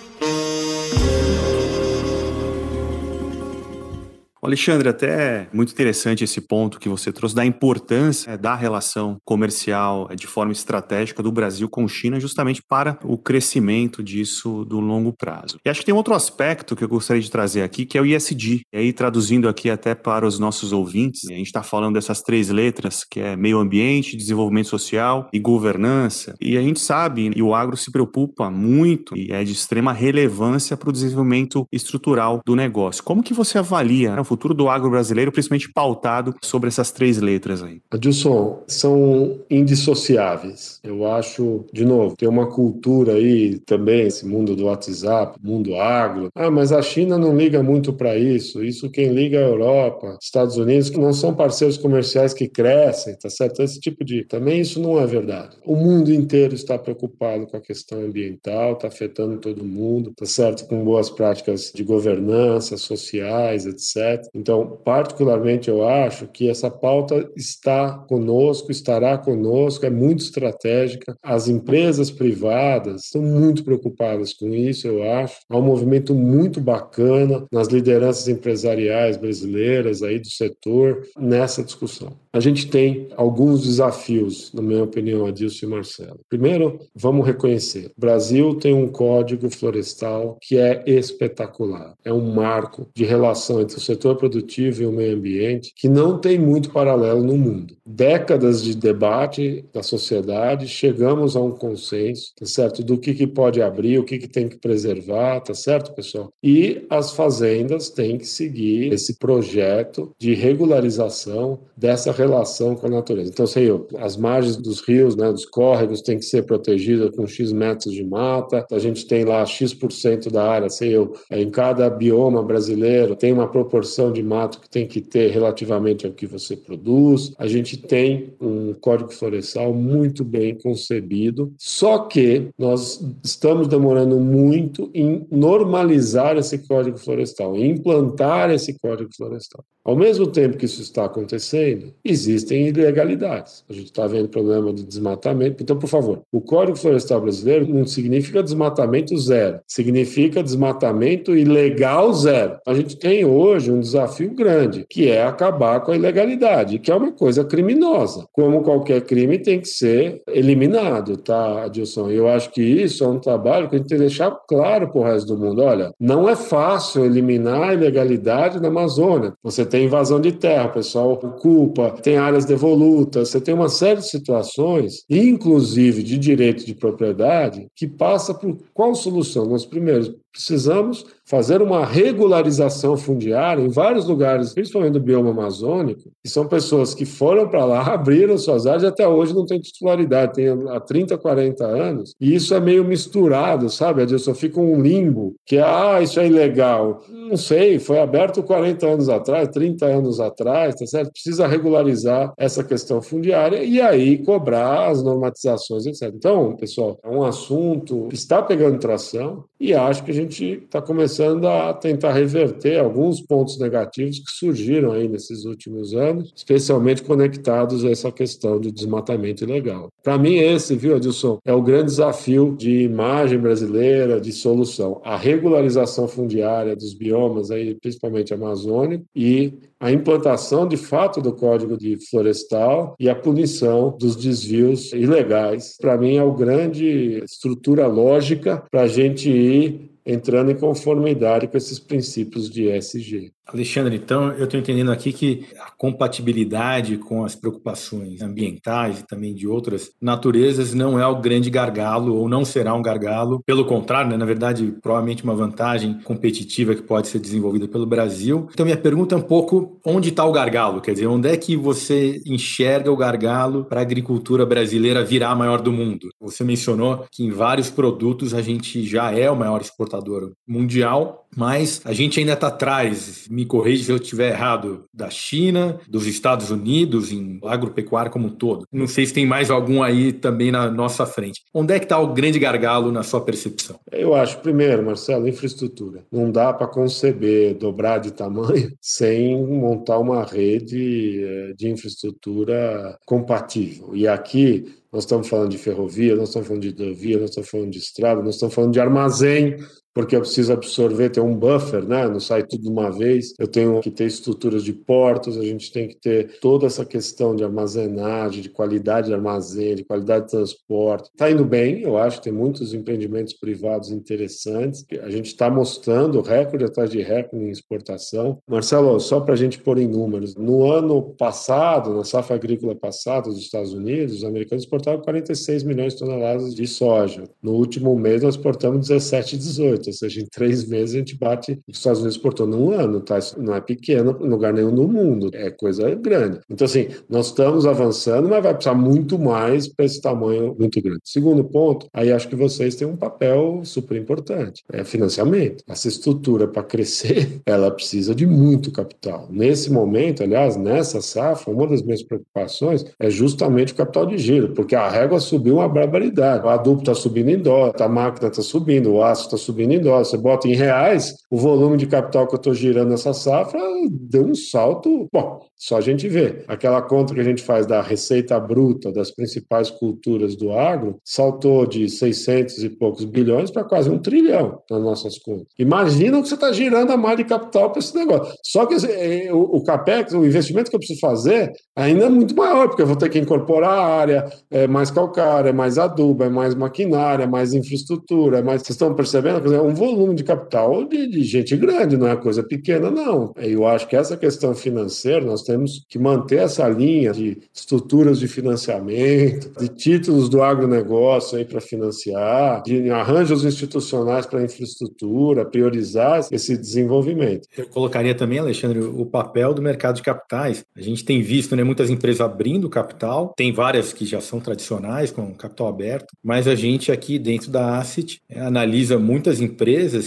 Alexandre, 4.47 4.89
até 4.89 5.47
muito 5.53 5.71
interessante 5.71 6.23
esse 6.23 6.41
ponto 6.41 6.79
que 6.79 6.89
você 6.89 7.11
trouxe 7.11 7.35
da 7.35 7.45
importância 7.45 8.37
da 8.37 8.55
relação 8.55 9.17
comercial 9.23 10.09
de 10.15 10.25
forma 10.25 10.51
estratégica 10.51 11.21
do 11.21 11.31
Brasil 11.31 11.69
com 11.69 11.87
China, 11.87 12.19
justamente 12.19 12.61
para 12.67 12.97
o 13.03 13.17
crescimento 13.17 14.01
disso 14.03 14.65
do 14.65 14.79
longo 14.79 15.13
prazo. 15.13 15.59
E 15.63 15.69
acho 15.69 15.81
que 15.81 15.85
tem 15.85 15.93
outro 15.93 16.15
aspecto 16.15 16.75
que 16.75 16.83
eu 16.83 16.89
gostaria 16.89 17.21
de 17.21 17.29
trazer 17.29 17.61
aqui, 17.61 17.85
que 17.85 17.97
é 17.97 18.01
o 18.01 18.05
ISD. 18.05 18.61
E 18.73 18.77
aí, 18.77 18.91
traduzindo 18.91 19.47
aqui 19.47 19.69
até 19.69 19.93
para 19.93 20.25
os 20.25 20.39
nossos 20.39 20.73
ouvintes, 20.73 21.29
a 21.29 21.33
gente 21.33 21.45
está 21.45 21.61
falando 21.61 21.93
dessas 21.93 22.21
três 22.23 22.49
letras, 22.49 23.03
que 23.03 23.19
é 23.19 23.35
meio 23.35 23.59
ambiente, 23.59 24.17
desenvolvimento 24.17 24.69
social 24.69 25.29
e 25.31 25.39
governança. 25.39 26.33
E 26.41 26.57
a 26.57 26.61
gente 26.61 26.79
sabe, 26.79 27.31
e 27.35 27.43
o 27.43 27.53
agro 27.53 27.77
se 27.77 27.91
preocupa 27.91 28.49
muito 28.49 29.15
e 29.15 29.31
é 29.31 29.43
de 29.43 29.51
extrema 29.51 29.93
relevância 29.93 30.75
para 30.75 30.89
o 30.89 30.93
desenvolvimento 30.93 31.67
estrutural 31.71 32.41
do 32.43 32.55
negócio. 32.55 33.03
Como 33.03 33.21
que 33.21 33.33
você 33.33 33.59
avalia 33.59 34.15
né, 34.15 34.23
futuro 34.31 34.53
do 34.53 34.69
agro 34.69 34.89
brasileiro, 34.89 35.29
principalmente 35.29 35.69
pautado 35.73 36.33
sobre 36.41 36.69
essas 36.69 36.89
três 36.89 37.17
letras 37.17 37.61
aí? 37.61 37.81
Adilson, 37.91 38.63
são 38.65 39.39
indissociáveis. 39.49 40.79
Eu 40.81 41.05
acho, 41.05 41.65
de 41.73 41.83
novo, 41.83 42.15
tem 42.15 42.29
uma 42.29 42.47
cultura 42.47 43.13
aí 43.13 43.59
também, 43.59 44.07
esse 44.07 44.25
mundo 44.25 44.55
do 44.55 44.65
WhatsApp, 44.65 45.37
mundo 45.43 45.75
agro. 45.75 46.29
Ah, 46.33 46.49
mas 46.49 46.71
a 46.71 46.81
China 46.81 47.17
não 47.17 47.35
liga 47.35 47.61
muito 47.61 47.91
para 47.91 48.17
isso. 48.17 48.63
Isso 48.63 48.89
quem 48.89 49.09
liga 49.09 49.37
é 49.37 49.43
a 49.43 49.49
Europa, 49.49 50.17
Estados 50.21 50.55
Unidos, 50.55 50.89
que 50.89 50.99
não 50.99 51.11
são 51.11 51.33
parceiros 51.33 51.77
comerciais 51.77 52.33
que 52.33 52.47
crescem, 52.47 53.17
tá 53.17 53.29
certo? 53.29 53.61
Esse 53.61 53.81
tipo 53.81 54.05
de. 54.05 54.23
Também 54.23 54.61
isso 54.61 54.79
não 54.79 54.97
é 54.97 55.05
verdade. 55.05 55.57
O 55.65 55.75
mundo 55.75 56.11
inteiro 56.13 56.55
está 56.55 56.77
preocupado 56.77 57.47
com 57.47 57.57
a 57.57 57.61
questão 57.61 57.99
ambiental, 57.99 58.73
está 58.73 58.87
afetando 58.87 59.37
todo 59.39 59.65
mundo, 59.65 60.13
tá 60.15 60.25
certo? 60.25 60.65
Com 60.67 60.85
boas 60.85 61.09
práticas 61.09 61.71
de 61.75 61.83
governança, 61.83 62.77
sociais, 62.77 63.65
etc. 63.65 64.20
Então, 64.33 64.79
particularmente, 64.83 65.69
eu 65.69 65.87
acho 65.87 66.27
que 66.27 66.49
essa 66.49 66.69
pauta 66.69 67.29
está 67.35 67.91
conosco, 68.07 68.71
estará 68.71 69.17
conosco, 69.17 69.85
é 69.85 69.89
muito 69.89 70.23
estratégica. 70.23 71.15
As 71.21 71.47
empresas 71.47 72.09
privadas 72.11 73.05
estão 73.05 73.21
muito 73.21 73.63
preocupadas 73.63 74.33
com 74.33 74.53
isso, 74.53 74.87
eu 74.87 75.03
acho. 75.03 75.39
Há 75.49 75.57
um 75.57 75.61
movimento 75.61 76.13
muito 76.13 76.59
bacana 76.59 77.45
nas 77.51 77.67
lideranças 77.67 78.27
empresariais 78.27 79.17
brasileiras 79.17 80.03
aí 80.03 80.19
do 80.19 80.29
setor 80.29 81.05
nessa 81.17 81.63
discussão. 81.63 82.13
A 82.33 82.39
gente 82.39 82.67
tem 82.67 83.09
alguns 83.17 83.63
desafios, 83.63 84.53
na 84.53 84.61
minha 84.61 84.83
opinião, 84.83 85.25
Adilson 85.25 85.65
e 85.65 85.69
Marcelo. 85.69 86.19
Primeiro, 86.29 86.79
vamos 86.95 87.25
reconhecer: 87.25 87.91
o 87.97 87.99
Brasil 87.99 88.55
tem 88.55 88.73
um 88.73 88.87
código 88.87 89.49
florestal 89.49 90.37
que 90.41 90.57
é 90.57 90.81
espetacular. 90.85 91.93
É 92.05 92.13
um 92.13 92.33
marco 92.33 92.87
de 92.95 93.03
relação 93.03 93.59
entre 93.59 93.77
o 93.77 93.81
setor 93.81 94.10
produtivo 94.15 94.81
e 94.81 94.85
o 94.85 94.91
meio 94.91 95.15
ambiente 95.15 95.73
que 95.75 95.87
não 95.87 96.17
tem 96.17 96.39
muito 96.39 96.71
paralelo 96.71 97.23
no 97.23 97.37
mundo. 97.37 97.75
Décadas 97.85 98.63
de 98.63 98.75
debate 98.75 99.65
da 99.73 99.83
sociedade, 99.83 100.67
chegamos 100.67 101.35
a 101.35 101.41
um 101.41 101.51
consenso, 101.51 102.33
tá 102.37 102.45
certo? 102.45 102.83
Do 102.83 102.97
que, 102.97 103.13
que 103.13 103.27
pode 103.27 103.61
abrir, 103.61 103.99
o 103.99 104.03
que, 104.03 104.17
que 104.17 104.27
tem 104.27 104.47
que 104.47 104.57
preservar, 104.57 105.41
tá 105.41 105.53
certo, 105.53 105.93
pessoal? 105.93 106.31
E 106.43 106.85
as 106.89 107.11
fazendas 107.11 107.89
têm 107.89 108.17
que 108.17 108.25
seguir 108.25 108.93
esse 108.93 109.17
projeto 109.17 110.11
de 110.19 110.33
regularização 110.33 111.59
dessa 111.75 112.11
relação 112.11 112.75
com 112.75 112.87
a 112.87 112.89
natureza. 112.89 113.29
Então, 113.31 113.47
sei 113.47 113.69
eu, 113.69 113.87
as 113.97 114.15
margens 114.15 114.57
dos 114.57 114.81
rios, 114.81 115.15
né, 115.15 115.31
dos 115.31 115.45
córregos, 115.45 116.01
têm 116.01 116.17
que 116.17 116.25
ser 116.25 116.43
protegidas 116.45 117.15
com 117.15 117.27
X 117.27 117.51
metros 117.51 117.93
de 117.93 118.03
mata, 118.03 118.65
a 118.71 118.79
gente 118.79 119.05
tem 119.05 119.25
lá 119.25 119.45
X% 119.45 120.29
da 120.31 120.43
área, 120.43 120.69
sei 120.69 120.95
eu, 120.95 121.13
em 121.31 121.49
cada 121.49 121.89
bioma 121.89 122.43
brasileiro 122.43 123.15
tem 123.15 123.31
uma 123.31 123.47
proporção 123.47 124.00
de 124.09 124.23
mato 124.23 124.61
que 124.61 124.69
tem 124.69 124.87
que 124.87 125.01
ter 125.01 125.29
relativamente 125.31 126.05
ao 126.05 126.13
que 126.13 126.25
você 126.25 126.55
produz, 126.55 127.33
a 127.37 127.45
gente 127.45 127.75
tem 127.75 128.33
um 128.39 128.73
código 128.73 129.11
florestal 129.11 129.73
muito 129.73 130.23
bem 130.23 130.57
concebido, 130.57 131.53
só 131.57 131.99
que 131.99 132.47
nós 132.57 133.05
estamos 133.21 133.67
demorando 133.67 134.17
muito 134.17 134.89
em 134.93 135.27
normalizar 135.29 136.37
esse 136.37 136.59
código 136.59 136.97
florestal, 136.97 137.57
em 137.57 137.71
implantar 137.71 138.49
esse 138.49 138.79
código 138.79 139.09
florestal. 139.13 139.65
Ao 139.83 139.95
mesmo 139.95 140.27
tempo 140.27 140.57
que 140.57 140.65
isso 140.65 140.81
está 140.81 141.05
acontecendo, 141.05 141.91
existem 142.05 142.67
ilegalidades. 142.67 143.63
A 143.67 143.73
gente 143.73 143.85
está 143.85 144.05
vendo 144.05 144.29
problema 144.29 144.71
de 144.71 144.83
desmatamento. 144.83 145.63
Então, 145.63 145.77
por 145.77 145.87
favor, 145.87 146.21
o 146.31 146.39
Código 146.39 146.77
Florestal 146.77 147.21
Brasileiro 147.21 147.67
não 147.67 147.85
significa 147.87 148.43
desmatamento 148.43 149.17
zero, 149.17 149.59
significa 149.67 150.43
desmatamento 150.43 151.35
ilegal 151.35 152.13
zero. 152.13 152.57
A 152.65 152.75
gente 152.75 152.95
tem 152.95 153.25
hoje 153.25 153.71
um 153.71 153.79
desafio 153.79 154.31
grande, 154.35 154.85
que 154.87 155.09
é 155.09 155.23
acabar 155.23 155.79
com 155.81 155.91
a 155.91 155.95
ilegalidade, 155.95 156.77
que 156.77 156.91
é 156.91 156.95
uma 156.95 157.11
coisa 157.11 157.43
criminosa. 157.43 158.27
Como 158.31 158.61
qualquer 158.61 159.01
crime 159.01 159.39
tem 159.39 159.59
que 159.59 159.67
ser 159.67 160.21
eliminado, 160.27 161.17
tá, 161.17 161.63
Adilson? 161.63 162.09
Eu 162.11 162.27
acho 162.27 162.51
que 162.51 162.61
isso 162.61 163.03
é 163.03 163.07
um 163.07 163.19
trabalho 163.19 163.67
que 163.67 163.75
a 163.75 163.77
gente 163.79 163.87
tem 163.87 163.97
que 163.97 164.05
deixar 164.05 164.31
claro 164.47 164.89
para 164.89 165.01
o 165.01 165.03
resto 165.03 165.35
do 165.35 165.43
mundo. 165.43 165.63
Olha, 165.63 165.91
não 165.99 166.29
é 166.29 166.35
fácil 166.35 167.03
eliminar 167.03 167.69
a 167.69 167.73
ilegalidade 167.73 168.61
na 168.61 168.67
Amazônia. 168.67 169.33
Você 169.43 169.65
tem 169.71 169.85
invasão 169.85 170.19
de 170.19 170.33
terra, 170.33 170.65
o 170.65 170.73
pessoal 170.73 171.13
ocupa, 171.13 171.91
tem 171.91 172.17
áreas 172.17 172.43
devolutas, 172.43 173.29
você 173.29 173.39
tem 173.39 173.53
uma 173.53 173.69
série 173.69 174.01
de 174.01 174.09
situações, 174.09 175.05
inclusive 175.09 176.03
de 176.03 176.17
direito 176.17 176.65
de 176.65 176.75
propriedade, 176.75 177.67
que 177.73 177.87
passa 177.87 178.33
por 178.33 178.57
qual 178.73 178.93
solução? 178.93 179.45
Nós, 179.45 179.65
primeiro, 179.65 180.19
precisamos 180.31 181.05
fazer 181.31 181.61
uma 181.61 181.85
regularização 181.85 182.97
fundiária 182.97 183.61
em 183.61 183.69
vários 183.69 184.05
lugares, 184.05 184.53
principalmente 184.53 184.93
do 184.93 184.99
bioma 184.99 185.29
amazônico, 185.29 186.11
que 186.21 186.29
são 186.29 186.45
pessoas 186.45 186.93
que 186.93 187.05
foram 187.05 187.47
para 187.47 187.63
lá, 187.63 187.81
abriram 187.93 188.37
suas 188.37 188.67
áreas 188.67 188.83
e 188.83 188.87
até 188.87 189.07
hoje 189.07 189.33
não 189.33 189.45
tem 189.45 189.59
titularidade, 189.59 190.33
tem 190.33 190.49
há 190.69 190.79
30, 190.79 191.17
40 191.17 191.65
anos, 191.65 192.15
e 192.19 192.35
isso 192.35 192.53
é 192.53 192.59
meio 192.59 192.83
misturado, 192.83 193.69
sabe, 193.69 194.01
Adilson? 194.01 194.33
Fica 194.33 194.59
um 194.59 194.81
limbo, 194.81 195.35
que 195.45 195.57
é, 195.57 195.61
ah, 195.61 196.01
isso 196.01 196.19
é 196.19 196.27
ilegal. 196.27 197.01
Não 197.09 197.37
sei, 197.37 197.79
foi 197.79 197.99
aberto 197.99 198.43
40 198.43 198.85
anos 198.85 199.07
atrás, 199.07 199.47
30 199.49 199.85
anos 199.85 200.19
atrás, 200.19 200.75
tá 200.75 200.85
certo? 200.85 201.11
Precisa 201.11 201.47
regularizar 201.47 202.33
essa 202.37 202.61
questão 202.61 203.01
fundiária 203.01 203.63
e 203.63 203.79
aí 203.79 204.17
cobrar 204.17 204.89
as 204.89 205.01
normatizações, 205.01 205.85
etc. 205.85 206.11
Então, 206.13 206.57
pessoal, 206.57 206.99
é 207.03 207.09
um 207.09 207.23
assunto 207.23 208.07
que 208.09 208.15
está 208.15 208.41
pegando 208.41 208.79
tração 208.79 209.45
e 209.59 209.73
acho 209.73 210.03
que 210.03 210.11
a 210.11 210.13
gente 210.13 210.20
está 210.23 210.81
começando 210.81 211.47
a 211.47 211.73
tentar 211.73 212.13
reverter 212.13 212.79
alguns 212.79 213.21
pontos 213.21 213.59
negativos 213.59 214.19
que 214.19 214.31
surgiram 214.31 214.91
aí 214.91 215.07
nesses 215.07 215.45
últimos 215.45 215.93
anos, 215.93 216.31
especialmente 216.35 217.03
conectados 217.03 217.85
a 217.85 217.89
essa 217.89 218.11
questão 218.11 218.59
do 218.59 218.71
desmatamento 218.71 219.43
ilegal. 219.43 219.89
Para 220.03 220.17
mim, 220.17 220.35
esse, 220.35 220.75
viu, 220.75 220.95
Adilson, 220.95 221.39
é 221.45 221.53
o 221.53 221.61
grande 221.61 221.85
desafio 221.85 222.55
de 222.57 222.83
imagem 222.83 223.39
brasileira, 223.39 224.19
de 224.19 224.31
solução. 224.31 225.01
A 225.03 225.15
regularização 225.15 226.07
fundiária 226.07 226.75
dos 226.75 226.93
biomas, 226.93 227.51
aí, 227.51 227.75
principalmente 227.75 228.33
amazônico, 228.33 229.05
e 229.15 229.53
a 229.79 229.91
implantação 229.91 230.67
de 230.67 230.77
fato 230.77 231.19
do 231.19 231.33
Código 231.33 231.75
de 231.75 231.97
Florestal 232.09 232.95
e 232.99 233.09
a 233.09 233.15
punição 233.15 233.95
dos 233.99 234.15
desvios 234.15 234.93
ilegais. 234.93 235.75
Para 235.81 235.97
mim, 235.97 236.17
é 236.17 236.23
o 236.23 236.33
grande 236.33 237.23
estrutura 237.23 237.87
lógica 237.87 238.63
para 238.69 238.81
a 238.83 238.87
gente 238.87 239.29
ir 239.29 239.90
entrando 240.05 240.51
em 240.51 240.57
conformidade 240.57 241.47
com 241.47 241.57
esses 241.57 241.79
princípios 241.79 242.49
de 242.49 242.67
ESG. 242.67 243.33
Alexandre, 243.53 243.95
então 243.95 244.31
eu 244.33 244.45
estou 244.45 244.59
entendendo 244.59 244.91
aqui 244.91 245.11
que 245.11 245.45
a 245.59 245.71
compatibilidade 245.71 246.97
com 246.97 247.25
as 247.25 247.35
preocupações 247.35 248.21
ambientais 248.21 248.99
e 248.99 249.07
também 249.07 249.33
de 249.33 249.47
outras 249.47 249.91
naturezas 250.01 250.73
não 250.73 250.99
é 250.99 251.05
o 251.05 251.19
grande 251.19 251.49
gargalo 251.49 252.15
ou 252.15 252.29
não 252.29 252.45
será 252.45 252.73
um 252.73 252.81
gargalo. 252.81 253.41
Pelo 253.45 253.65
contrário, 253.65 254.09
né, 254.09 254.17
na 254.17 254.25
verdade, 254.25 254.73
provavelmente 254.81 255.23
uma 255.23 255.35
vantagem 255.35 255.99
competitiva 256.03 256.75
que 256.75 256.81
pode 256.81 257.07
ser 257.07 257.19
desenvolvida 257.19 257.67
pelo 257.67 257.85
Brasil. 257.85 258.47
Então 258.53 258.65
minha 258.65 258.77
pergunta 258.77 259.15
é 259.15 259.17
um 259.17 259.21
pouco 259.21 259.79
onde 259.85 260.09
está 260.09 260.25
o 260.25 260.31
gargalo? 260.31 260.81
Quer 260.81 260.93
dizer, 260.93 261.07
onde 261.07 261.29
é 261.29 261.37
que 261.37 261.55
você 261.55 262.21
enxerga 262.25 262.91
o 262.91 262.97
gargalo 262.97 263.65
para 263.65 263.79
a 263.79 263.83
agricultura 263.83 264.45
brasileira 264.45 265.03
virar 265.03 265.31
a 265.31 265.35
maior 265.35 265.61
do 265.61 265.71
mundo? 265.71 266.09
Você 266.19 266.43
mencionou 266.43 267.05
que 267.11 267.23
em 267.23 267.31
vários 267.31 267.69
produtos 267.69 268.33
a 268.33 268.41
gente 268.41 268.83
já 268.85 269.11
é 269.11 269.29
o 269.29 269.35
maior 269.35 269.61
exportador 269.61 270.31
mundial, 270.47 271.20
mas 271.35 271.81
a 271.85 271.93
gente 271.93 272.19
ainda 272.19 272.33
está 272.33 272.47
atrás 272.47 273.27
me 273.29 273.45
corrija 273.45 273.85
se 273.85 273.91
eu 273.91 273.97
estiver 273.97 274.31
errado, 274.31 274.85
da 274.93 275.09
China, 275.09 275.79
dos 275.87 276.05
Estados 276.05 276.51
Unidos, 276.51 277.11
em 277.11 277.39
agropecuária 277.43 278.11
como 278.11 278.27
um 278.27 278.29
todo. 278.29 278.65
Não 278.71 278.87
sei 278.87 279.05
se 279.05 279.13
tem 279.13 279.25
mais 279.25 279.49
algum 279.49 279.81
aí 279.81 280.11
também 280.11 280.51
na 280.51 280.69
nossa 280.69 281.05
frente. 281.05 281.41
Onde 281.53 281.73
é 281.73 281.79
que 281.79 281.85
está 281.85 281.99
o 281.99 282.13
grande 282.13 282.39
gargalo 282.39 282.91
na 282.91 283.03
sua 283.03 283.21
percepção? 283.21 283.79
Eu 283.91 284.13
acho, 284.13 284.39
primeiro, 284.39 284.83
Marcelo, 284.83 285.27
infraestrutura. 285.27 286.03
Não 286.11 286.31
dá 286.31 286.53
para 286.53 286.67
conceber 286.67 287.55
dobrar 287.55 287.99
de 287.99 288.11
tamanho 288.11 288.73
sem 288.81 289.37
montar 289.45 289.97
uma 289.99 290.23
rede 290.23 291.23
eh, 291.23 291.53
de 291.57 291.69
infraestrutura 291.69 292.97
compatível. 293.05 293.95
E 293.95 294.07
aqui 294.07 294.65
nós 294.91 295.03
estamos 295.03 295.29
falando 295.29 295.51
de 295.51 295.57
ferrovia, 295.57 296.15
nós 296.15 296.29
estamos 296.29 296.47
falando 296.47 296.63
de 296.63 296.69
hidrovia, 296.69 297.17
nós 297.17 297.29
estamos 297.29 297.49
falando 297.49 297.71
de 297.71 297.79
estrada, 297.79 298.21
nós 298.21 298.35
estamos 298.35 298.53
falando 298.53 298.73
de 298.73 298.79
armazém 298.79 299.55
porque 299.93 300.15
eu 300.15 300.21
preciso 300.21 300.53
absorver, 300.53 301.09
ter 301.09 301.21
um 301.21 301.35
buffer, 301.35 301.85
né? 301.85 302.07
Não 302.07 302.19
sai 302.19 302.43
tudo 302.43 302.63
de 302.63 302.69
uma 302.69 302.89
vez. 302.89 303.33
Eu 303.37 303.47
tenho 303.47 303.79
que 303.81 303.91
ter 303.91 304.05
estruturas 304.05 304.63
de 304.63 304.73
portos, 304.73 305.37
a 305.37 305.43
gente 305.43 305.71
tem 305.71 305.87
que 305.87 305.95
ter 305.95 306.39
toda 306.39 306.65
essa 306.65 306.85
questão 306.85 307.35
de 307.35 307.43
armazenagem, 307.43 308.41
de 308.41 308.49
qualidade 308.49 309.07
de 309.07 309.13
armazém, 309.13 309.75
de 309.75 309.83
qualidade 309.83 310.25
de 310.25 310.31
transporte. 310.31 311.09
Está 311.09 311.29
indo 311.29 311.43
bem, 311.43 311.81
eu 311.81 311.97
acho, 311.97 312.21
tem 312.21 312.31
muitos 312.31 312.73
empreendimentos 312.73 313.33
privados 313.33 313.91
interessantes. 313.91 314.85
A 315.01 315.09
gente 315.09 315.27
está 315.27 315.49
mostrando 315.49 316.21
recorde 316.21 316.65
atrás 316.65 316.89
de 316.89 317.01
recorde 317.01 317.45
em 317.45 317.49
exportação. 317.49 318.39
Marcelo, 318.47 318.99
só 318.99 319.19
para 319.19 319.33
a 319.33 319.37
gente 319.37 319.59
pôr 319.59 319.77
em 319.77 319.87
números, 319.87 320.35
no 320.35 320.71
ano 320.71 321.01
passado, 321.17 321.93
na 321.93 322.03
safra 322.03 322.35
agrícola 322.35 322.75
passada 322.75 323.29
dos 323.29 323.39
Estados 323.39 323.73
Unidos, 323.73 324.17
os 324.17 324.23
americanos 324.23 324.63
exportavam 324.63 325.01
46 325.01 325.63
milhões 325.63 325.93
de 325.93 325.99
toneladas 325.99 326.55
de 326.55 326.67
soja. 326.67 327.23
No 327.41 327.53
último 327.53 327.97
mês, 327.97 328.23
nós 328.23 328.35
exportamos 328.35 328.87
17, 328.87 329.37
18 329.37 329.80
ou 329.87 329.93
seja, 329.93 330.21
em 330.21 330.25
três 330.25 330.67
meses 330.67 330.95
a 330.95 330.99
gente 330.99 331.17
bate 331.17 331.59
os 331.67 331.77
Estados 331.77 331.99
Unidos 331.99 332.15
exportou 332.15 332.47
num 332.47 332.71
ano, 332.71 332.99
tá? 332.99 333.17
Isso 333.17 333.41
não 333.41 333.55
é 333.55 333.61
pequeno 333.61 334.17
em 334.21 334.29
lugar 334.29 334.53
nenhum 334.53 334.71
no 334.71 334.87
mundo, 334.87 335.29
é 335.33 335.49
coisa 335.49 335.93
grande. 335.95 336.39
Então, 336.49 336.65
assim, 336.65 336.87
nós 337.09 337.27
estamos 337.27 337.65
avançando, 337.65 338.29
mas 338.29 338.43
vai 338.43 338.53
precisar 338.53 338.75
muito 338.75 339.17
mais 339.17 339.67
para 339.67 339.85
esse 339.85 340.01
tamanho 340.01 340.55
muito 340.57 340.81
grande. 340.81 340.99
Segundo 341.03 341.43
ponto, 341.43 341.87
aí 341.93 342.11
acho 342.11 342.27
que 342.27 342.35
vocês 342.35 342.75
têm 342.75 342.87
um 342.87 342.95
papel 342.95 343.61
super 343.63 343.97
importante, 343.97 344.63
é 344.71 344.83
financiamento. 344.83 345.63
Essa 345.67 345.87
estrutura 345.87 346.47
para 346.47 346.63
crescer, 346.63 347.41
ela 347.45 347.71
precisa 347.71 348.13
de 348.13 348.25
muito 348.25 348.71
capital. 348.71 349.27
Nesse 349.29 349.71
momento, 349.71 350.23
aliás, 350.23 350.55
nessa 350.55 351.01
safra, 351.01 351.51
uma 351.51 351.67
das 351.67 351.81
minhas 351.81 352.03
preocupações 352.03 352.85
é 352.99 353.09
justamente 353.09 353.73
o 353.73 353.75
capital 353.75 354.05
de 354.05 354.17
giro, 354.17 354.53
porque 354.53 354.75
a 354.75 354.89
régua 354.89 355.19
subiu 355.19 355.55
uma 355.55 355.69
barbaridade. 355.69 356.45
O 356.45 356.49
adubo 356.49 356.81
está 356.81 356.93
subindo 356.93 357.29
em 357.29 357.39
dólar, 357.39 357.73
a 357.79 357.87
máquina 357.87 358.27
está 358.29 358.41
subindo, 358.41 358.91
o 358.91 359.03
aço 359.03 359.25
está 359.25 359.37
subindo 359.37 359.70
em 359.75 359.79
dólar. 359.79 360.05
Você 360.05 360.17
bota 360.17 360.47
em 360.47 360.55
reais, 360.55 361.15
o 361.29 361.37
volume 361.37 361.77
de 361.77 361.87
capital 361.87 362.27
que 362.27 362.35
eu 362.35 362.37
estou 362.37 362.53
girando 362.53 362.89
nessa 362.89 363.13
safra 363.13 363.59
deu 363.89 364.25
um 364.25 364.35
salto. 364.35 365.07
Bom, 365.11 365.39
só 365.57 365.77
a 365.77 365.81
gente 365.81 366.07
vê. 366.07 366.43
Aquela 366.47 366.81
conta 366.81 367.13
que 367.13 367.19
a 367.19 367.23
gente 367.23 367.43
faz 367.43 367.65
da 367.65 367.81
receita 367.81 368.39
bruta 368.39 368.91
das 368.91 369.11
principais 369.11 369.69
culturas 369.69 370.35
do 370.35 370.51
agro 370.51 370.97
saltou 371.03 371.65
de 371.65 371.87
600 371.87 372.63
e 372.63 372.69
poucos 372.69 373.05
bilhões 373.05 373.51
para 373.51 373.63
quase 373.63 373.89
um 373.89 373.99
trilhão 373.99 374.59
nas 374.69 374.81
nossas 374.81 375.17
contas. 375.19 375.47
Imagina 375.59 376.17
o 376.17 376.23
que 376.23 376.29
você 376.29 376.35
está 376.35 376.51
girando 376.51 376.91
a 376.91 376.97
mais 376.97 377.17
de 377.17 377.25
capital 377.25 377.69
para 377.69 377.79
esse 377.79 377.95
negócio. 377.95 378.33
Só 378.43 378.65
que 378.65 378.75
é, 378.85 379.31
o, 379.31 379.61
CAPEX, 379.63 380.13
o 380.13 380.25
investimento 380.25 380.69
que 380.69 380.75
eu 380.75 380.79
preciso 380.79 380.99
fazer, 380.99 381.51
ainda 381.75 382.05
é 382.05 382.09
muito 382.09 382.35
maior, 382.35 382.67
porque 382.67 382.81
eu 382.81 382.87
vou 382.87 382.95
ter 382.95 383.09
que 383.09 383.19
incorporar 383.19 383.71
a 383.71 383.85
área, 383.85 384.31
é 384.49 384.67
mais 384.67 384.89
calcária, 384.89 385.49
é 385.49 385.53
mais 385.53 385.77
adubo, 385.77 386.23
é 386.23 386.29
mais 386.29 386.55
maquinária, 386.55 387.23
é 387.23 387.27
mais 387.27 387.53
infraestrutura, 387.53 388.39
é 388.39 388.41
mais. 388.41 388.61
Vocês 388.61 388.71
estão 388.71 388.93
percebendo? 388.93 389.37
É 389.61 389.63
um 389.63 389.75
volume 389.75 390.15
de 390.15 390.23
capital 390.23 390.83
de, 390.85 391.05
de 391.05 391.23
gente 391.23 391.55
grande, 391.55 391.95
não 391.95 392.07
é 392.07 392.15
coisa 392.15 392.41
pequena, 392.41 392.89
não. 392.89 393.31
Eu 393.37 393.67
acho 393.67 393.87
que 393.87 393.95
essa 393.95 394.17
questão 394.17 394.55
financeira, 394.55 395.23
nós 395.23 395.43
temos 395.43 395.85
que 395.87 395.99
manter 395.99 396.39
essa 396.39 396.67
linha 396.67 397.13
de 397.13 397.37
estruturas 397.53 398.19
de 398.19 398.27
financiamento, 398.27 399.51
de 399.59 399.69
títulos 399.69 400.29
do 400.29 400.41
agronegócio 400.41 401.37
aí 401.37 401.45
para 401.45 401.61
financiar, 401.61 402.63
de 402.63 402.89
arranjos 402.89 403.45
institucionais 403.45 404.25
para 404.25 404.43
infraestrutura, 404.43 405.45
priorizar 405.45 406.25
esse 406.31 406.57
desenvolvimento. 406.57 407.47
Eu 407.55 407.67
colocaria 407.67 408.15
também, 408.15 408.39
Alexandre, 408.39 408.79
o 408.79 409.05
papel 409.05 409.53
do 409.53 409.61
mercado 409.61 409.97
de 409.97 410.01
capitais. 410.01 410.65
A 410.75 410.81
gente 410.81 411.05
tem 411.05 411.21
visto 411.21 411.55
né, 411.55 411.63
muitas 411.63 411.91
empresas 411.91 412.21
abrindo 412.21 412.67
capital, 412.67 413.31
tem 413.37 413.53
várias 413.53 413.93
que 413.93 414.05
já 414.07 414.19
são 414.19 414.39
tradicionais, 414.39 415.11
com 415.11 415.31
capital 415.35 415.67
aberto, 415.67 416.07
mas 416.23 416.47
a 416.47 416.55
gente 416.55 416.91
aqui 416.91 417.19
dentro 417.19 417.51
da 417.51 417.77
Asset 417.77 418.19
é, 418.27 418.41
analisa 418.41 418.97
muitas 418.97 419.39
empresas 419.39 419.50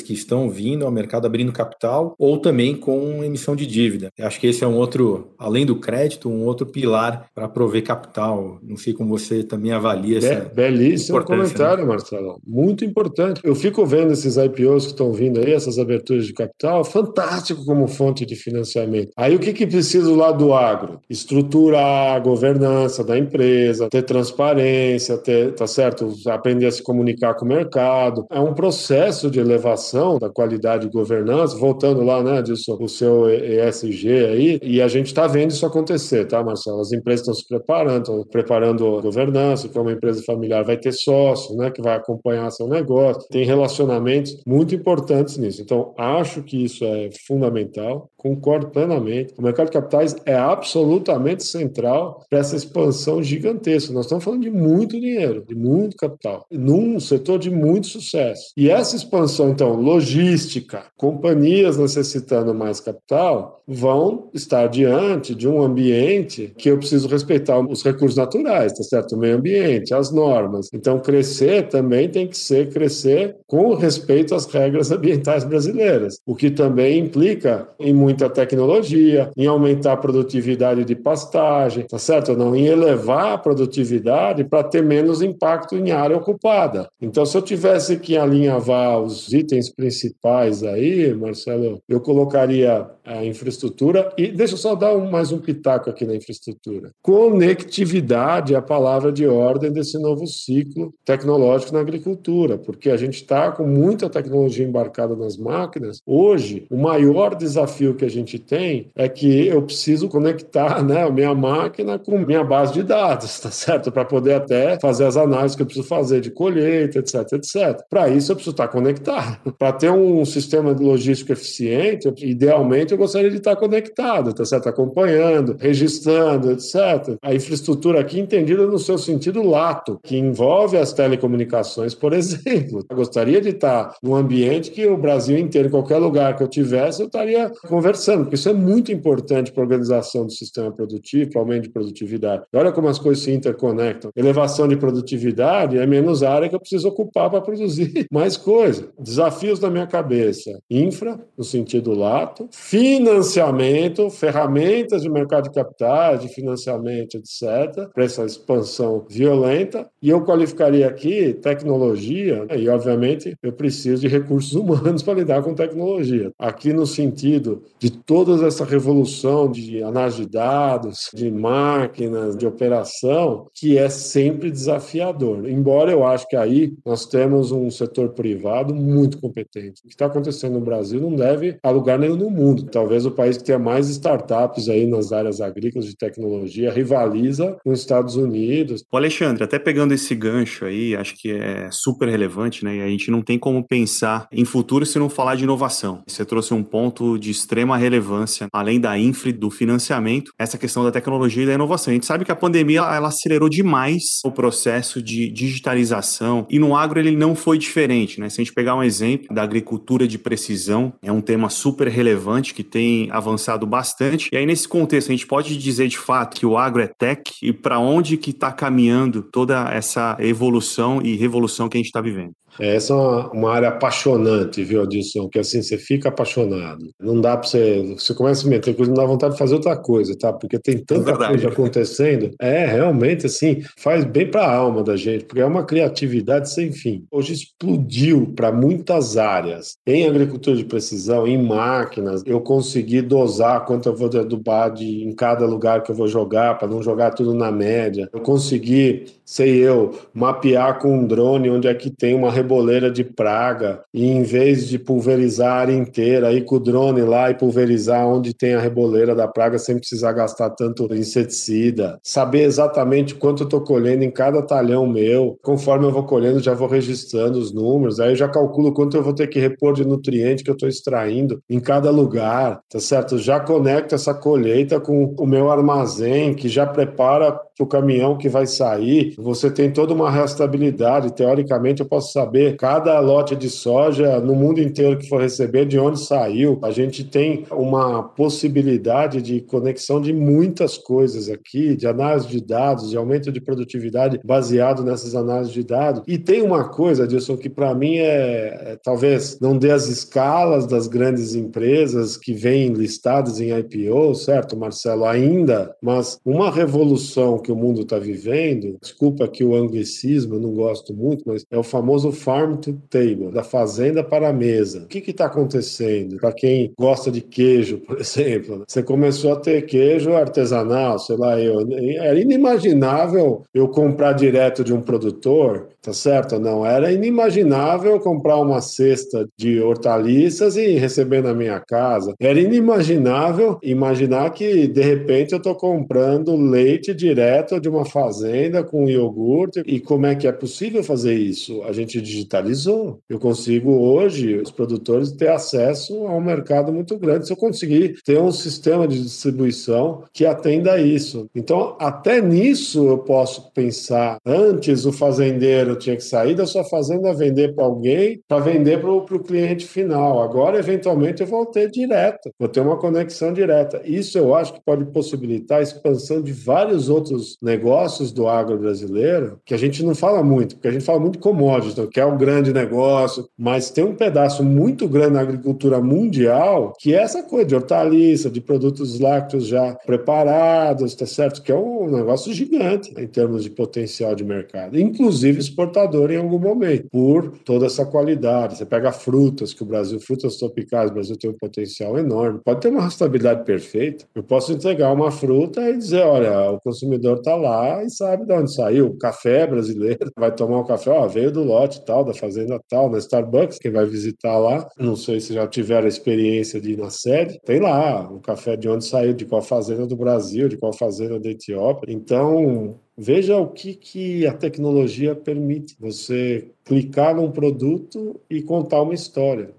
que 0.03 0.13
estão 0.13 0.51
vindo 0.51 0.85
ao 0.85 0.91
mercado 0.91 1.27
abrindo 1.27 1.53
capital 1.53 2.15
ou 2.19 2.39
também 2.39 2.75
com 2.75 3.23
emissão 3.25 3.55
de 3.55 3.67
dívida. 3.67 4.11
Eu 4.19 4.27
acho 4.27 4.41
que 4.41 4.47
esse 4.47 4.65
é 4.65 4.67
um 4.67 4.77
outro, 4.77 5.35
além 5.39 5.65
do 5.65 5.77
crédito, 5.77 6.29
um 6.29 6.45
outro 6.45 6.67
pilar 6.67 7.27
para 7.35 7.49
prover 7.49 7.85
capital. 7.85 8.59
Não 8.63 8.77
sei 8.77 8.93
como 8.93 9.17
você 9.17 9.43
também 9.43 9.73
avalia 9.73 10.19
essa. 10.19 10.51
Be 10.55 10.65
belíssimo 10.65 11.19
né? 11.19 11.25
comentário, 11.25 11.85
né? 11.85 11.91
Marcelo. 11.91 12.41
Muito 12.47 12.85
importante. 12.85 13.41
Eu 13.45 13.55
fico 13.55 13.85
vendo 13.87 14.13
esses 14.13 14.37
IPOs 14.37 14.87
que 14.87 14.93
estão 14.93 15.13
vindo 15.13 15.41
aí, 15.41 15.53
essas 15.53 15.79
aberturas 15.79 16.27
de 16.27 16.33
capital, 16.33 16.85
fantástico 16.85 17.65
como 17.65 17.87
fonte 17.87 18.25
de 18.27 18.35
financiamento. 18.35 19.11
Aí 19.17 19.35
o 19.35 19.39
que, 19.39 19.53
que 19.53 19.67
precisa 19.67 20.15
lá 20.15 20.33
do 20.33 20.53
agro? 20.53 21.01
Estruturar 21.09 22.17
a 22.17 22.19
governança 22.19 23.05
da 23.05 23.19
empresa, 23.19 23.89
ter 23.89 24.03
transparência, 24.03 25.19
ter, 25.19 25.55
tá 25.55 25.67
certo? 25.67 26.13
Aprender 26.29 26.67
a 26.67 26.73
se 26.73 26.83
comunicar 26.83 27.35
com 27.35 27.45
o 27.45 27.49
mercado. 27.49 28.27
É 28.31 28.41
um 28.41 28.55
processo 28.55 29.31
de 29.35 29.41
elevação 29.41 30.19
da 30.19 30.31
qualidade 30.31 30.87
de 30.87 30.93
governança, 30.93 31.57
voltando 31.57 32.03
lá, 32.03 32.23
né, 32.23 32.41
disso, 32.41 32.77
o 32.81 32.89
seu 32.89 33.29
ESG 33.29 34.09
aí, 34.27 34.61
e 34.63 34.81
a 34.81 34.89
gente 34.89 35.07
está 35.07 35.27
vendo 35.27 35.51
isso 35.51 35.67
acontecer, 35.67 36.27
tá, 36.27 36.43
Marcelo? 36.43 36.81
As 36.81 36.93
empresas 36.93 37.21
estão 37.21 37.35
se 37.35 37.47
preparando, 37.47 38.03
estão 38.03 38.25
preparando 38.31 39.03
governança, 39.03 39.69
que 39.69 39.77
é 39.77 39.81
uma 39.81 39.93
empresa 39.93 40.23
familiar 40.25 40.65
vai 40.65 40.77
ter 40.77 40.93
sócio, 40.93 41.57
né, 41.57 41.71
que 41.71 41.83
vai 41.83 41.97
acompanhar 41.97 42.51
seu 42.51 42.69
negócio, 42.69 43.27
tem 43.31 43.45
relacionamentos 43.45 44.37
muito 44.47 44.75
importantes 44.75 45.37
nisso. 45.37 45.61
Então, 45.61 45.93
acho 45.99 46.43
que 46.43 46.65
isso 46.65 46.85
é 46.85 47.11
fundamental, 47.27 48.09
concordo 48.17 48.69
plenamente. 48.69 49.35
O 49.37 49.43
mercado 49.43 49.67
de 49.67 49.73
capitais 49.73 50.17
é 50.25 50.35
absolutamente 50.35 51.45
central 51.45 52.25
para 52.31 52.39
essa 52.39 52.57
expansão 52.57 53.23
gigantesca. 53.23 53.93
Nós 53.93 54.07
estamos 54.07 54.25
falando 54.25 54.43
de 54.43 54.51
muito 54.51 54.99
dinheiro, 54.99 55.45
de 55.47 55.55
muito 55.55 55.97
capital, 55.97 56.47
num 56.51 56.99
setor 56.99 57.39
de 57.39 57.51
muito 57.51 57.87
sucesso. 57.87 58.53
E 58.57 58.71
essa 58.71 58.97
expansão, 58.97 59.24
então, 59.51 59.75
logística, 59.75 60.85
companhias 60.97 61.77
necessitando 61.77 62.55
mais 62.55 62.81
capital, 62.81 63.63
vão 63.67 64.29
estar 64.35 64.67
diante 64.67 65.35
de 65.35 65.49
um 65.49 65.63
ambiente 65.63 66.53
que 66.57 66.71
eu 66.71 66.79
preciso 66.79 67.09
respeitar 67.09 67.59
os 67.59 67.83
recursos 67.83 68.17
naturais, 68.17 68.73
tá 68.73 68.83
certo? 68.83 69.15
O 69.15 69.19
meio 69.19 69.37
ambiente, 69.37 69.95
as 69.95 70.11
normas. 70.11 70.69
Então, 70.73 71.01
crescer 71.01 71.69
também 71.69 72.09
tem 72.09 72.27
que 72.27 72.37
ser 72.37 72.71
crescer 72.71 73.37
com 73.47 73.75
respeito 73.75 74.35
às 74.35 74.47
regras 74.47 74.91
ambientais 74.91 75.45
brasileiras, 75.45 76.19
o 76.27 76.35
que 76.35 76.51
também 76.51 76.99
implica 76.99 77.69
em 77.81 77.93
muita 77.93 78.29
tecnologia, 78.29 79.31
em 79.37 79.47
aumentar 79.47 79.93
a 79.93 79.97
produtividade 79.97 80.85
de 80.85 80.95
pastagem, 80.95 81.87
tá 81.87 81.99
certo? 81.99 82.37
Não, 82.37 82.55
em 82.55 82.67
elevar 82.67 83.33
a 83.33 83.39
produtividade 83.39 84.45
para 84.45 84.63
ter 84.63 84.83
menos 84.83 85.23
impacto 85.23 85.77
em 85.77 85.91
área 85.91 86.17
ocupada. 86.17 86.89
Então, 87.01 87.25
se 87.25 87.37
eu 87.37 87.43
tivesse 87.43 87.97
que 87.97 88.17
alinhavar 88.17 89.01
os 89.01 89.14
itens 89.33 89.71
principais 89.71 90.63
aí, 90.63 91.15
Marcelo, 91.15 91.81
eu 91.89 92.01
colocaria 92.01 92.89
a 93.05 93.25
infraestrutura 93.25 94.13
e 94.17 94.29
deixa 94.29 94.55
eu 94.55 94.59
só 94.59 94.75
dar 94.75 94.97
um, 94.97 95.11
mais 95.11 95.31
um 95.31 95.39
pitaco 95.39 95.91
aqui 95.91 96.05
na 96.05 96.15
infraestrutura. 96.15 96.91
Conectividade 97.03 98.55
é 98.55 98.57
a 98.57 98.63
palavra 98.63 99.13
de 99.13 99.27
ordem 99.27 99.73
desse 99.73 99.99
novo 99.99 100.27
ciclo 100.27 100.93
tecnológico 101.05 101.73
na 101.73 101.81
agricultura, 101.81 102.57
porque 102.57 102.91
a 102.91 102.97
gente 102.97 103.17
está 103.17 103.53
com 103.53 103.67
muita 103.67 104.09
tecnologia 104.09 104.67
embarcada 104.67 105.15
nas 105.15 105.37
máquinas. 105.37 106.01
Hoje, 106.07 106.67
o 106.71 106.77
maior 106.77 107.35
desafio 107.35 107.95
que 107.95 108.05
a 108.05 108.11
gente 108.11 108.39
tem 108.39 108.89
é 108.95 109.09
que 109.09 109.47
eu 109.47 109.63
preciso 109.63 110.09
conectar 110.09 110.83
né, 110.83 111.03
a 111.03 111.11
minha 111.11 111.35
máquina 111.35 111.99
com 111.99 112.19
minha 112.19 112.43
base 112.43 112.73
de 112.73 112.83
dados, 112.83 113.39
tá 113.41 113.51
certo? 113.51 113.93
Para 113.93 114.05
poder 114.05 114.35
até 114.35 114.79
fazer 114.81 115.05
as 115.05 115.17
análises 115.17 115.57
que 115.57 115.63
eu 115.63 115.67
preciso 115.67 115.87
fazer 115.87 116.21
de 116.21 116.31
colheita, 116.31 116.99
etc, 116.99 117.33
etc. 117.33 117.83
Para 117.91 118.09
isso, 118.09 118.33
eu 118.33 118.37
preciso 118.37 118.53
estar 118.53 118.69
conectado. 118.69 119.53
Para 119.59 119.73
ter 119.73 119.91
um 119.91 120.25
sistema 120.25 120.75
de 120.75 120.83
logística 120.83 121.33
eficiente, 121.33 122.13
idealmente, 122.25 122.94
eu 122.95 122.99
gostaria 122.99 123.31
de 123.31 123.37
estar 123.37 123.57
conectado, 123.57 124.33
tá 124.33 124.45
certo? 124.45 124.69
Acompanhando, 124.69 125.57
registrando, 125.59 126.51
etc. 126.53 127.17
A 127.23 127.35
infraestrutura 127.35 128.01
aqui 128.01 128.19
entendida 128.19 128.67
no 128.67 128.79
seu 128.79 128.97
sentido 128.97 129.43
lato, 129.43 129.99
que 130.03 130.17
envolve 130.17 130.77
as 130.77 130.93
telecomunicações, 130.93 131.95
por 131.95 132.13
exemplo. 132.15 132.85
Eu 132.89 132.97
gostaria 132.97 133.41
de 133.41 133.51
estar 133.51 133.97
num 134.03 134.15
ambiente 134.15 134.71
que 134.71 134.87
o 134.87 134.97
Brasil 134.97 135.39
inteiro, 135.39 135.71
qualquer 135.71 135.99
lugar 135.99 136.37
que 136.37 136.43
eu 136.43 136.49
tivesse, 136.49 137.01
eu 137.01 137.07
estaria 137.07 137.51
conversando, 137.69 138.23
porque 138.23 138.37
isso 138.37 138.49
é 138.49 138.55
muito 138.55 138.93
importante 138.93 139.53
para 139.53 139.63
a 139.63 139.67
organização 139.67 140.27
do 140.27 140.33
sistema 140.33 140.71
produtivo, 140.73 141.31
para 141.31 141.39
o 141.39 141.43
aumento 141.43 141.65
de 141.65 141.71
produtividade. 141.71 142.45
olha 142.55 142.73
como 142.73 142.89
as 142.89 142.99
coisas 142.99 143.25
se 143.25 143.33
interconectam. 143.33 144.11
Elevação 144.17 144.69
de 144.69 144.77
produtividade 144.77 145.79
é 145.79 145.87
menos 145.87 146.23
área 146.23 146.49
que 146.49 146.55
eu 146.55 146.61
preciso 146.61 146.89
ocupar 146.89 147.31
para 147.31 147.41
produzir 147.41 148.07
mais 148.11 148.37
coisa. 148.37 148.89
Desafios 148.99 149.61
na 149.61 149.71
minha 149.71 149.87
cabeça: 149.87 150.59
infra, 150.71 151.19
no 151.37 151.45
sentido 151.45 151.93
lato, 151.93 152.49
financiamento, 152.85 154.11
ferramentas 154.11 155.01
de 155.01 155.09
mercado 155.09 155.45
de 155.45 155.55
capitais, 155.55 156.21
de 156.21 156.29
financiamento, 156.29 157.17
etc., 157.17 157.89
para 157.95 158.05
essa 158.05 158.27
expansão 158.27 159.07
violenta. 159.09 159.89
E 160.03 160.11
eu 160.11 160.23
qualificaria 160.23 160.87
aqui 160.87 161.33
tecnologia, 161.33 162.47
e 162.55 162.69
obviamente 162.69 163.35
eu 163.43 163.55
preciso 163.55 164.03
de 164.03 164.09
recursos 164.09 164.53
humanos 164.55 165.03
para 165.03 165.15
lidar 165.15 165.43
com 165.43 165.55
tecnologia. 165.55 166.31
Aqui 166.39 166.75
no 166.75 166.87
sentido 166.87 167.63
de 167.79 167.91
toda 167.91 168.47
essa 168.47 168.67
revolução 168.67 169.51
de 169.51 169.83
análise 169.83 170.19
de 170.19 170.29
dados, 170.29 171.09
de 171.15 171.31
máquinas, 171.31 172.37
de 172.37 172.47
operação, 172.47 173.47
que 173.55 173.79
é 173.79 173.89
sempre 173.89 174.51
desafiador. 174.51 175.49
Embora 175.49 175.91
eu 175.91 176.07
acho 176.07 176.29
que 176.29 176.37
aí 176.37 176.75
nós 176.85 177.07
temos 177.07 177.51
um 177.51 177.71
setor 177.71 178.11
privado 178.11 178.75
muito 178.75 179.19
competente. 179.19 179.81
O 179.83 179.89
que 179.89 179.95
está 179.95 180.05
acontecendo 180.05 180.59
no 180.59 180.61
Brasil 180.61 181.01
não 181.01 181.17
deve 181.17 181.57
a 181.63 181.71
lugar 181.71 181.99
nenhum 181.99 182.17
no 182.17 182.29
mundo. 182.29 182.74
Talvez 182.75 183.07
o 183.07 183.11
país 183.13 183.37
que 183.37 183.45
tenha 183.45 183.59
mais 183.59 183.89
startups 183.89 184.69
aí 184.69 184.85
nas 184.85 185.13
áreas 185.13 185.41
agrícolas 185.41 185.87
de 185.87 185.97
tecnologia 185.97 186.73
rivaliza 186.73 187.57
com 187.63 187.71
os 187.71 187.79
Estados 187.79 188.17
Unidos. 188.17 188.83
Alexandre, 188.93 189.45
até 189.45 189.61
pegando 189.61 189.95
esse 189.95 190.13
gancho 190.13 190.65
aí, 190.65 190.97
acho 190.97 191.15
que 191.15 191.31
é 191.31 191.69
super 191.71 192.09
relevante, 192.09 192.65
né? 192.65 192.79
E 192.79 192.83
a 192.83 192.89
gente 192.89 193.13
não 193.13 193.23
tem 193.23 193.39
como 193.39 193.65
pensar 193.65 194.27
em 194.33 194.45
futuro 194.45 194.85
se 194.85 194.99
não 194.99 195.09
falar 195.09 195.37
de 195.37 195.45
inovação. 195.45 196.03
Você 196.05 196.25
trouxe 196.25 196.53
um 196.53 196.65
ponto 196.65 197.17
de 197.17 197.31
extrema 197.31 197.77
relevância, 197.77 198.49
além 198.53 198.81
da 198.81 198.99
infra 198.99 199.33
do 199.33 199.53
financiamento, 199.53 200.33
essa 200.37 200.59
questão 200.59 200.83
da 200.83 200.91
tecnologia 200.91 201.45
e 201.45 201.47
da 201.47 201.55
inovação. 201.55 201.93
A 201.93 201.95
gente 201.95 202.07
sabe 202.07 202.25
que 202.25 202.33
a 202.33 202.37
pandemia 202.37 202.81
ela 202.81 203.07
acelerou 203.07 203.49
demais 203.49 204.21
o 204.25 204.33
processo 204.33 205.01
de 205.01 205.29
digitalização 205.29 206.45
e 206.51 206.59
no 206.59 206.77
agro 206.77 206.99
ele 206.99 207.15
não 207.15 207.37
foi 207.37 207.57
diferente, 207.57 208.19
né? 208.19 208.29
Se 208.29 208.41
a 208.41 208.45
gente 208.45 208.53
pegar 208.53 208.75
um 208.75 208.83
exemplo 208.83 209.33
da 209.33 209.45
agricultura 209.45 210.09
de 210.09 210.19
precisão, 210.19 210.93
é 211.01 211.13
um 211.13 211.21
tema 211.21 211.49
super 211.49 211.87
relevante 211.87 212.53
que 212.53 212.64
tem 212.65 213.09
avançado 213.13 213.67
bastante. 213.67 214.29
E 214.33 214.37
aí 214.37 214.47
nesse 214.47 214.67
contexto 214.67 215.11
a 215.11 215.13
gente 215.13 215.27
pode 215.27 215.57
dizer 215.57 215.89
de 215.89 215.99
fato 215.99 216.37
que 216.37 216.47
o 216.47 216.57
agro 216.57 216.83
é 216.83 216.89
tech 216.89 217.23
e 217.43 217.53
para 217.53 217.79
onde 217.79 218.17
que 218.17 218.31
está 218.31 218.51
caminhando 218.51 219.23
toda 219.23 219.71
essa 219.73 220.17
evolução 220.19 221.01
e 221.03 221.15
revolução 221.15 221.69
que 221.69 221.77
a 221.77 221.79
gente 221.79 221.87
está 221.87 222.01
vivendo. 222.01 222.33
É, 222.59 222.77
essa 222.77 222.93
é 222.93 222.97
uma, 222.97 223.31
uma 223.33 223.53
área 223.53 223.69
apaixonante, 223.69 224.63
viu, 224.63 224.83
Adilson? 224.83 225.29
Que 225.29 225.39
assim, 225.39 225.63
você 225.63 225.79
fica 225.79 226.09
apaixonado. 226.09 226.91
Não 227.01 227.21
dá 227.21 227.37
para 227.37 227.49
você. 227.49 227.95
Você 227.97 228.15
começa 228.15 228.47
a 228.47 228.51
meter 228.51 228.75
coisa, 228.75 228.91
não 228.91 229.03
dá 229.03 229.07
vontade 229.07 229.33
de 229.33 229.39
fazer 229.39 229.55
outra 229.55 229.77
coisa, 229.77 230.17
tá? 230.19 230.33
Porque 230.33 230.59
tem 230.59 230.79
tanta 230.79 231.11
é 231.11 231.29
coisa 231.29 231.49
acontecendo. 231.49 232.31
É, 232.41 232.67
realmente, 232.67 233.27
assim, 233.27 233.63
faz 233.77 234.05
bem 234.05 234.31
para 234.31 234.45
a 234.45 234.55
alma 234.55 234.83
da 234.83 234.97
gente, 234.97 235.25
porque 235.25 235.41
é 235.41 235.47
uma 235.47 235.65
criatividade 235.65 236.51
sem 236.51 236.73
fim. 236.73 237.05
Hoje 237.11 237.33
explodiu 237.33 238.33
para 238.35 238.53
muitas 238.53 239.17
áreas. 239.17 239.77
Em 239.87 240.07
agricultura 240.07 240.57
de 240.57 240.65
precisão, 240.65 241.27
em 241.27 241.43
máquinas, 241.43 242.23
eu 242.27 242.41
consegui 242.41 243.03
dosar 243.03 243.65
quanto 243.65 243.89
eu 243.89 243.97
vou 243.97 244.09
adubar 244.15 244.73
de, 244.73 245.05
em 245.05 245.13
cada 245.15 245.47
lugar 245.47 245.83
que 245.83 245.91
eu 245.91 245.95
vou 245.95 246.07
jogar, 246.07 246.59
para 246.59 246.69
não 246.69 246.83
jogar 246.83 247.11
tudo 247.11 247.35
na 247.35 247.51
média. 247.51 248.09
Eu 248.13 248.21
consegui 248.21 249.07
sei 249.25 249.57
eu, 249.57 249.99
mapear 250.13 250.79
com 250.79 250.99
um 250.99 251.07
drone 251.07 251.49
onde 251.49 251.67
é 251.67 251.75
que 251.75 251.91
tem 251.91 252.15
uma 252.15 252.31
reboleira 252.45 252.91
de 252.91 253.03
praga 253.03 253.83
e 253.93 254.07
em 254.07 254.23
vez 254.23 254.69
de 254.69 254.79
pulverizar 254.79 255.53
a 255.53 255.61
área 255.61 255.73
inteira, 255.73 256.33
ir 256.33 256.45
com 256.45 256.57
o 256.57 256.61
drone 256.61 257.01
lá 257.01 257.31
e 257.31 257.35
pulverizar 257.35 258.07
onde 258.07 258.35
tem 258.35 258.55
a 258.55 258.61
reboleira 258.61 259.15
da 259.15 259.27
praga 259.27 259.59
sem 259.59 259.79
precisar 259.79 260.13
gastar 260.13 260.51
tanto 260.51 260.95
inseticida. 260.95 261.99
Saber 262.03 262.43
exatamente 262.43 263.15
quanto 263.15 263.43
eu 263.43 263.45
estou 263.45 263.63
colhendo 263.63 264.05
em 264.05 264.11
cada 264.11 264.43
talhão 264.43 264.87
meu. 264.87 265.39
Conforme 265.43 265.87
eu 265.87 265.91
vou 265.91 266.05
colhendo, 266.05 266.41
já 266.41 266.53
vou 266.53 266.69
registrando 266.69 267.39
os 267.39 267.53
números. 267.53 267.99
Aí 267.99 268.13
eu 268.13 268.17
já 268.17 268.29
calculo 268.29 268.73
quanto 268.73 268.97
eu 268.97 269.03
vou 269.03 269.15
ter 269.15 269.27
que 269.27 269.39
repor 269.39 269.73
de 269.73 269.85
nutriente 269.85 270.45
que 270.45 270.51
eu 270.51 270.55
estou 270.55 270.69
extraindo 270.69 271.41
em 271.49 271.59
cada 271.59 271.91
lugar, 271.91 272.61
tá 272.69 272.79
certo? 272.79 273.17
Já 273.17 273.41
conecto 273.41 273.95
essa 273.95 274.13
colheita 274.13 274.79
com 274.79 275.15
o 275.19 275.27
meu 275.27 275.51
armazém, 275.51 276.35
que 276.35 276.49
já 276.49 276.67
prepara 276.67 277.39
para 277.57 277.65
o 277.65 277.69
caminhão 277.69 278.17
que 278.17 278.29
vai 278.29 278.47
sair 278.47 279.15
você 279.19 279.51
tem 279.51 279.71
toda 279.71 279.93
uma 279.93 280.11
rastreabilidade. 280.11 281.15
Teoricamente, 281.15 281.81
eu 281.81 281.89
posso 281.89 282.13
saber 282.13 282.57
cada 282.57 282.99
lote 283.01 283.35
de 283.35 283.49
soja 283.51 284.21
no 284.21 284.35
mundo 284.35 284.61
inteiro 284.61 284.99
que 284.99 285.09
for 285.09 285.21
receber, 285.21 285.65
de 285.65 285.79
onde 285.79 286.01
saiu. 286.01 286.59
A 286.63 286.71
gente 286.71 287.05
tem 287.05 287.45
uma 287.51 288.03
possibilidade 288.03 289.21
de 289.21 289.41
conexão 289.41 290.01
de 290.01 290.13
muitas 290.13 290.77
coisas 290.77 291.29
aqui, 291.29 291.77
de 291.77 291.87
análise 291.87 292.29
de 292.29 292.41
dados, 292.41 292.91
de 292.91 292.97
aumento 292.97 293.33
de 293.33 293.41
produtividade 293.41 294.21
baseado 294.25 294.85
nessas 294.85 295.15
análises 295.15 295.53
de 295.53 295.65
dados. 295.65 296.03
E 296.07 296.19
tem 296.19 296.43
uma 296.43 296.69
coisa, 296.69 297.07
Dilson, 297.07 297.37
que 297.37 297.49
para 297.49 297.75
mim 297.75 297.97
é, 297.97 298.73
é, 298.73 298.79
talvez 298.83 299.39
não 299.41 299.57
dê 299.57 299.71
as 299.71 299.89
escalas 299.89 300.67
das 300.67 300.87
grandes 300.87 301.35
empresas 301.35 302.17
que 302.17 302.33
vêm 302.33 302.73
listadas 302.73 303.41
em 303.41 303.57
IPO, 303.57 304.15
certo, 304.15 304.57
Marcelo? 304.57 305.05
Ainda, 305.05 305.75
mas 305.83 306.19
uma 306.25 306.51
revolução 306.51 307.39
que 307.45 307.53
o 307.53 307.57
mundo 307.57 307.83
está 307.83 307.99
vivendo, 307.99 308.77
desculpa 308.81 309.25
aqui 309.25 309.45
o 309.45 309.55
anglicismo, 309.55 310.35
eu 310.35 310.41
não 310.41 310.53
gosto 310.53 310.95
muito, 310.95 311.23
mas 311.27 311.45
é 311.51 311.59
o 311.59 311.63
famoso 311.63 312.11
farm 312.11 312.57
to 312.57 312.73
table, 312.89 313.31
da 313.31 313.45
fazenda 313.45 314.03
para 314.03 314.31
a 314.31 314.33
mesa. 314.33 314.85
O 314.85 314.87
que 314.87 315.11
está 315.11 315.27
acontecendo? 315.27 316.17
Para 316.17 316.33
quem 316.33 316.73
gosta 316.79 317.11
de 317.11 317.21
queijo, 317.21 317.79
por 317.79 318.01
exemplo, 318.01 318.59
né? 318.59 318.65
você 318.67 318.83
começou 318.83 319.33
a 319.33 319.37
ter 319.37 319.63
queijo 319.67 320.15
artesanal, 320.15 320.99
sei 320.99 321.17
lá, 321.17 321.39
eu, 321.39 321.61
era 322.01 322.19
inimaginável 322.19 323.43
eu 323.53 323.69
comprar 323.69 324.15
direto 324.15 324.65
de 324.65 324.73
um 324.73 324.81
produtor, 324.81 325.69
tá 325.83 325.93
certo? 325.93 326.39
Não, 326.39 326.65
era 326.65 326.91
inimaginável 326.91 328.01
comprar 328.01 328.39
uma 328.39 328.61
cesta 328.63 329.29
de 329.37 329.61
hortaliças 329.61 330.57
e 330.57 330.79
receber 330.79 331.23
na 331.23 331.35
minha 331.35 331.61
casa. 331.61 332.15
Era 332.19 332.41
inimaginável 332.41 333.59
imaginar 333.63 334.31
que, 334.31 334.67
de 334.67 334.81
repente, 334.81 335.33
eu 335.33 335.39
estou 335.39 335.55
comprando 335.55 336.35
leite 336.37 336.95
direto 336.95 337.34
de 337.61 337.69
uma 337.69 337.85
fazenda 337.85 338.63
com 338.63 338.89
iogurte. 338.89 339.63
E 339.67 339.81
como 339.81 340.07
é 340.07 340.15
que 340.15 340.27
é 340.27 340.33
possível 340.33 340.83
fazer 340.83 341.15
isso? 341.15 341.63
A 341.65 341.73
gente 341.73 342.01
digitalizou. 342.01 343.01
Eu 343.09 343.19
consigo 343.19 343.73
hoje, 343.73 344.37
os 344.37 344.51
produtores, 344.51 345.13
ter 345.13 345.29
acesso 345.29 346.07
a 346.07 346.17
um 346.17 346.21
mercado 346.21 346.73
muito 346.73 346.99
grande 346.99 347.27
se 347.27 347.33
eu 347.33 347.37
conseguir 347.37 347.97
ter 348.05 348.19
um 348.19 348.33
sistema 348.33 348.87
de 348.87 349.03
distribuição 349.03 350.05
que 350.13 350.25
atenda 350.27 350.73
a 350.73 350.81
isso. 350.81 351.29
Então, 351.35 351.77
até 351.81 352.21
nisso 352.21 352.87
eu 352.87 352.99
posso 352.99 353.53
pensar. 353.53 354.19
Antes, 354.25 354.85
o 354.85 354.93
fazendeiro 354.93 355.77
tinha 355.77 355.97
que 355.97 356.05
sair 356.05 356.35
da 356.35 356.47
sua 356.47 356.65
fazenda, 356.65 357.15
vender 357.15 357.55
para 357.55 357.65
alguém, 357.65 358.21
para 358.29 358.43
vender 358.43 358.81
para 358.81 358.91
o 358.91 359.23
cliente 359.23 359.67
final. 359.67 360.23
Agora, 360.23 360.59
eventualmente, 360.59 361.23
eu 361.23 361.27
vou 361.27 361.47
ter 361.47 361.71
direto, 361.71 362.31
vou 362.39 362.49
ter 362.49 362.61
uma 362.61 362.79
conexão 362.79 363.33
direta. 363.33 363.81
Isso 363.85 364.19
eu 364.19 364.35
acho 364.35 364.53
que 364.53 364.65
pode 364.65 364.85
possibilitar 364.87 365.59
a 365.59 365.63
expansão 365.63 366.23
de 366.23 366.33
vários 366.33 366.89
outros 366.89 367.24
negócios 367.43 368.13
do 368.13 368.29
agro 368.29 368.59
brasileira, 368.59 369.37
que 369.45 369.55
a 369.55 369.59
gente 369.59 369.83
não 369.83 369.95
fala 369.95 370.23
muito, 370.23 370.57
porque 370.57 370.69
a 370.69 370.73
gente 370.73 370.85
fala 370.85 371.01
muito 371.01 371.19
commodities, 371.19 371.75
que 371.91 372.01
é 372.01 372.07
um 372.07 372.17
grande 372.17 372.53
negócio, 372.53 373.29
mas 373.39 373.71
tem 373.71 373.85
um 373.85 373.95
pedaço 373.95 374.43
muito 374.43 374.89
grande 374.89 375.15
na 375.15 375.21
agricultura 375.21 375.81
mundial 375.81 376.75
que 376.79 376.95
é 376.95 377.03
essa 377.03 377.23
coisa 377.23 377.47
de 377.47 377.55
hortaliça, 377.55 378.31
de 378.31 378.41
produtos 378.41 378.99
lácteos 378.99 379.47
já 379.47 379.75
preparados, 379.75 380.95
tá 380.95 381.07
certo? 381.07 381.43
Que 381.43 381.53
é 381.53 381.57
um 381.57 381.91
negócio 381.91 382.33
gigante 382.33 382.93
em 382.97 383.07
termos 383.07 383.43
de 383.43 383.51
potencial 383.51 384.15
de 384.15 384.25
mercado, 384.25 384.79
inclusive 384.79 385.39
exportador 385.39 386.11
em 386.11 386.17
algum 386.17 386.39
momento, 386.39 386.89
por 386.91 387.39
toda 387.45 387.67
essa 387.67 387.85
qualidade. 387.85 388.57
Você 388.57 388.67
pega 388.67 388.93
frutas, 388.93 389.53
que 389.53 389.63
o 389.63 389.67
Brasil, 389.67 390.01
frutas 390.01 390.37
tropicais, 390.37 390.91
o 390.91 390.95
Brasil 390.95 391.17
tem 391.17 391.31
um 391.31 391.39
potencial 391.39 391.99
enorme. 391.99 392.41
Pode 392.45 392.61
ter 392.61 392.69
uma 392.69 392.83
rastreabilidade 392.83 393.45
perfeita. 393.45 394.05
Eu 394.15 394.23
posso 394.23 394.53
entregar 394.53 394.93
uma 394.93 395.11
fruta 395.11 395.69
e 395.69 395.77
dizer, 395.77 396.03
olha, 396.03 396.51
o 396.51 396.61
consumidor 396.61 397.14
está 397.15 397.35
lá 397.35 397.83
e 397.83 397.91
sabe 397.91 398.27
de 398.27 398.33
onde 398.33 398.55
saiu, 398.55 398.97
café 398.99 399.47
brasileiro, 399.47 400.11
vai 400.17 400.35
tomar 400.35 400.61
um 400.61 400.65
café, 400.65 400.91
ó, 400.91 401.07
veio 401.07 401.31
do 401.31 401.43
lote 401.43 401.85
tal, 401.85 402.05
da 402.05 402.15
fazenda 402.15 402.61
tal, 402.69 402.91
na 402.91 402.99
Starbucks, 402.99 403.59
quem 403.59 403.71
vai 403.71 403.87
visitar 403.87 404.39
lá, 404.39 404.69
não 404.79 404.97
sei 404.97 405.21
se 405.21 405.35
já 405.35 405.47
tiveram 405.47 405.87
a 405.87 405.89
experiência 405.89 406.61
de 406.61 406.73
ir 406.73 406.79
na 406.79 406.91
sede, 406.91 407.41
tem 407.45 407.61
lá 407.61 408.11
o 408.11 408.21
café 408.21 408.57
de 408.57 408.69
onde 408.69 408.85
saiu, 408.85 409.15
de 409.15 409.25
qual 409.25 409.43
fazenda 409.43 409.87
do 409.87 409.97
Brasil, 409.97 410.49
de 410.49 410.57
qual 410.57 410.73
fazenda 410.73 411.19
da 411.19 411.31
Etiópia. 411.31 411.93
Então, 411.93 412.79
veja 412.97 413.37
o 413.37 413.49
que, 413.49 413.75
que 413.75 414.27
a 414.27 414.33
tecnologia 414.33 415.15
permite. 415.15 415.77
Você 415.81 416.51
clicar 416.65 417.15
num 417.15 417.31
produto 417.31 418.21
e 418.29 418.43
contar 418.43 418.83
uma 418.83 418.95
história. 418.95 419.51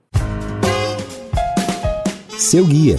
Seu 2.38 2.66
guia 2.66 2.98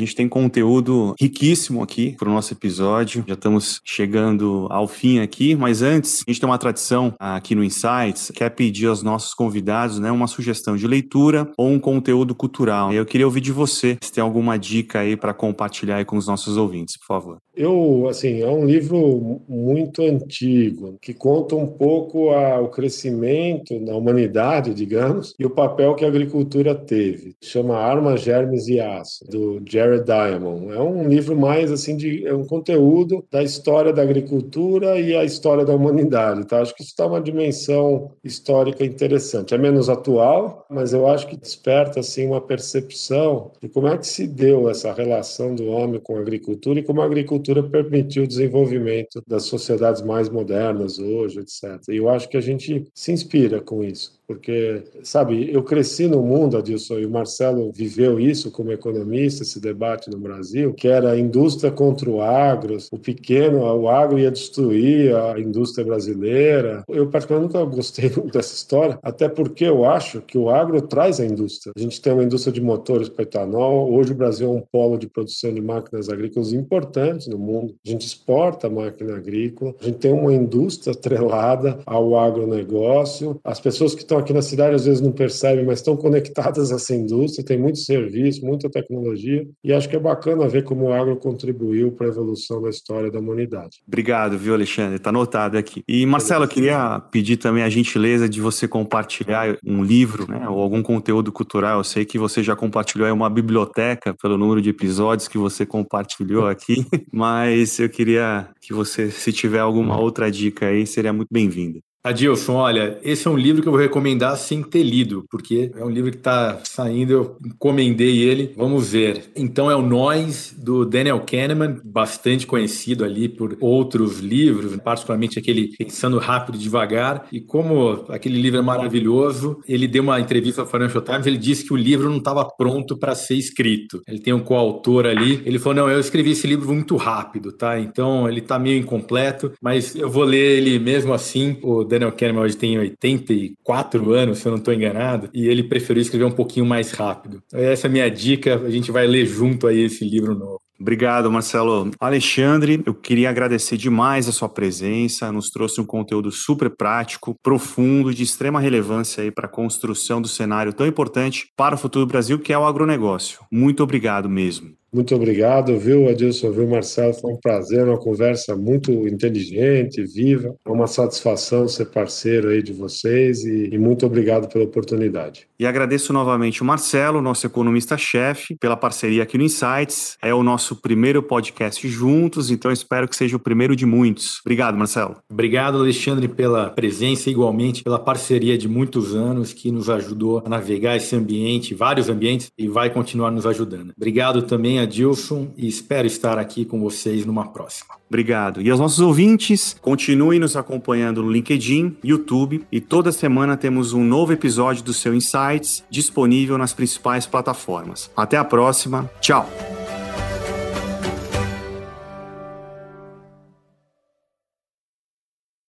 gente 0.00 0.14
tem 0.14 0.28
conteúdo 0.28 1.14
riquíssimo 1.18 1.82
aqui 1.82 2.16
para 2.18 2.28
o 2.28 2.32
nosso 2.32 2.52
episódio. 2.52 3.24
Já 3.26 3.34
estamos 3.34 3.80
chegando 3.84 4.66
ao 4.70 4.88
fim 4.88 5.20
aqui, 5.20 5.54
mas 5.54 5.82
antes, 5.82 6.22
a 6.26 6.30
gente 6.30 6.40
tem 6.40 6.48
uma 6.48 6.58
tradição 6.58 7.14
aqui 7.18 7.54
no 7.54 7.62
Insights, 7.64 8.30
que 8.34 8.42
é 8.42 8.50
pedir 8.50 8.86
aos 8.86 9.02
nossos 9.02 9.34
convidados 9.34 9.98
né, 9.98 10.10
uma 10.10 10.26
sugestão 10.26 10.76
de 10.76 10.86
leitura 10.86 11.50
ou 11.56 11.68
um 11.68 11.78
conteúdo 11.78 12.34
cultural. 12.34 12.92
Eu 12.92 13.06
queria 13.06 13.26
ouvir 13.26 13.40
de 13.40 13.52
você, 13.52 13.96
se 14.02 14.12
tem 14.12 14.22
alguma 14.22 14.58
dica 14.58 15.00
aí 15.00 15.16
para 15.16 15.34
compartilhar 15.34 15.96
aí 15.96 16.04
com 16.04 16.16
os 16.16 16.26
nossos 16.26 16.56
ouvintes, 16.56 16.96
por 16.96 17.06
favor. 17.06 17.38
Eu, 17.54 18.08
assim, 18.08 18.40
é 18.40 18.48
um 18.48 18.64
livro 18.64 19.42
muito 19.46 20.02
antigo, 20.02 20.96
que 21.02 21.12
conta 21.12 21.54
um 21.56 21.66
pouco 21.66 22.30
a, 22.30 22.58
o 22.60 22.68
crescimento 22.68 23.78
da 23.84 23.94
humanidade, 23.94 24.72
digamos, 24.72 25.34
e 25.38 25.44
o 25.44 25.50
papel 25.50 25.94
que 25.94 26.04
a 26.04 26.08
agricultura 26.08 26.74
teve. 26.74 27.34
Chama 27.42 27.76
Armas, 27.76 28.22
Germes 28.22 28.66
e 28.68 28.80
Aço, 28.80 29.26
do 29.28 29.60
Diamond. 29.98 30.72
É 30.72 30.80
um 30.80 31.08
livro 31.08 31.36
mais, 31.36 31.72
assim, 31.72 31.96
de 31.96 32.26
é 32.26 32.34
um 32.34 32.44
conteúdo 32.44 33.24
da 33.30 33.42
história 33.42 33.92
da 33.92 34.02
agricultura 34.02 34.98
e 34.98 35.16
a 35.16 35.24
história 35.24 35.64
da 35.64 35.74
humanidade, 35.74 36.46
tá? 36.46 36.60
Acho 36.60 36.74
que 36.74 36.82
isso 36.82 36.94
dá 36.96 37.06
uma 37.06 37.20
dimensão 37.20 38.12
histórica 38.22 38.84
interessante. 38.84 39.54
É 39.54 39.58
menos 39.58 39.88
atual, 39.88 40.66
mas 40.70 40.92
eu 40.92 41.06
acho 41.08 41.26
que 41.26 41.36
desperta, 41.36 42.00
assim, 42.00 42.26
uma 42.26 42.40
percepção 42.40 43.50
de 43.60 43.68
como 43.68 43.88
é 43.88 43.98
que 43.98 44.06
se 44.06 44.26
deu 44.26 44.68
essa 44.68 44.92
relação 44.92 45.54
do 45.54 45.66
homem 45.66 46.00
com 46.00 46.16
a 46.16 46.20
agricultura 46.20 46.78
e 46.78 46.82
como 46.82 47.00
a 47.00 47.06
agricultura 47.06 47.62
permitiu 47.62 48.24
o 48.24 48.28
desenvolvimento 48.28 49.22
das 49.26 49.44
sociedades 49.44 50.02
mais 50.02 50.28
modernas 50.28 50.98
hoje, 50.98 51.40
etc. 51.40 51.88
E 51.88 51.96
eu 51.96 52.08
acho 52.08 52.28
que 52.28 52.36
a 52.36 52.40
gente 52.40 52.86
se 52.94 53.12
inspira 53.12 53.60
com 53.60 53.82
isso 53.82 54.19
porque, 54.30 54.84
sabe, 55.02 55.52
eu 55.52 55.60
cresci 55.60 56.06
no 56.06 56.22
mundo, 56.22 56.56
Adilson, 56.56 57.00
e 57.00 57.04
o 57.04 57.10
Marcelo 57.10 57.72
viveu 57.72 58.20
isso 58.20 58.52
como 58.52 58.70
economista, 58.70 59.42
esse 59.42 59.58
debate 59.58 60.08
no 60.08 60.18
Brasil, 60.18 60.72
que 60.72 60.86
era 60.86 61.10
a 61.10 61.18
indústria 61.18 61.72
contra 61.72 62.08
o 62.08 62.22
agro, 62.22 62.76
o 62.92 62.96
pequeno, 62.96 63.64
o 63.64 63.88
agro 63.88 64.20
ia 64.20 64.30
destruir 64.30 65.16
a 65.16 65.36
indústria 65.36 65.84
brasileira. 65.84 66.84
Eu, 66.88 67.08
particularmente, 67.08 67.54
nunca 67.54 67.74
gostei 67.74 68.08
dessa 68.32 68.54
história, 68.54 69.00
até 69.02 69.28
porque 69.28 69.64
eu 69.64 69.84
acho 69.84 70.20
que 70.20 70.38
o 70.38 70.48
agro 70.48 70.80
traz 70.80 71.18
a 71.18 71.26
indústria. 71.26 71.72
A 71.76 71.80
gente 71.80 72.00
tem 72.00 72.12
uma 72.12 72.22
indústria 72.22 72.52
de 72.52 72.60
motores 72.60 73.08
para 73.08 73.24
etanol, 73.24 73.92
hoje 73.92 74.12
o 74.12 74.16
Brasil 74.16 74.46
é 74.46 74.52
um 74.52 74.60
polo 74.60 74.96
de 74.96 75.08
produção 75.08 75.52
de 75.52 75.60
máquinas 75.60 76.08
agrícolas 76.08 76.52
importante 76.52 77.28
no 77.28 77.36
mundo. 77.36 77.74
A 77.84 77.90
gente 77.90 78.06
exporta 78.06 78.70
máquina 78.70 79.16
agrícola, 79.16 79.74
a 79.80 79.86
gente 79.86 79.98
tem 79.98 80.12
uma 80.12 80.32
indústria 80.32 80.92
atrelada 80.94 81.80
ao 81.84 82.16
agronegócio, 82.16 83.40
as 83.42 83.58
pessoas 83.58 83.92
que 83.92 84.02
estão 84.02 84.19
aqui 84.20 84.32
na 84.32 84.42
cidade 84.42 84.74
às 84.74 84.84
vezes 84.84 85.00
não 85.00 85.12
percebem, 85.12 85.64
mas 85.64 85.78
estão 85.78 85.96
conectadas 85.96 86.70
a 86.72 86.76
essa 86.76 86.94
indústria, 86.94 87.44
tem 87.44 87.58
muito 87.58 87.78
serviço, 87.78 88.44
muita 88.44 88.70
tecnologia, 88.70 89.46
e 89.62 89.72
acho 89.72 89.88
que 89.88 89.96
é 89.96 89.98
bacana 89.98 90.48
ver 90.48 90.64
como 90.64 90.86
o 90.86 90.92
agro 90.92 91.16
contribuiu 91.16 91.92
para 91.92 92.06
a 92.06 92.10
evolução 92.10 92.62
da 92.62 92.70
história 92.70 93.10
da 93.10 93.18
humanidade. 93.18 93.78
Obrigado, 93.86 94.38
viu, 94.38 94.54
Alexandre? 94.54 94.96
Está 94.96 95.10
anotado 95.10 95.58
aqui. 95.58 95.82
E, 95.88 96.04
Marcelo, 96.06 96.44
eu 96.44 96.48
queria 96.48 97.00
pedir 97.10 97.36
também 97.36 97.62
a 97.62 97.68
gentileza 97.68 98.28
de 98.28 98.40
você 98.40 98.68
compartilhar 98.68 99.56
um 99.66 99.82
livro 99.82 100.30
né, 100.30 100.48
ou 100.48 100.60
algum 100.60 100.82
conteúdo 100.82 101.32
cultural. 101.32 101.78
Eu 101.78 101.84
sei 101.84 102.04
que 102.04 102.18
você 102.18 102.42
já 102.42 102.54
compartilhou 102.54 103.12
uma 103.12 103.30
biblioteca 103.30 104.14
pelo 104.14 104.38
número 104.38 104.60
de 104.60 104.70
episódios 104.70 105.28
que 105.28 105.38
você 105.38 105.66
compartilhou 105.66 106.46
aqui, 106.46 106.86
mas 107.12 107.78
eu 107.78 107.88
queria 107.88 108.48
que 108.60 108.72
você, 108.72 109.10
se 109.10 109.32
tiver 109.32 109.60
alguma 109.60 109.98
outra 109.98 110.30
dica 110.30 110.66
aí, 110.66 110.86
seria 110.86 111.12
muito 111.12 111.28
bem-vinda. 111.30 111.80
Adilson, 112.02 112.54
olha, 112.54 112.98
esse 113.02 113.28
é 113.28 113.30
um 113.30 113.36
livro 113.36 113.60
que 113.60 113.68
eu 113.68 113.72
vou 113.72 113.80
recomendar 113.80 114.34
sem 114.38 114.62
ter 114.62 114.82
lido, 114.82 115.26
porque 115.30 115.70
é 115.76 115.84
um 115.84 115.90
livro 115.90 116.10
que 116.10 116.16
está 116.16 116.58
saindo, 116.64 117.12
eu 117.12 117.36
encomendei 117.44 118.20
ele, 118.20 118.54
vamos 118.56 118.92
ver. 118.92 119.24
Então 119.36 119.70
é 119.70 119.76
o 119.76 119.82
Nós, 119.82 120.54
do 120.56 120.86
Daniel 120.86 121.20
Kahneman, 121.20 121.78
bastante 121.84 122.46
conhecido 122.46 123.04
ali 123.04 123.28
por 123.28 123.54
outros 123.60 124.18
livros, 124.18 124.74
particularmente 124.76 125.38
aquele 125.38 125.76
Pensando 125.76 126.18
Rápido 126.18 126.54
e 126.54 126.58
Devagar, 126.58 127.26
e 127.30 127.38
como 127.38 128.06
aquele 128.08 128.40
livro 128.40 128.58
é 128.58 128.62
maravilhoso, 128.62 129.60
ele 129.68 129.86
deu 129.86 130.02
uma 130.02 130.18
entrevista 130.18 130.62
ao 130.62 130.66
Financial 130.66 131.02
Times, 131.02 131.26
ele 131.26 131.36
disse 131.36 131.66
que 131.66 131.74
o 131.74 131.76
livro 131.76 132.08
não 132.08 132.16
estava 132.16 132.46
pronto 132.46 132.96
para 132.96 133.14
ser 133.14 133.34
escrito. 133.34 134.00
Ele 134.08 134.20
tem 134.20 134.32
um 134.32 134.40
coautor 134.40 135.04
ali, 135.04 135.42
ele 135.44 135.58
falou, 135.58 135.84
não, 135.84 135.90
eu 135.90 136.00
escrevi 136.00 136.30
esse 136.30 136.46
livro 136.46 136.72
muito 136.72 136.96
rápido, 136.96 137.52
tá? 137.52 137.78
Então 137.78 138.26
ele 138.26 138.40
está 138.40 138.58
meio 138.58 138.78
incompleto, 138.78 139.52
mas 139.60 139.94
eu 139.94 140.08
vou 140.08 140.24
ler 140.24 140.56
ele 140.58 140.78
mesmo 140.78 141.12
assim, 141.12 141.58
o 141.62 141.89
Daniel 141.90 142.12
Kahneman 142.12 142.42
hoje 142.42 142.56
tem 142.56 142.78
84 142.78 144.12
anos, 144.12 144.38
se 144.38 144.46
eu 144.46 144.52
não 144.52 144.58
estou 144.58 144.72
enganado, 144.72 145.28
e 145.34 145.48
ele 145.48 145.64
preferiu 145.64 146.00
escrever 146.00 146.24
um 146.24 146.30
pouquinho 146.30 146.64
mais 146.64 146.92
rápido. 146.92 147.42
Essa 147.52 147.86
é 147.86 147.88
a 147.88 147.92
minha 147.92 148.08
dica, 148.08 148.56
a 148.56 148.70
gente 148.70 148.92
vai 148.92 149.06
ler 149.06 149.26
junto 149.26 149.66
aí 149.66 149.80
esse 149.80 150.04
livro 150.04 150.34
novo. 150.34 150.60
Obrigado, 150.80 151.30
Marcelo. 151.30 151.90
Alexandre, 152.00 152.82
eu 152.86 152.94
queria 152.94 153.28
agradecer 153.28 153.76
demais 153.76 154.28
a 154.28 154.32
sua 154.32 154.48
presença, 154.48 155.30
nos 155.30 155.50
trouxe 155.50 155.78
um 155.78 155.84
conteúdo 155.84 156.30
super 156.30 156.70
prático, 156.70 157.36
profundo, 157.42 158.14
de 158.14 158.22
extrema 158.22 158.60
relevância 158.60 159.22
aí 159.22 159.30
para 159.30 159.44
a 159.44 159.50
construção 159.50 160.22
do 160.22 160.28
cenário 160.28 160.72
tão 160.72 160.86
importante 160.86 161.48
para 161.54 161.74
o 161.74 161.78
futuro 161.78 162.06
do 162.06 162.08
Brasil, 162.08 162.38
que 162.38 162.52
é 162.52 162.58
o 162.58 162.64
agronegócio. 162.64 163.40
Muito 163.52 163.82
obrigado 163.82 164.26
mesmo. 164.26 164.79
Muito 164.92 165.14
obrigado, 165.14 165.78
viu, 165.78 166.08
Adilson, 166.08 166.50
viu, 166.50 166.68
Marcelo? 166.68 167.14
Foi 167.14 167.32
um 167.32 167.36
prazer, 167.36 167.86
uma 167.86 167.98
conversa 167.98 168.56
muito 168.56 168.90
inteligente, 169.06 170.02
viva. 170.02 170.54
É 170.66 170.70
uma 170.70 170.88
satisfação 170.88 171.68
ser 171.68 171.86
parceiro 171.86 172.48
aí 172.48 172.62
de 172.62 172.72
vocês 172.72 173.44
e, 173.44 173.70
e 173.72 173.78
muito 173.78 174.04
obrigado 174.04 174.48
pela 174.48 174.64
oportunidade. 174.64 175.46
E 175.58 175.66
agradeço 175.66 176.12
novamente 176.12 176.62
o 176.62 176.64
Marcelo, 176.64 177.22
nosso 177.22 177.46
economista-chefe, 177.46 178.56
pela 178.58 178.76
parceria 178.76 179.22
aqui 179.22 179.38
no 179.38 179.44
Insights. 179.44 180.16
É 180.20 180.34
o 180.34 180.42
nosso 180.42 180.74
primeiro 180.74 181.22
podcast 181.22 181.86
juntos, 181.88 182.50
então 182.50 182.72
espero 182.72 183.06
que 183.06 183.14
seja 183.14 183.36
o 183.36 183.40
primeiro 183.40 183.76
de 183.76 183.86
muitos. 183.86 184.40
Obrigado, 184.44 184.76
Marcelo. 184.76 185.16
Obrigado, 185.30 185.78
Alexandre, 185.78 186.26
pela 186.26 186.70
presença, 186.70 187.30
igualmente 187.30 187.84
pela 187.84 187.98
parceria 187.98 188.58
de 188.58 188.68
muitos 188.68 189.14
anos 189.14 189.52
que 189.52 189.70
nos 189.70 189.88
ajudou 189.88 190.42
a 190.44 190.48
navegar 190.48 190.96
esse 190.96 191.14
ambiente, 191.14 191.74
vários 191.74 192.08
ambientes, 192.08 192.50
e 192.58 192.66
vai 192.66 192.90
continuar 192.90 193.30
nos 193.30 193.46
ajudando. 193.46 193.92
Obrigado 193.96 194.42
também 194.42 194.79
Adilson, 194.80 195.48
e 195.56 195.66
espero 195.68 196.06
estar 196.06 196.38
aqui 196.38 196.64
com 196.64 196.80
vocês 196.80 197.24
numa 197.24 197.48
próxima. 197.48 197.94
Obrigado. 198.08 198.60
E 198.60 198.70
aos 198.70 198.80
nossos 198.80 199.00
ouvintes, 199.00 199.76
continuem 199.80 200.40
nos 200.40 200.56
acompanhando 200.56 201.22
no 201.22 201.30
LinkedIn, 201.30 201.96
YouTube 202.02 202.66
e 202.70 202.80
toda 202.80 203.12
semana 203.12 203.56
temos 203.56 203.92
um 203.92 204.04
novo 204.04 204.32
episódio 204.32 204.82
do 204.82 204.92
seu 204.92 205.14
Insights 205.14 205.84
disponível 205.88 206.58
nas 206.58 206.72
principais 206.72 207.26
plataformas. 207.26 208.10
Até 208.16 208.36
a 208.36 208.44
próxima. 208.44 209.10
Tchau. 209.20 209.48